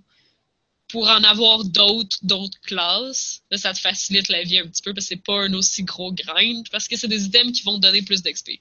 [0.88, 3.42] pour en avoir d'autres, d'autres classes.
[3.50, 5.84] Là, ça te facilite la vie un petit peu parce que c'est pas un aussi
[5.84, 8.52] gros grind parce que c'est des items qui vont te donner plus d'XP.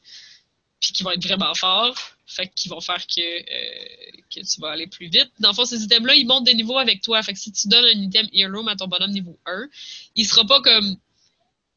[0.83, 1.97] Puis qui vont être vraiment forts.
[2.27, 5.31] Fait qu'ils vont faire que, euh, que tu vas aller plus vite.
[5.39, 7.23] Dans le fond, ces items-là, ils montent des niveaux avec toi.
[7.23, 9.69] Fait que si tu donnes un item Heirloom à ton bonhomme niveau 1,
[10.17, 10.97] il sera pas comme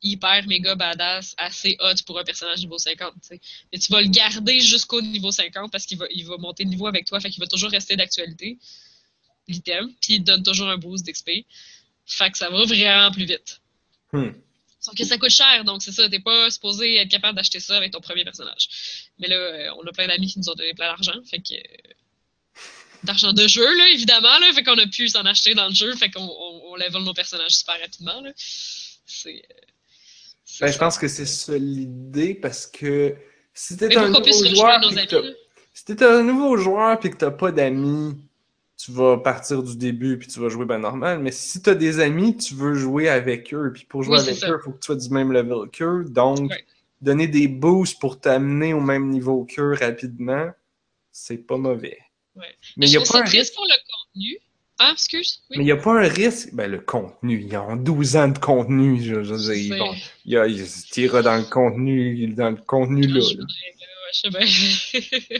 [0.01, 3.13] hyper méga badass, assez hot pour un personnage niveau 50.
[3.13, 3.41] tu sais.
[3.71, 6.69] Mais tu vas le garder jusqu'au niveau 50 parce qu'il va, il va monter de
[6.69, 7.19] niveau avec toi.
[7.19, 8.57] Fait qu'il va toujours rester d'actualité,
[9.47, 9.91] l'item.
[10.01, 11.45] Puis il te donne toujours un boost d'XP.
[12.05, 13.61] Fait que ça va vraiment plus vite.
[14.13, 14.31] Hmm.
[14.85, 17.75] Sauf que ça coûte cher, donc c'est ça, t'es pas supposé être capable d'acheter ça
[17.75, 18.67] avec ton premier personnage.
[19.17, 21.55] Mais là, euh, on a plein d'amis qui nous ont donné plein d'argent, fait que.
[23.03, 25.95] D'argent de jeu, là, évidemment, là, fait qu'on a pu s'en acheter dans le jeu,
[25.95, 28.31] fait qu'on on, on level nos personnages super rapidement, là.
[28.35, 29.43] C'est.
[29.51, 29.65] euh,
[30.61, 33.15] Ben, je pense que c'est ça l'idée parce que
[33.55, 35.35] si t'es un nouveau joueur, amis, que
[35.73, 38.13] si t'es un nouveau joueur puis que t'as pas d'amis,
[38.77, 41.19] tu vas partir du début puis tu vas jouer ben normal.
[41.19, 43.71] Mais si t'as des amis, tu veux jouer avec eux.
[43.73, 44.49] Puis pour jouer Oui, avec ça.
[44.49, 46.03] eux, il faut que tu sois du même level qu'eux.
[46.09, 46.65] Donc, Ouais.
[47.01, 50.49] donner des boosts pour t'amener au même niveau qu'eux rapidement,
[51.11, 51.97] c'est pas mauvais.
[52.35, 52.43] Ouais.
[52.77, 53.53] Mais il n'y a pas un risque.
[53.55, 53.75] pour le
[54.13, 54.37] contenu.
[54.77, 55.41] Ah, excuse.
[55.51, 55.57] Oui.
[55.57, 56.49] Mais il n'y a pas un risque.
[56.53, 57.45] Ben, le contenu.
[57.49, 59.01] Ils ont 12 ans de contenu.
[59.01, 59.73] Je, je il
[60.25, 63.21] y a, il tira dans le contenu, dans le contenu là.
[63.21, 63.43] Je là.
[64.39, 64.39] là.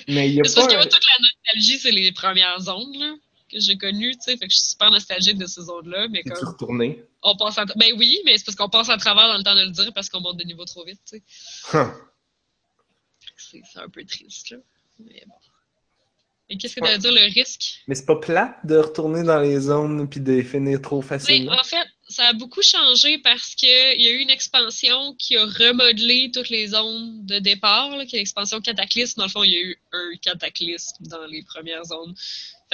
[0.08, 0.68] Mais il y a C'est parce pas.
[0.68, 3.14] que moi, toute la nostalgie, c'est les premières zones là,
[3.60, 4.38] que j'ai connues, tu sais.
[4.38, 7.04] Fait que je suis super nostalgique de ces zones-là, mais retourné?
[7.24, 7.66] on passe à...
[7.66, 9.92] Ben oui, mais c'est parce qu'on passe à travers dans le temps de le dire
[9.94, 11.24] parce qu'on monte de niveau trop vite, tu sais.
[11.74, 11.92] Huh.
[13.38, 14.58] C'est un peu triste, là.
[15.00, 15.36] Mais bon.
[16.48, 17.82] Et qu'est-ce que tu veux dire, le risque?
[17.88, 21.54] Mais c'est pas plate de retourner dans les zones puis de finir trop Ben, facilement?
[21.54, 25.46] en fait, ça a beaucoup changé parce qu'il y a eu une expansion qui a
[25.46, 29.18] remodelé toutes les zones de départ, là, qui est l'expansion Cataclysme.
[29.18, 32.14] Dans le fond, il y a eu un Cataclysme dans les premières zones.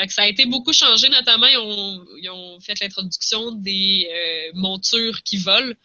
[0.02, 4.10] Fait que ça a été beaucoup changé, notamment, ils ont, ils ont fait l'introduction des
[4.12, 5.76] euh, montures qui volent.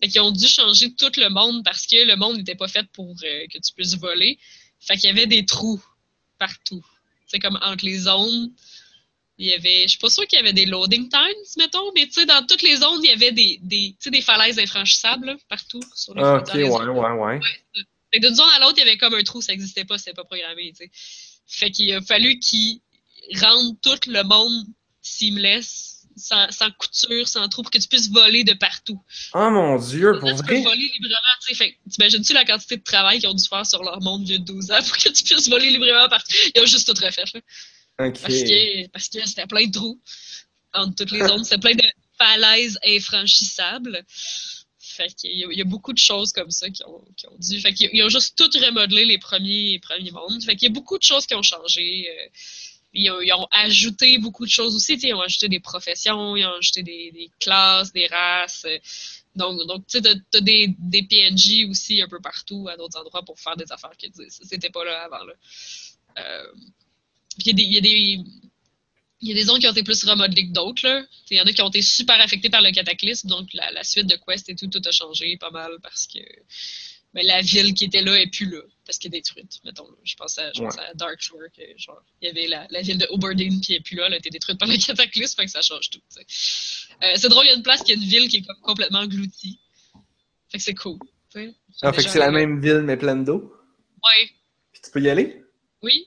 [0.00, 2.86] Fait qu'ils ont dû changer tout le monde parce que le monde n'était pas fait
[2.92, 4.38] pour euh, que tu puisses voler.
[4.78, 5.82] Fait qu'il y avait des trous
[6.38, 6.86] partout.
[7.26, 8.52] C'est comme entre les zones.
[9.36, 12.06] Il y avait, je suis pas sûre qu'il y avait des loading times, mettons, mais
[12.06, 15.36] tu sais, dans toutes les zones, il y avait des, des, des falaises infranchissables, là,
[15.48, 17.40] partout, sur les Ah, ok, ouais, ouais, ouais.
[18.12, 20.12] Fait d'une zone à l'autre, il y avait comme un trou, ça n'existait pas, c'était
[20.12, 20.90] pas programmé, tu sais.
[21.46, 22.80] Fait qu'il a fallu qu'ils
[23.40, 24.66] rendent tout le monde
[25.02, 29.02] seamless, sans, sans couture, sans trou, pour que tu puisses voler de partout.
[29.34, 30.62] Oh mon dieu, pour tu peux vrai?
[30.62, 31.16] voler librement,
[31.46, 31.76] tu sais.
[31.90, 34.70] T'imagines-tu la quantité de travail qu'ils ont dû faire sur leur monde vieux de 12
[34.70, 36.34] ans pour que tu puisses voler librement partout?
[36.54, 37.40] Ils ont juste tout refait, là.
[38.06, 38.18] Ok.
[38.20, 40.00] Parce que, parce que c'était plein de trous
[40.74, 41.44] entre toutes les zones.
[41.44, 41.84] C'était plein de
[42.18, 44.04] falaises infranchissables.
[44.78, 47.60] Fait qu'il y, y a beaucoup de choses comme ça qui ont, qui ont dû.
[47.60, 50.42] Fait qu'ils ils ont juste tout remodelé les premiers, premiers mondes.
[50.42, 52.08] Fait qu'il y a beaucoup de choses qui ont changé.
[52.10, 52.28] euh,
[52.92, 54.94] Ils ont, ils ont ajouté beaucoup de choses aussi.
[54.94, 58.64] Ils ont ajouté des professions, ils ont ajouté des, classes, des races.
[58.66, 58.78] euh,
[59.36, 60.74] Donc, tu sais, t'as des,
[61.08, 64.84] PNJ aussi un peu partout, à d'autres endroits, pour faire des affaires sais, c'était pas
[64.84, 65.24] là avant.
[65.24, 65.34] Là.
[66.18, 66.52] Euh,
[67.38, 67.62] il y a des,
[69.22, 71.06] il y a des, zones qui ont été plus remodelées que d'autres.
[71.30, 73.84] Il y en a qui ont été super affectées par le cataclysme, donc la, la
[73.84, 76.18] suite de Quest et tout, tout a changé pas mal parce que
[77.14, 79.60] ben, la ville qui était là est plus là, parce qu'elle est détruite.
[79.64, 79.96] Mettons, là.
[80.04, 82.82] je pense à, je pense à Dark Shore, que, genre, il y avait la, la
[82.82, 85.46] ville de Oberdeen qui est plus là, elle a été détruite par le cataclysme, fait
[85.46, 86.00] que ça change tout.
[86.18, 88.60] Euh, c'est drôle, il y a une place qui a une ville qui est comme
[88.60, 89.58] complètement engloutie.
[90.50, 90.98] Fait que c'est cool.
[91.82, 93.52] Ah, fait que c'est la même ville mais pleine d'eau?
[94.02, 94.30] Ouais,
[94.72, 95.44] Puis tu peux y aller?
[95.82, 96.06] oui.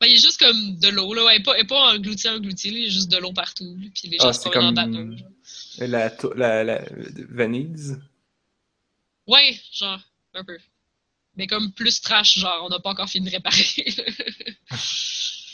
[0.00, 1.30] Ben, il y a juste comme de l'eau, là.
[1.32, 2.68] Elle n'est pas, engloutie, engloutie.
[2.68, 3.78] Il y a juste de l'eau partout.
[3.94, 5.16] Puis les gens Ah, se en bateau.
[5.16, 5.30] genre.
[5.78, 6.84] La, la, la,
[7.30, 8.00] Venise?
[9.26, 10.00] Ouais, genre,
[10.34, 10.58] un peu.
[11.36, 13.64] Mais comme plus trash, genre, on n'a pas encore fini de réparer.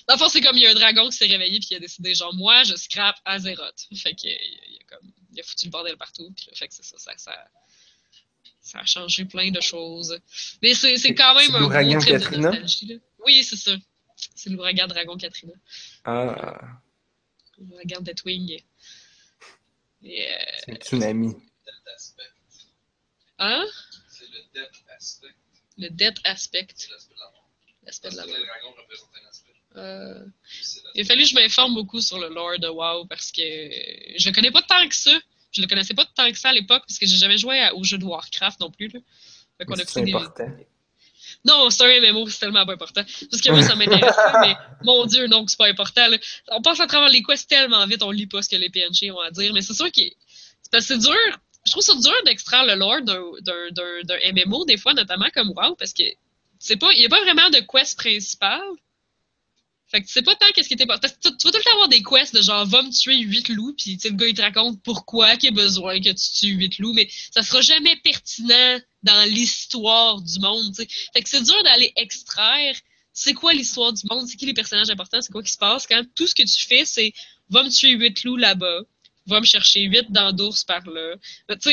[0.08, 1.74] Dans le fond, c'est comme il y a un dragon qui s'est réveillé puis qui
[1.76, 3.86] a décidé, genre, moi, je scrape Azeroth.
[3.94, 6.32] Fait qu'il il a, comme, il a foutu le bordel partout.
[6.36, 7.32] Puis fait que c'est ça, ça, ça,
[8.60, 10.18] ça a changé plein de choses.
[10.62, 12.48] Mais c'est c'est quand même un gros trip de Katrina?
[12.50, 12.94] nostalgie, là.
[13.24, 13.76] Oui, c'est ça.
[14.34, 15.54] C'est l'ouragan Dragon Katrina.
[16.04, 16.58] Ah,
[17.58, 18.60] L'ouragan Deathwing.
[20.04, 20.08] Euh,
[20.64, 21.36] c'est un tsunami.
[23.40, 23.64] Hein?
[24.08, 25.26] C'est le death aspect.
[25.78, 26.66] Le Death Aspect.
[26.76, 27.48] C'est l'aspect de la mort.
[27.86, 28.38] L'aspect Parce de la que mort.
[28.40, 29.50] le dragon représente un aspect.
[29.76, 30.26] Euh.
[30.94, 34.28] Il a fallu que je m'informe beaucoup sur le lore de WoW parce que je
[34.28, 35.12] le connais pas tant que ça.
[35.52, 37.74] Je le connaissais pas tant que ça à l'époque parce que j'ai jamais joué à-
[37.74, 38.88] au jeu de Warcraft non plus.
[38.88, 39.00] Là.
[39.58, 40.48] Fait qu'on a C'est des- important.
[41.44, 43.02] Non, c'est un MMO, c'est tellement pas important.
[43.30, 46.06] Parce que moi, ça m'intéresse pas, mais mon Dieu, non, c'est pas important.
[46.08, 46.18] là.
[46.48, 49.10] On passe à travers les quests tellement vite, on lit pas ce que les PNJ
[49.12, 49.52] ont à dire.
[49.54, 51.40] Mais c'est sûr que c'est parce que c'est dur.
[51.66, 55.92] Je trouve ça dur d'extraire le lore d'un- MMO, des fois, notamment comme WoW, parce
[55.92, 56.02] que
[56.58, 58.62] c'est pas, il y a pas vraiment de quest principal.
[59.88, 60.98] Fait que tu sais pas tant qu'est-ce qui était pas.
[60.98, 63.74] Tu, vas tout le temps avoir des quests de genre va me tuer 8 loups,
[63.76, 66.92] puis le gars il te raconte pourquoi qu'il a besoin que tu tues 8 loups,
[66.92, 70.76] mais ça sera jamais pertinent dans l'histoire du monde.
[70.76, 72.76] Fait que c'est dur d'aller extraire
[73.12, 75.86] c'est quoi l'histoire du monde, c'est qui les personnages importants, c'est quoi qui se passe
[75.86, 77.12] quand tout ce que tu fais, c'est
[77.50, 78.80] va me tuer 8 loups là-bas,
[79.30, 81.14] va me chercher 8 dents d'ours par là.
[81.60, 81.70] Tu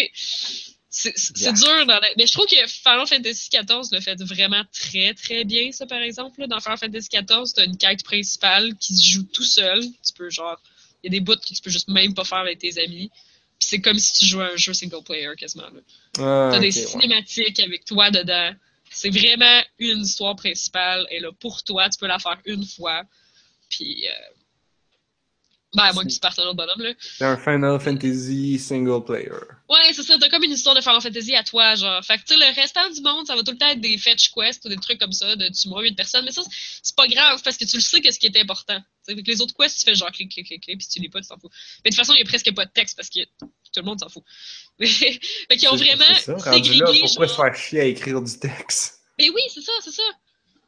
[0.89, 4.63] sais, c'est dur dans la- Mais je trouve que Final Fantasy XIV le fait vraiment
[4.73, 6.39] très très bien, ça par exemple.
[6.41, 6.47] là.
[6.47, 9.81] Dans Final Fantasy XIV, t'as une quête principale qui se joue tout seul.
[9.83, 10.59] Tu peux genre.
[11.03, 13.09] Il y a des bouts que tu peux juste même pas faire avec tes amis.
[13.59, 15.65] Puis c'est comme si tu jouais à un jeu single player quasiment.
[15.65, 15.81] là.
[16.19, 16.85] Ah, T'as des ouais.
[16.87, 18.53] cinématiques avec toi dedans.
[18.89, 21.05] C'est vraiment une histoire principale.
[21.11, 23.03] Et là, pour toi, tu peux la faire une fois.
[23.69, 24.11] Puis, euh...
[25.77, 26.93] ben, à moins que tu partes un autre bonhomme, là.
[26.99, 29.29] C'est un Final Fantasy single player.
[29.69, 30.17] Ouais, c'est ça.
[30.19, 32.03] T'as comme une histoire de Final Fantasy à toi, genre.
[32.03, 33.95] Fait que, tu sais, le restant du monde, ça va tout le temps être des
[33.99, 36.25] fetch quests ou des trucs comme ça, de tu mourras 8 personnes.
[36.25, 36.41] Mais ça,
[36.81, 38.79] c'est pas grave, parce que tu le sais que ce qui est important.
[38.79, 40.99] Tu sais, avec les autres quests, tu fais genre clic, clic, clic, clic, puis tu
[40.99, 41.51] lis pas, tu t'en fous.
[41.85, 43.83] Mais de toute façon, il y a presque pas de texte, parce que tout le
[43.83, 44.23] monde s'en fout.
[44.79, 47.35] Mais, fait qu'ils ont vraiment c'est ça, rendu là, pourquoi genre...
[47.35, 48.95] se faire chier à écrire du texte?
[49.19, 50.03] Mais oui, c'est ça, c'est ça.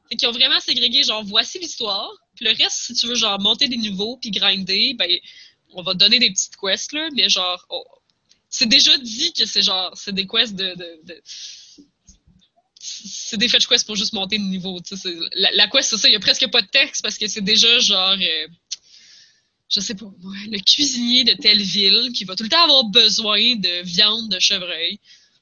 [0.10, 2.12] Fait qu'ils ont vraiment ségrégé, genre, voici l'histoire.
[2.36, 5.10] Puis le reste, si tu veux, genre, monter des niveaux puis grinder, ben,
[5.74, 7.86] on va te donner des petites quests, là, mais genre, oh,
[8.50, 10.76] c'est déjà dit que c'est genre, c'est des quests de.
[12.80, 14.80] c'est des fetch quests pour juste monter de niveau.
[15.36, 17.42] La, la quest, c'est ça, il y a presque pas de texte parce que c'est
[17.44, 18.18] déjà genre.
[18.20, 18.48] euh,
[19.70, 20.12] je sais pas,
[20.50, 24.40] le cuisinier de telle ville qui va tout le temps avoir besoin de viande de
[24.40, 25.00] chevreuil.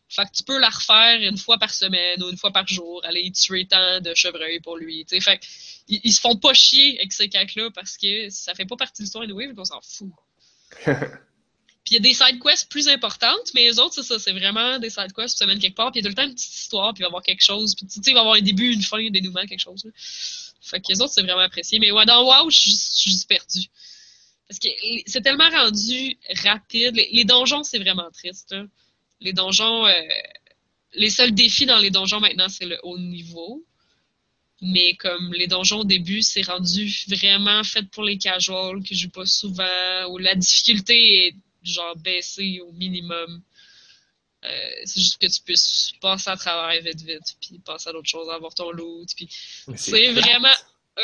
[0.10, 3.02] Fait que tu peux la refaire une fois par semaine ou une fois par jour,
[3.04, 5.06] aller tuer tant de chevreuil pour lui.
[5.10, 5.40] Fait
[5.88, 9.02] ils, ils se font pas chier avec ces cacs-là parce que ça fait pas partie
[9.02, 10.12] de l'histoire anyway, on s'en fout.
[11.88, 14.34] Puis il y a des side quests plus importantes, mais les autres, c'est ça, c'est
[14.34, 16.28] vraiment des side quests, tu mènes quelque part, puis il y a tout le temps
[16.28, 18.20] une petite histoire, puis il va y avoir quelque chose, puis tu sais, il va
[18.20, 19.86] y avoir un début, une fin, un dénouement, quelque chose.
[19.86, 19.92] là.
[20.68, 21.80] Fait que les autres, c'est vraiment apprécié.
[21.80, 23.68] Mais ouais, dans WoW, je suis juste, perdu.
[24.50, 24.68] Parce que
[25.06, 26.96] c'est tellement rendu rapide.
[26.96, 28.52] Les, les donjons, c'est vraiment triste.
[28.52, 28.66] là.
[29.20, 29.94] Les donjons, euh,
[30.94, 33.64] les seuls défis dans les donjons maintenant, c'est le haut niveau.
[34.62, 39.12] Mais comme les donjons au début, c'est rendu vraiment fait pour les casuals qui jouent
[39.12, 43.44] pas souvent, où la difficulté est genre baissée au minimum.
[44.44, 48.10] Euh, c'est juste que tu puisses passer à travers vite vite, puis passer à d'autres
[48.10, 49.28] choses, avoir ton loot, puis
[49.76, 50.54] c'est vraiment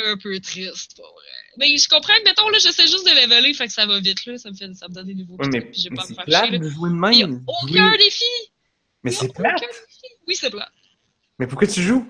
[0.06, 1.58] un peu triste, pour vrai.
[1.58, 4.38] Mais je comprends mettons, là, j'essaie juste de leveler, fait que ça va vite, là,
[4.38, 6.16] ça me, fait, ça me donne des nouveaux Ouais, mais, j'ai mais pas à me
[6.16, 7.44] faire plate de jouer de Il y a même.
[7.48, 8.24] aucun défi!
[9.04, 9.62] Mais c'est plate.
[10.28, 10.70] Oui, c'est plat.
[11.40, 12.10] Mais pourquoi tu joues?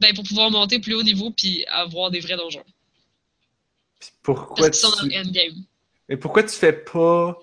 [0.00, 2.64] Ben, pour pouvoir monter plus haut niveau, puis avoir des vrais donjons.
[3.98, 5.14] Puis pourquoi Parce qu'ils sont dans tu...
[5.14, 5.64] le endgame.
[6.08, 7.38] Mais pourquoi tu fais pas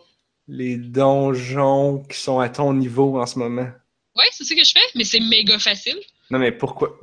[0.47, 3.69] les donjons qui sont à ton niveau en ce moment?
[4.15, 5.99] Ouais, c'est ça que je fais, mais c'est méga facile.
[6.31, 6.97] Non, mais pourquoi...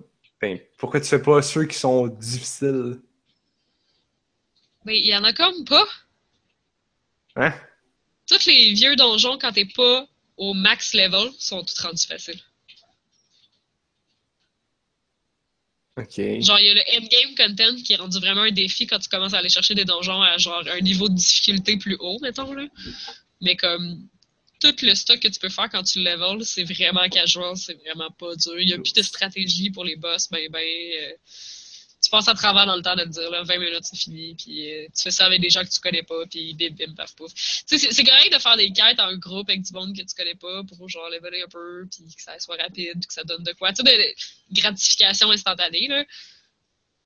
[0.44, 3.00] Ben, pourquoi tu fais pas ceux qui sont difficiles?
[4.84, 5.86] Mais il y en a comme pas.
[7.36, 7.54] Hein?
[8.26, 10.06] Tous les vieux donjons, quand t'es pas
[10.36, 12.42] au max level, sont tous rendus faciles.
[15.96, 16.16] Ok.
[16.18, 19.08] Genre, il y a le endgame content qui est rendu vraiment un défi quand tu
[19.08, 22.52] commences à aller chercher des donjons à genre un niveau de difficulté plus haut, mettons,
[22.52, 22.66] là.
[23.40, 24.10] Mais comme
[24.60, 27.74] tout le stock que tu peux faire quand tu le level, c'est vraiment casual, c'est
[27.84, 28.58] vraiment pas dur.
[28.60, 30.60] Il y a plus de stratégie pour les boss, ben ben.
[30.62, 31.12] euh,
[32.02, 34.34] tu passes à travers dans le temps de te dire, là, 20 minutes, c'est fini,
[34.34, 36.92] puis euh, tu fais ça avec des gens que tu connais pas, puis bim, bim,
[36.94, 37.32] paf, pouf.
[37.66, 40.14] Tu sais, c'est- correct de faire des quêtes en groupe avec du monde que tu
[40.14, 43.42] connais pas pour genre leveler un peu, puis que ça soit rapide, que ça donne
[43.42, 43.72] de quoi.
[43.72, 46.04] Tu sais, de gratification instantanée, là.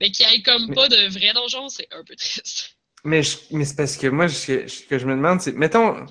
[0.01, 2.77] Mais qu'il y ait comme Mais- pas de vrai donjon, c'est un peu triste.
[3.05, 6.07] Mais, je- mais c'est parce que moi, ce que je me demande, c'est, mettons,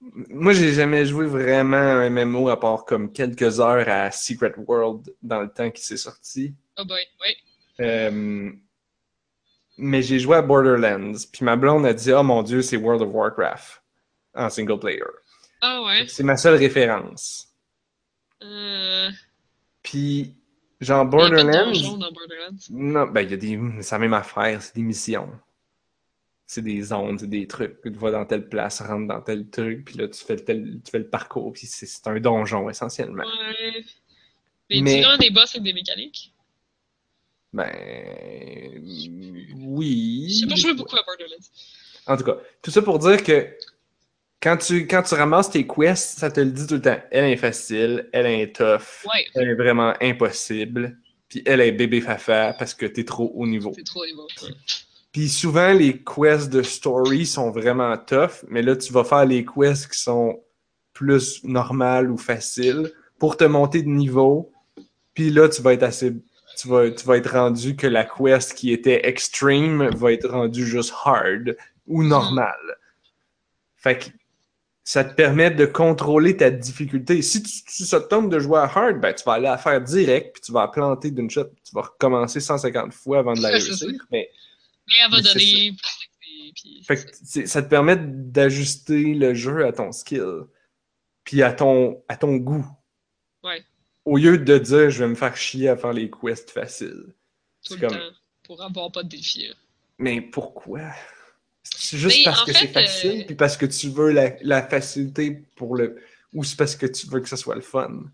[0.00, 4.54] moi, j'ai jamais joué vraiment à un MMO à part comme quelques heures à Secret
[4.58, 6.54] World dans le temps qui s'est sorti.
[6.78, 7.36] Oh boy, oui.
[7.80, 8.52] Euh,
[9.78, 13.02] mais j'ai joué à Borderlands, puis ma blonde a dit, oh mon dieu, c'est World
[13.02, 13.82] of Warcraft
[14.34, 15.02] en single player.
[15.60, 16.06] Ah ouais?
[16.08, 17.48] C'est ma seule référence.
[18.42, 19.10] Euh,
[19.82, 20.34] Puis,
[20.80, 22.56] genre il y a pas de Borderlands, dans Borderlands.
[22.70, 25.30] non, ben il y a des, c'est la même affaire, c'est des missions.
[26.46, 27.82] C'est des zones, c'est des trucs.
[27.82, 30.90] Tu vas dans telle place, rentre dans tel truc, puis là tu fais tel, tu
[30.90, 33.24] fais le parcours, puis c'est, un donjon essentiellement.
[33.24, 33.84] Ouais.
[34.70, 36.32] Mais, Mais- tu vraiment des boss avec des mécaniques?
[37.52, 37.72] Ben
[39.56, 40.38] oui.
[40.40, 41.34] J'ai pas joué beaucoup à Borderlands.
[42.06, 43.48] En tout cas, tout ça pour dire que
[44.40, 47.00] quand tu, quand tu ramasses tes quests, ça te le dit tout le temps.
[47.10, 50.98] Elle est facile, elle est tough, Ouais, elle est vraiment impossible,
[51.28, 53.72] puis elle est bébé fafa parce que t'es trop haut niveau.
[53.74, 54.28] c'est trop niveau.
[54.42, 54.50] Ouais.
[55.16, 59.46] Puis souvent, les quests de story sont vraiment tough, mais là, tu vas faire les
[59.46, 60.42] quests qui sont
[60.92, 64.52] plus normales ou faciles pour te monter de niveau.
[65.14, 66.12] Puis là, tu vas être assez.
[66.58, 70.66] Tu vas, tu vas être rendu que la quest qui était extreme va être rendue
[70.66, 71.56] juste hard
[71.86, 72.76] ou normale.
[73.74, 74.04] Fait que
[74.84, 77.22] ça te permet de contrôler ta difficulté.
[77.22, 79.80] Si tu, ça te tombe de jouer à hard, ben, tu vas aller la faire
[79.80, 81.48] direct, puis tu vas la planter d'une shot.
[81.64, 83.88] Tu vas recommencer 150 fois avant de la réussir.
[84.12, 84.28] Mais
[84.88, 85.74] Mais elle va donner
[86.54, 90.44] puis fait que ça te permet d'ajuster le jeu à ton skill,
[91.24, 92.66] puis à ton, à ton goût.
[93.42, 93.64] Ouais.
[94.04, 97.14] Au lieu de dire je vais me faire chier à faire les quests faciles.
[97.64, 98.10] tout le comme, temps
[98.44, 99.48] pour avoir pas de défi.
[99.48, 99.54] là.
[99.98, 100.92] mais pourquoi?
[101.64, 104.66] C'est juste Mais parce que c'est facile, euh, puis parce que tu veux la, la
[104.66, 106.00] facilité pour le.
[106.32, 108.04] Ou c'est parce que tu veux que ça soit le fun.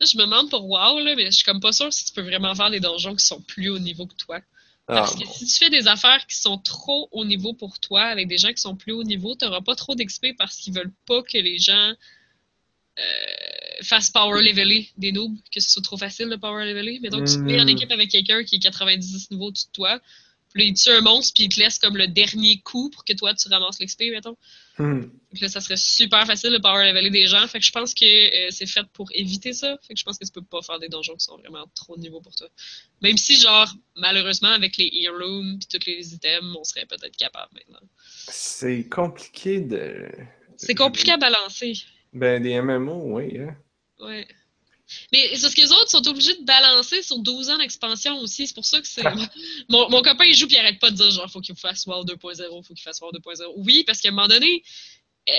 [0.00, 2.12] Là, je me demande pour WoW, là, mais je suis comme pas sûre si tu
[2.12, 4.40] peux vraiment faire des donjons qui sont plus haut niveau que toi.
[4.88, 5.32] Ah, Parce que bon.
[5.32, 8.50] si tu fais des affaires qui sont trop haut niveau pour toi, avec des gens
[8.52, 11.38] qui sont plus haut niveau, tu n'auras pas trop d'XP parce qu'ils veulent pas que
[11.38, 11.94] les gens
[12.98, 16.98] euh, fassent power leveler des noobs, que ce soit trop facile de power leveler.
[17.02, 17.68] Mais donc, tu te mets en Mm.
[17.68, 20.00] équipe avec quelqu'un qui est 90 niveaux au-dessus de toi,
[20.52, 23.04] puis là, il tue un monstre, puis il te laisse comme le dernier coup pour
[23.04, 24.36] que toi, tu ramasses l'XP, mettons.
[24.78, 25.00] Hmm.
[25.00, 27.46] Donc là, ça serait super facile de power leveler des gens.
[27.46, 29.78] Fait que je pense que euh, c'est fait pour éviter ça.
[29.82, 31.96] Fait que je pense que tu peux pas faire des donjons qui sont vraiment trop
[31.96, 32.48] de niveau pour toi.
[33.00, 37.50] Même si, genre, malheureusement, avec les heirlooms et tous les items, on serait peut-être capable
[37.54, 37.86] maintenant.
[38.28, 40.08] C'est compliqué de.
[40.56, 41.74] C'est compliqué à balancer.
[42.12, 43.38] Ben, des MMO, oui.
[43.38, 43.56] Hein.
[44.00, 44.26] Ouais.
[45.12, 48.46] Mais c'est parce que les autres sont obligés de balancer sur 12 ans d'expansion aussi.
[48.46, 49.02] C'est pour ça que c'est.
[49.68, 51.86] mon, mon copain, il joue puis il arrête pas de dire genre, faut qu'il fasse
[51.86, 53.52] WoW 2.0, faut qu'il fasse WoW 2.0.
[53.56, 54.62] Oui, parce qu'à un moment donné,
[55.28, 55.32] euh,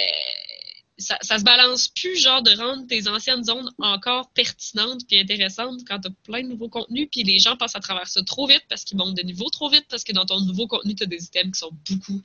[0.97, 5.81] ça, ça se balance plus, genre, de rendre tes anciennes zones encore pertinentes puis intéressantes
[5.88, 8.63] quand t'as plein de nouveaux contenus, puis les gens passent à travers ça trop vite
[8.69, 11.23] parce qu'ils montent de niveau trop vite, parce que dans ton nouveau contenu, t'as des
[11.23, 12.21] items qui sont beaucoup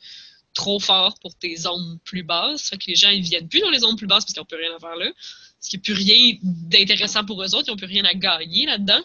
[0.55, 2.69] trop forts pour tes zones plus basses.
[2.69, 4.47] Fait que les gens, ils viennent plus dans les zones plus basses parce qu'ils n'ont
[4.47, 5.11] plus rien à faire là.
[5.59, 8.15] Parce qu'il n'y a plus rien d'intéressant pour eux autres, ils n'ont plus rien à
[8.15, 9.03] gagner là-dedans.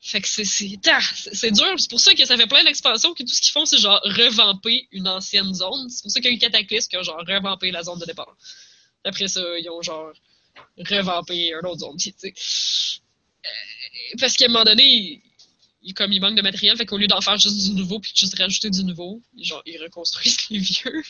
[0.00, 1.74] Fait que c'est c'est dur.
[1.76, 4.00] C'est pour ça que ça fait plein d'expansions que tout ce qu'ils font, c'est genre
[4.04, 5.88] revamper une ancienne zone.
[5.90, 8.06] C'est pour ça qu'il y a eu Cataclysme qui a genre revampé la zone de
[8.06, 8.36] départ.
[9.04, 10.12] Après ça, ils ont genre
[10.78, 11.96] revampé une autre zone.
[12.24, 12.30] Euh,
[14.20, 15.22] parce qu'à un moment donné,
[15.94, 18.18] comme il manque de matériel, fait qu'au lieu d'en faire juste du nouveau puis de
[18.18, 21.02] juste rajouter du nouveau, genre ils reconstruisent les vieux.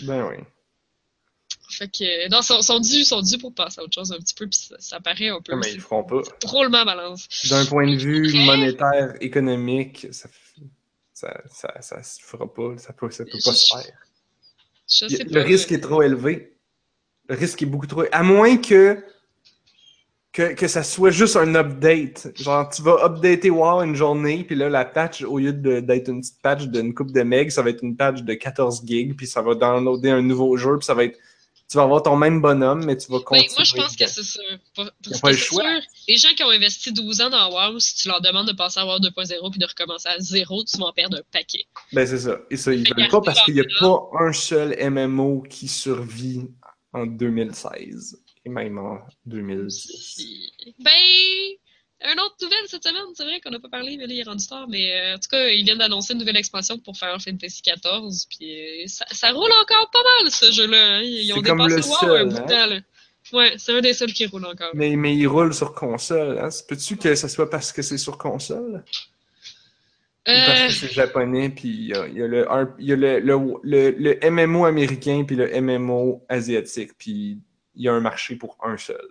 [0.00, 0.36] Ben oui.
[1.72, 4.34] Fait que non, sont, sont dus, sont dus pour passer à autre chose un petit
[4.34, 5.56] peu, puis ça, ça paraît un peu.
[5.56, 6.20] Mais ils le feront pas.
[6.40, 7.26] drôlement balance.
[7.50, 10.28] D'un point de vue monétaire, économique, ça,
[11.14, 12.76] ça, ça, ça se fera pas.
[12.78, 13.92] Ça peut, ça peut pas Je- se faire.
[14.88, 15.42] Je sais le pas.
[15.42, 16.56] risque est trop élevé.
[17.28, 19.02] Le risque est beaucoup trop À moins que,
[20.32, 22.32] que, que ça soit juste un update.
[22.38, 26.08] Genre, tu vas updater WoW une journée, puis là, la patch, au lieu de- d'être
[26.08, 29.16] une petite patch d'une coupe de meg, ça va être une patch de 14 gigs,
[29.16, 31.18] puis ça va downloader un nouveau jeu, puis ça va être.
[31.72, 33.48] Tu vas avoir ton même bonhomme, mais tu vas Ben, continuer.
[33.56, 35.62] moi, je pense que c'est Y Parce pas que le choix.
[35.62, 38.52] sûr, les gens qui ont investi 12 ans dans WoW, si tu leur demandes de
[38.52, 41.64] passer à WoW 2.0 puis de recommencer à zéro, tu vas en perdre un paquet.
[41.94, 42.36] Ben, c'est ça.
[42.50, 46.42] Et ça, ils veulent pas parce qu'il n'y a pas un seul MMO qui survit
[46.92, 50.14] en 2016 et même en 2010.
[50.16, 50.90] Puis- Ben,
[52.04, 54.24] une autre nouvelle cette semaine, c'est vrai qu'on n'a pas parlé, mais là, il est
[54.24, 54.66] rendu tard.
[54.68, 58.26] Mais euh, en tout cas, ils viennent d'annoncer une nouvelle expansion pour Final Fantasy XIV.
[58.30, 60.96] Puis euh, ça, ça roule encore pas mal, ce jeu-là.
[60.96, 61.02] hein.
[61.02, 62.46] Ils ont dépassé le WoW seul, un bout de hein.
[62.46, 62.66] temps.
[62.66, 62.80] Là.
[63.32, 64.70] Ouais, c'est un des seuls qui roule encore.
[64.74, 66.38] Mais, mais il roule sur console.
[66.38, 66.48] Hein?
[66.68, 68.84] Peux-tu que ce soit parce que c'est sur console?
[70.26, 72.74] Ou Euh, parce que c'est japonais, puis il y a, il y a le, un-
[72.78, 77.38] il y a le, le, le, le MMO américain, puis le MMO asiatique, puis
[77.74, 79.08] il y a un marché pour un seul.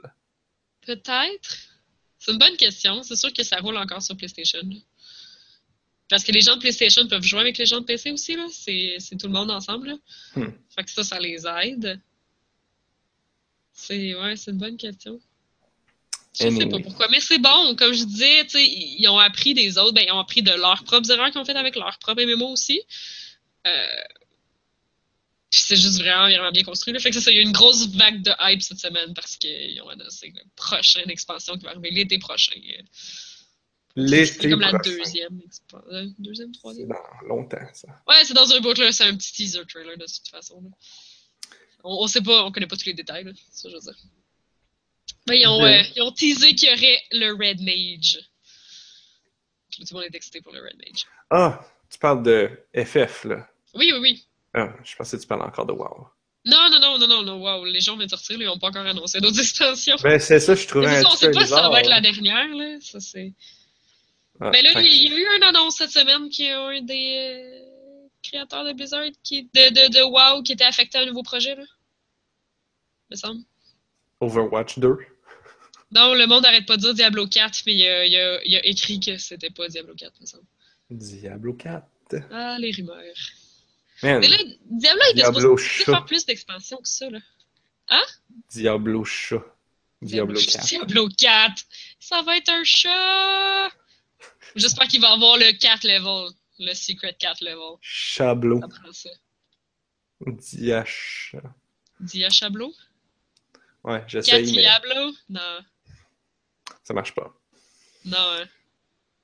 [0.86, 1.58] Peut-être.
[2.22, 3.02] C'est une bonne question.
[3.02, 4.62] C'est sûr que ça roule encore sur PlayStation.
[6.08, 8.46] Parce que les gens de PlayStation peuvent jouer avec les gens de PC aussi, là.
[8.52, 9.96] C'est tout le monde ensemble, là.
[10.36, 10.52] Hmm.
[10.76, 12.00] Fait que ça, ça les aide.
[13.74, 15.20] C'est ouais, c'est une bonne question.
[16.34, 16.70] Je sais Anyway.
[16.70, 17.08] pas pourquoi.
[17.10, 20.20] Mais c'est bon, comme je disais, sais, ils ont appris des autres, ben, ils ont
[20.20, 22.80] appris de leurs propres erreurs qu'ils ont faites avec leurs propres MMO aussi.
[23.66, 23.88] Euh,
[25.52, 26.94] c'est juste vraiment, vraiment bien construit.
[26.94, 27.00] Là.
[27.00, 29.82] Fait que ça, il y a une grosse vague de hype cette semaine parce qu'ils
[29.82, 32.54] ont annoncé la prochaine expansion qui va arriver l'été prochain.
[32.56, 32.86] C'est
[33.98, 36.14] L'été comme la deuxième expansion.
[36.18, 36.88] Deuxième, C'est troisième.
[36.90, 37.90] dans longtemps, ça.
[38.08, 38.92] Ouais, c'est dans un bout, là.
[38.94, 40.62] C'est un petit teaser trailer de toute façon.
[40.62, 40.70] là.
[41.84, 43.32] On, on sait pas, on connaît pas tous les détails, là.
[43.52, 43.96] Ça, je veux dire.
[45.28, 48.20] Mais ils ont, euh, ils ont teasé qu'il y aurait le Red Mage.
[49.76, 51.06] Tout le monde est excité pour le Red Mage.
[51.30, 53.50] Ah, tu parles de FF, là.
[53.74, 54.26] Oui, oui, oui.
[54.54, 56.08] Ah, je pensais que tu parlais encore de WoW.
[56.46, 57.66] Non, non, non, non, non, non, wow.
[57.66, 59.96] Les gens viennent de sortir, ils n'ont pas encore annoncé d'autres extensions.
[60.04, 61.70] Ben, c'est ça, je trouvais Mais un ça, on petit sait peu pas si ça
[61.70, 62.78] va être la dernière, là.
[62.82, 63.34] Ça, c'est...
[64.40, 66.82] Ah, Mais là, il y a eu une annonce cette semaine qu'il y a un
[66.82, 71.06] des euh, créateurs de Blizzard qui, de, de, de WoW qui était affecté à un
[71.06, 71.64] nouveau projet, là.
[73.12, 73.42] Me semble.
[74.20, 74.98] Overwatch 2.
[75.94, 78.56] Non, le monde n'arrête pas de dire Diablo 4, mais il a, il a- il
[78.56, 80.46] a écrit que c'était pas Diablo 4, me semble.
[80.90, 81.86] Diablo 4.
[82.32, 83.04] Ah, les rumeurs.
[84.04, 85.86] Man, Mais là, Diablo était Diablo chat.
[85.86, 87.20] faire plus d'expansions que ça, là.
[88.50, 89.44] Diablo chat.
[90.02, 90.66] Diablo 4.
[90.66, 91.64] Diablo 4.
[92.00, 93.70] Ça va être un chat.
[94.56, 96.34] J'espère qu'il va avoir le 4 level.
[96.60, 97.78] Le secret 4 level.
[97.82, 98.62] Chablo.
[100.26, 101.36] Diach.
[102.00, 102.74] Diachablo?
[103.84, 105.14] Ouais, 4 j'essaye, mais Diablo?
[105.30, 105.60] Non.
[106.84, 107.34] ça marche pas.
[108.06, 108.46] Non, hein.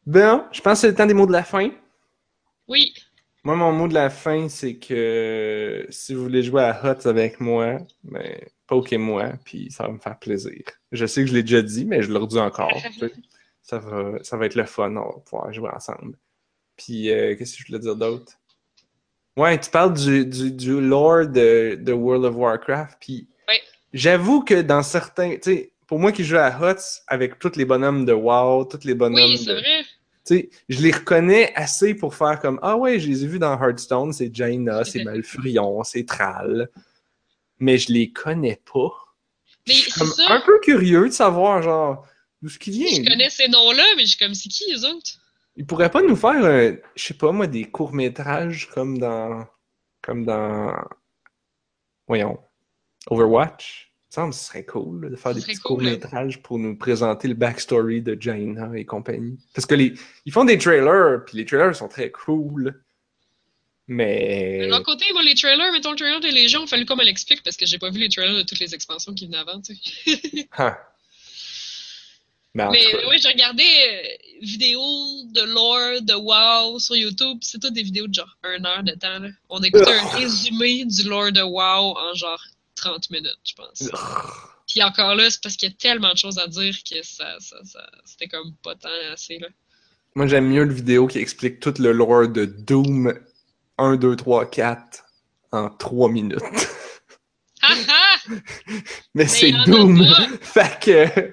[0.06, 1.72] Bon, je pense que c'est le temps des mots de la fin.
[2.68, 2.94] Oui.
[3.48, 7.40] Moi, mon mot de la fin, c'est que si vous voulez jouer à Huts avec
[7.40, 8.38] moi, ben,
[8.68, 10.64] pokez-moi, puis ça va me faire plaisir.
[10.92, 12.78] Je sais que je l'ai déjà dit, mais je le redis encore.
[13.62, 16.18] ça, va, ça va être le fun, on va pouvoir jouer ensemble.
[16.76, 18.34] Puis, euh, qu'est-ce que je voulais dire d'autre?
[19.38, 23.56] Ouais, tu parles du, du, du lore de, de World of Warcraft, puis Oui.
[23.94, 25.36] j'avoue que dans certains...
[25.36, 28.84] Tu sais, pour moi qui joue à Huts, avec tous les bonhommes de WoW, tous
[28.84, 29.60] les bonhommes Oui, c'est de...
[29.60, 29.86] vrai.
[30.28, 33.40] Tu sais, je les reconnais assez pour faire comme Ah ouais, je les ai vus
[33.40, 36.70] dans Hearthstone, c'est Jaina, c'est Malfurion, c'est Thrall.
[37.60, 38.92] Mais je les connais pas.
[39.68, 40.34] Mais Je suis c'est comme ça.
[40.34, 42.06] un peu curieux de savoir, genre,
[42.42, 42.88] d'où ce qui vient.
[43.04, 45.12] Je connais ces noms-là, mais je suis comme, c'est qui les autres?
[45.56, 49.48] Ils pourraient pas nous faire, un, je sais pas moi, des courts-métrages comme dans.
[50.02, 50.74] Comme dans.
[52.08, 52.38] Voyons.
[53.10, 53.87] Overwatch?
[54.18, 56.76] Semble que ce serait cool là, de faire Ce des petits cool, courts-métrages pour nous
[56.76, 59.38] présenter le backstory de Jaina et compagnie.
[59.54, 59.94] Parce que les,
[60.26, 62.82] ils font des trailers, puis les trailers sont très cool.
[63.86, 64.62] Mais.
[64.64, 67.04] De l'autre côté, moi, les trailers, mettons le trailer des Légions, il fallu qu'on me
[67.04, 69.62] l'explique parce que j'ai pas vu les trailers de toutes les expansions qui venaient avant,
[69.62, 70.48] tu sais.
[70.58, 70.80] Ah.
[72.56, 74.08] Mais oui, j'ai regardé euh,
[74.42, 78.82] vidéos de lore, de WoW sur YouTube, c'est toutes des vidéos de genre une heure
[78.82, 79.30] de temps, là.
[79.48, 82.44] On écoutait un résumé du lore de WoW en genre
[82.78, 83.90] 30 minutes, je pense.
[84.68, 87.38] Puis encore là, c'est parce qu'il y a tellement de choses à dire que ça,
[87.40, 89.48] ça, ça c'était comme pas tant assez, là.
[90.16, 93.14] moi j'aime mieux le vidéo qui explique tout le lore de Doom
[93.78, 95.06] 1, 2, 3, 4
[95.52, 96.40] en 3 minutes.
[97.62, 97.74] Ha!
[99.14, 100.06] Mais c'est Doom!
[100.42, 101.32] fait que.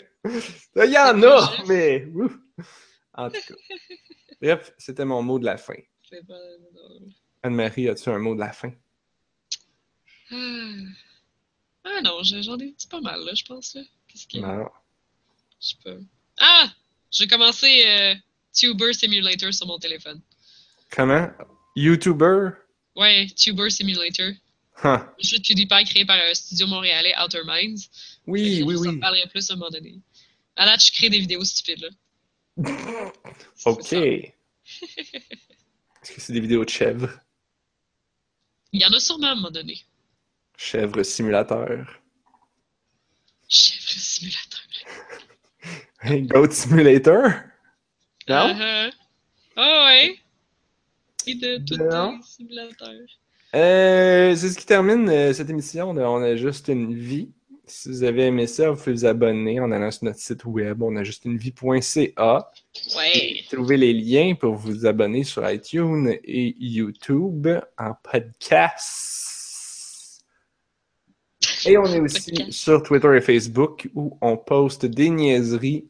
[0.76, 2.08] Il y en a, mais.
[3.14, 3.54] En tout cas.
[4.40, 5.74] Bref, c'était mon mot de la fin.
[7.42, 8.72] Anne-Marie, as-tu un mot de la fin?
[11.84, 12.00] Ah.
[12.02, 13.82] Non, j'en ai dit pas mal, là, je pense, là.
[14.08, 14.56] Qu'est-ce qu'il y a?
[14.56, 14.68] Non.
[15.60, 15.96] Je sais pas.
[16.38, 16.72] Ah!
[17.10, 18.14] J'ai commencé euh,
[18.52, 20.20] Tuber Simulator sur mon téléphone.
[20.90, 21.28] Comment?
[21.76, 22.50] YouTuber?
[22.96, 24.30] Ouais, Tuber Simulator.
[24.82, 24.98] Huh.
[25.18, 27.88] Le jeu de PewDiePie créé par un studio montréalais, Outer Minds.
[28.26, 28.98] Oui, que oui, je oui.
[28.98, 30.00] parlerai plus à un moment donné.
[30.56, 31.88] À date, je crée des vidéos stupides, là.
[33.64, 33.92] Ok.
[33.92, 34.32] Est-ce
[36.12, 37.10] que c'est des vidéos de chèvres?
[38.72, 39.80] Il y en a sûrement à un moment donné.
[40.56, 42.00] Chèvre simulateur.
[43.48, 44.60] Chèvre simulateur.
[46.28, 47.30] Goat Simulator?
[48.28, 48.48] Non?
[48.54, 48.92] Uh-huh.
[49.56, 50.16] Ah ouais.
[51.26, 52.20] Et de tout Non.
[52.22, 52.90] simulateur.
[53.54, 57.30] Euh, c'est ce qui termine euh, cette émission de On a juste une vie.
[57.66, 60.82] Si vous avez aimé ça, vous pouvez vous abonner en allant sur notre site web
[60.82, 62.50] on a juste une vie.ca.
[62.96, 63.40] Ouais.
[63.50, 67.48] Trouvez les liens pour vous abonner sur iTunes et YouTube
[67.78, 69.33] en podcast.
[71.66, 75.86] Et on est aussi sur Twitter et Facebook où on poste des niaiseries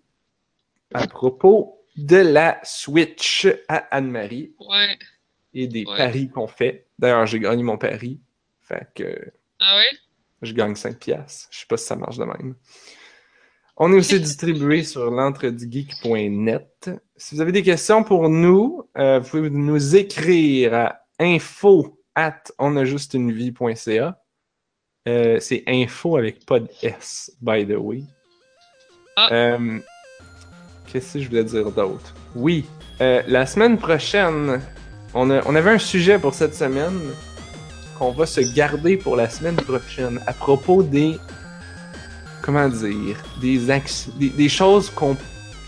[0.93, 4.99] à propos de la Switch à Anne-Marie Ouais.
[5.53, 5.97] et des Ouais.
[5.97, 6.87] paris qu'on fait.
[6.99, 8.21] D'ailleurs, j'ai gagné mon pari.
[8.61, 9.99] Fait que Ah ouais?
[10.43, 11.49] je gagne 5 piastres.
[11.51, 12.55] Je sais pas si ça marche de même.
[13.77, 16.91] On est aussi distribué sur l'entredugeek.net.
[17.17, 22.43] Si vous avez des questions pour nous, euh, vous pouvez nous écrire à info at
[22.59, 24.21] onajustunevie.ca.
[25.07, 28.03] Euh, c'est info avec pas de S, by the way.
[29.17, 29.29] Ah.
[29.33, 29.79] Euh,
[30.87, 32.15] Qu'est-ce que je voulais dire d'autre?
[32.35, 32.65] Oui,
[33.01, 34.61] euh, la semaine prochaine,
[35.13, 36.99] on, a- on avait un sujet pour cette semaine
[37.99, 41.19] qu'on va se garder pour la semaine prochaine à propos des.
[42.43, 43.17] Comment dire?
[43.41, 45.17] Des, des, des choses qu'on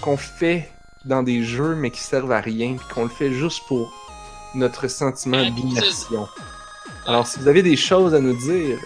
[0.01, 0.71] qu'on fait
[1.05, 3.93] dans des jeux mais qui servent à rien, qu'on le fait juste pour
[4.55, 6.27] notre sentiment d'immersion.
[7.07, 8.79] Alors, si vous avez des choses à nous dire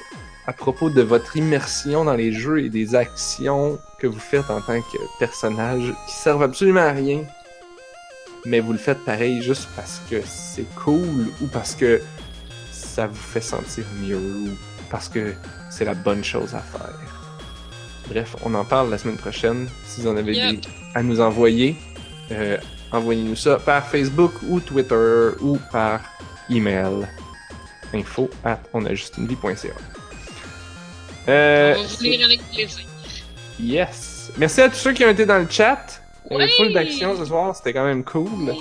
[0.46, 4.60] à propos de votre immersion dans les jeux et des actions que vous faites en
[4.60, 7.22] tant que personnage qui servent absolument à rien,
[8.46, 12.00] mais vous le faites pareil juste parce que c'est cool ou parce que
[12.72, 14.48] ça vous fait sentir mieux ou
[14.90, 15.34] parce que
[15.70, 16.94] c'est la bonne chose à faire.
[18.08, 19.68] Bref, on en parle la semaine prochaine.
[19.86, 20.60] Si vous en avez Yep.
[20.62, 21.76] des à nous envoyer,
[22.32, 22.56] euh,
[22.90, 26.00] envoyez-nous ça par Facebook ou Twitter ou par
[26.48, 27.06] email.
[27.94, 29.74] Info at onajustunevie.ca.
[31.30, 32.84] Euh, On va vous lire avec plaisir.
[33.60, 34.30] yes.
[34.36, 36.00] Merci à tous ceux qui ont été dans le chat.
[36.30, 36.48] Euh, Oui.
[36.56, 38.28] full d'action ce soir, c'était quand même cool.
[38.50, 38.58] Oui,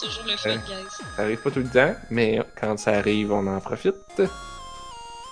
[0.00, 0.54] C'est toujours le fun, Euh.
[0.56, 0.88] guys.
[1.16, 4.22] Ça arrive pas tout le temps, mais quand ça arrive, on en profite.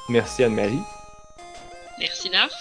[0.09, 0.81] Merci Anne-Marie.
[1.99, 2.53] Merci, Narf.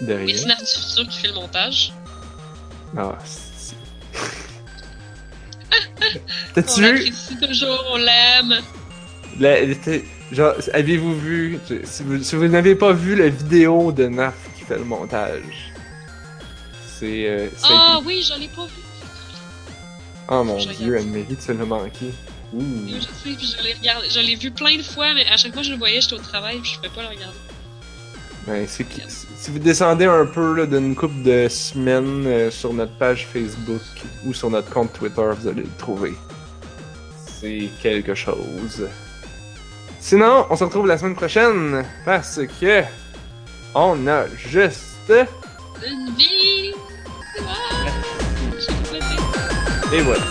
[0.00, 0.26] De rien.
[0.26, 1.92] Merci, Narf du futur qui fait le montage.
[2.96, 3.16] Ah,
[5.98, 6.92] On T'as-tu vu?
[6.94, 8.60] l'apprécie toujours, on l'aime.
[9.40, 9.60] la-
[10.72, 11.58] avez-vous vu?
[11.84, 15.72] Si vous, si vous n'avez pas vu la vidéo de Naf qui fait le montage,
[16.98, 17.28] c'est.
[17.28, 18.82] euh, ça Ah été- oui, j'en ai pas vu.
[20.28, 21.06] Oh mon je dieu, regarde.
[21.06, 22.06] Anne-Marie, tu l'as manqué.
[22.52, 22.60] Ouh.
[22.62, 24.08] Oui, je sais, puis je l'ai regardé.
[24.10, 26.14] Je l'ai vu plein de fois, mais à chaque fois que je le voyais, j'étais
[26.14, 27.36] au travail, puis je pouvais pas le regarder.
[28.46, 29.02] Ben, c'est qui-
[29.36, 33.82] si vous descendez un peu là, d'une couple de semaines euh, sur notre page Facebook
[34.24, 36.14] ou sur notre compte Twitter, vous allez le trouver.
[37.40, 38.88] C'est quelque chose.
[40.08, 42.84] Sinon, on se retrouve la semaine prochaine parce que
[43.74, 45.12] on a juste
[45.84, 46.72] Une vie!
[49.92, 50.22] Et voilà.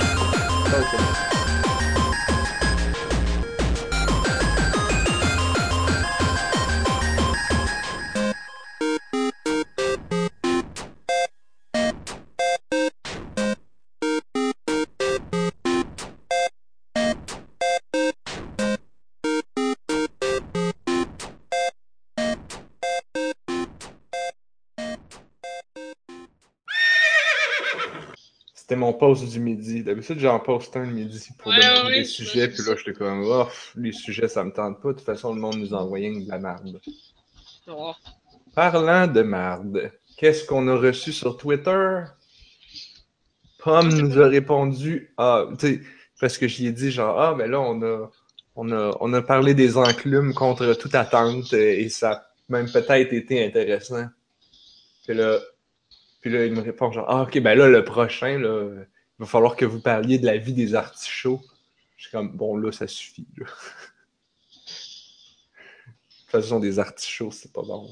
[28.95, 29.84] C'était mon post du midi.
[29.84, 32.76] D'habitude, j'en poste un le midi pour Ouais, demander ouais, des ouais, sujets, puis là,
[32.77, 34.89] j'étais comme, oh, les sujets, ça me tente pas.
[34.89, 36.80] De toute façon, le monde nous envoyait de la merde.
[37.67, 37.93] Oh.
[38.53, 42.03] Parlant de marde, qu'est-ce qu'on a reçu sur Twitter?
[43.59, 45.81] Pomme nous a répondu, ah, tu sais,
[46.19, 48.11] parce que j'y ai dit genre, ah, ben là, on a,
[48.55, 52.72] on a, on a parlé des enclumes contre toute attente euh, et ça a même
[52.72, 54.05] peut-être été intéressant.
[55.05, 55.39] Puis là,
[56.26, 58.88] puis là, il me répond genre, ah, ok, ben là, le prochain, là, il
[59.19, 61.39] va falloir que vous parliez de la vie des artichauts.
[61.97, 63.45] Je suis comme, bon, là, ça suffit, là.
[63.45, 63.52] De
[66.18, 67.88] toute façon, des artichauts, c'est pas bon.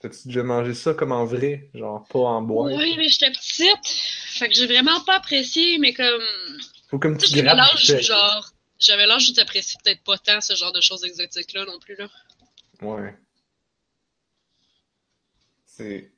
[0.00, 1.70] T'as-tu déjà mangé ça comme en vrai?
[1.74, 2.72] Genre pas en bois?
[2.74, 3.86] Oui, mais j'étais petite.
[3.86, 6.24] Fait que j'ai vraiment pas apprécié, mais comme.
[6.88, 8.52] Faut comme Tu j'avais l'âge, genre.
[8.80, 12.08] J'avais l'âge où t'apprécies peut-être pas tant ce genre de choses exotiques-là non plus, là.
[12.82, 13.16] Ouais.
[15.66, 16.10] C'est.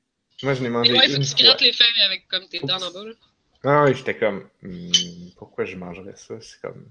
[0.42, 1.42] Moi, je l'ai mangé Mais ouais, une tu fois.
[1.42, 3.12] grattes les feuilles avec comme tes dents en bas, là.
[3.64, 4.48] Ah ouais, j'étais comme.
[4.62, 6.40] hmm, pourquoi je mangerais ça?
[6.40, 6.86] C'est comme.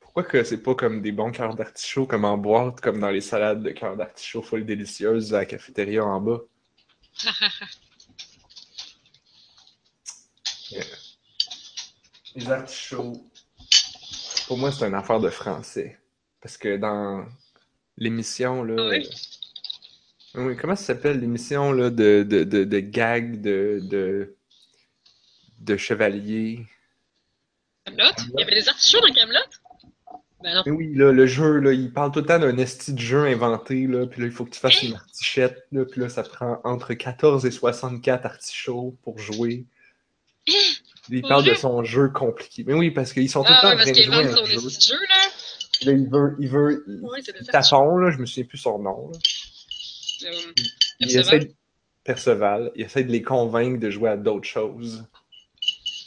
[0.00, 3.20] Pourquoi que c'est pas comme des bons cœurs d'artichaut comme en boîte, comme dans les
[3.20, 6.40] salades de cœurs d'artichaut full délicieuses à la cafétéria en bas?
[10.70, 10.84] Yeah.
[12.34, 13.22] Les artichauts,
[14.46, 15.98] pour moi, c'est une affaire de français.
[16.40, 17.26] Parce que dans
[17.96, 18.76] l'émission, là.
[18.78, 19.08] Ah oui?
[20.34, 24.36] Oui, comment ça s'appelle l'émission là, de, de, de, de gag de, de,
[25.60, 26.66] de chevalier?
[27.86, 28.12] Camelot?
[28.34, 29.40] Il y avait des artichauts dans Camelot?
[30.40, 30.62] Ben non.
[30.66, 33.24] Mais oui, là, le jeu, là, il parle tout le temps d'un esti de jeu
[33.24, 36.22] inventé, là, puis là, il faut que tu fasses une artichette, là, puis là, ça
[36.22, 39.66] prend entre 14 et 64 artichauts pour jouer.
[41.10, 42.64] Il Pour parle de son jeu compliqué.
[42.66, 44.04] Mais oui, parce qu'ils sont tout le Ah temps ouais, en parce train de qu'il
[44.04, 44.60] jouer invente à un son jeu.
[44.68, 45.30] petit jeu, là.
[45.72, 48.58] Puis Là, il veut, il veut, il, Ouais, des il là, je me souviens plus
[48.58, 49.18] son nom, là.
[50.24, 50.30] Euh,
[51.00, 51.20] Il Perceval?
[51.20, 51.52] essaie de...
[52.04, 55.04] Perceval, il essaie de les convaincre de jouer à d'autres choses.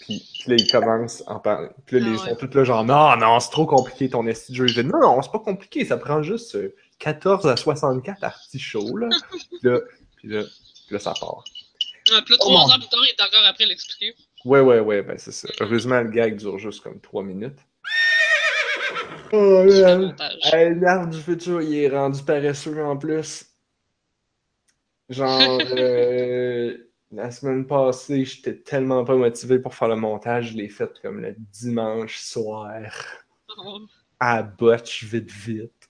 [0.01, 1.69] Puis, puis là, il commence en parler.
[1.85, 2.29] Puis là, Ah ouais.
[2.29, 4.67] sont tous là, genre, non, non, c'est trop compliqué ton esti de jeu.
[4.67, 8.97] Je dis, non, non, c'est pas compliqué, ça prend juste euh, 14 à 64 artichauts,
[8.97, 9.09] là.
[9.29, 9.79] puis là,
[10.17, 10.41] puis là,
[10.87, 11.43] puis là, ça part.
[12.11, 14.15] Ouais, puis là, Oh trois plus tard, il est encore après l'expliquer.
[14.43, 15.47] Ouais, ouais, ouais, ben c'est ça.
[15.59, 17.59] Heureusement, le gag dure juste comme 3 minutes.
[19.33, 20.13] Oh, là.
[20.51, 23.45] Hey, l'arbre du futur, il est rendu paresseux en plus.
[25.11, 26.77] Genre, euh,
[27.11, 31.19] la semaine passée, j'étais tellement pas motivé pour faire le montage, je l'ai fait comme
[31.21, 32.71] le dimanche soir,
[33.57, 33.81] Oh.
[34.17, 35.89] à botch, vite, vite.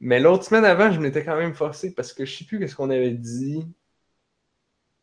[0.00, 2.74] Mais l'autre semaine avant, je m'étais quand même forcé parce que je sais plus ce
[2.74, 3.64] qu'on avait dit.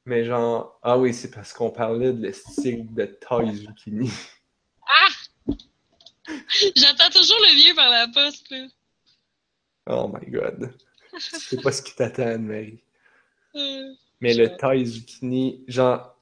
[0.06, 4.12] Mais genre, ah oui, c'est parce qu'on parlait de l'esthétique de Toy Zucchini.
[6.76, 8.68] J'attends toujours le vieux par la poste, là.
[9.88, 10.74] Oh my god.
[11.18, 12.84] C'est pas ce qui t'attend, Anne-Marie.
[13.56, 16.16] Euh, Mais le Thai zucchini, genre,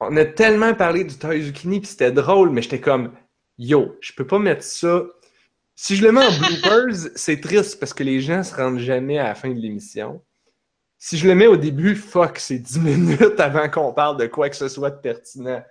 [0.00, 3.12] on a tellement parlé du Thai zucchini, puis c'était drôle, mais j'étais comme,
[3.58, 5.04] yo, je peux pas mettre ça.
[5.74, 9.18] Si je le mets en bloopers, c'est triste parce que les gens se rendent jamais
[9.18, 10.22] à la fin de l'émission.
[10.98, 14.50] Si je le mets au début, fuck, c'est 10 minutes avant qu'on parle de quoi
[14.50, 15.62] que ce soit de pertinent.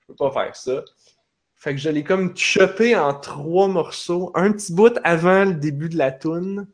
[0.00, 0.84] Je peux pas faire ça.
[1.56, 4.30] Fait que je l'ai comme chopé en trois morceaux.
[4.36, 6.68] Un petit bout avant le début de la toune,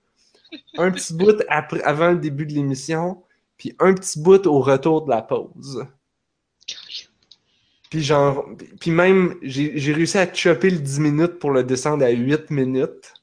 [0.76, 3.23] un petit bout après, avant le début de l'émission,
[3.56, 5.86] puis un petit bout au retour de la pause.
[7.90, 8.48] Puis genre,
[8.80, 13.14] puis même, j'ai réussi à chopper le 10 minutes pour le descendre à 8 minutes.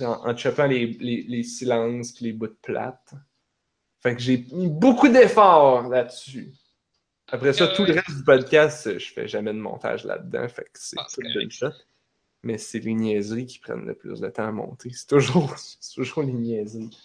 [0.00, 3.12] En, en choppant les, les, les silences puis les bouts de plates.
[4.02, 6.52] Fait que j'ai mis beaucoup d'efforts là-dessus.
[7.28, 10.48] Après ça, tout le reste du podcast, je fais jamais de montage là-dedans.
[10.48, 11.68] Fait que c'est Ah, tout shot.
[12.42, 14.90] Mais c'est les niaiseries qui prennent le plus de temps à monter.
[14.92, 16.96] C'est toujours, c'est toujours les niaiseries.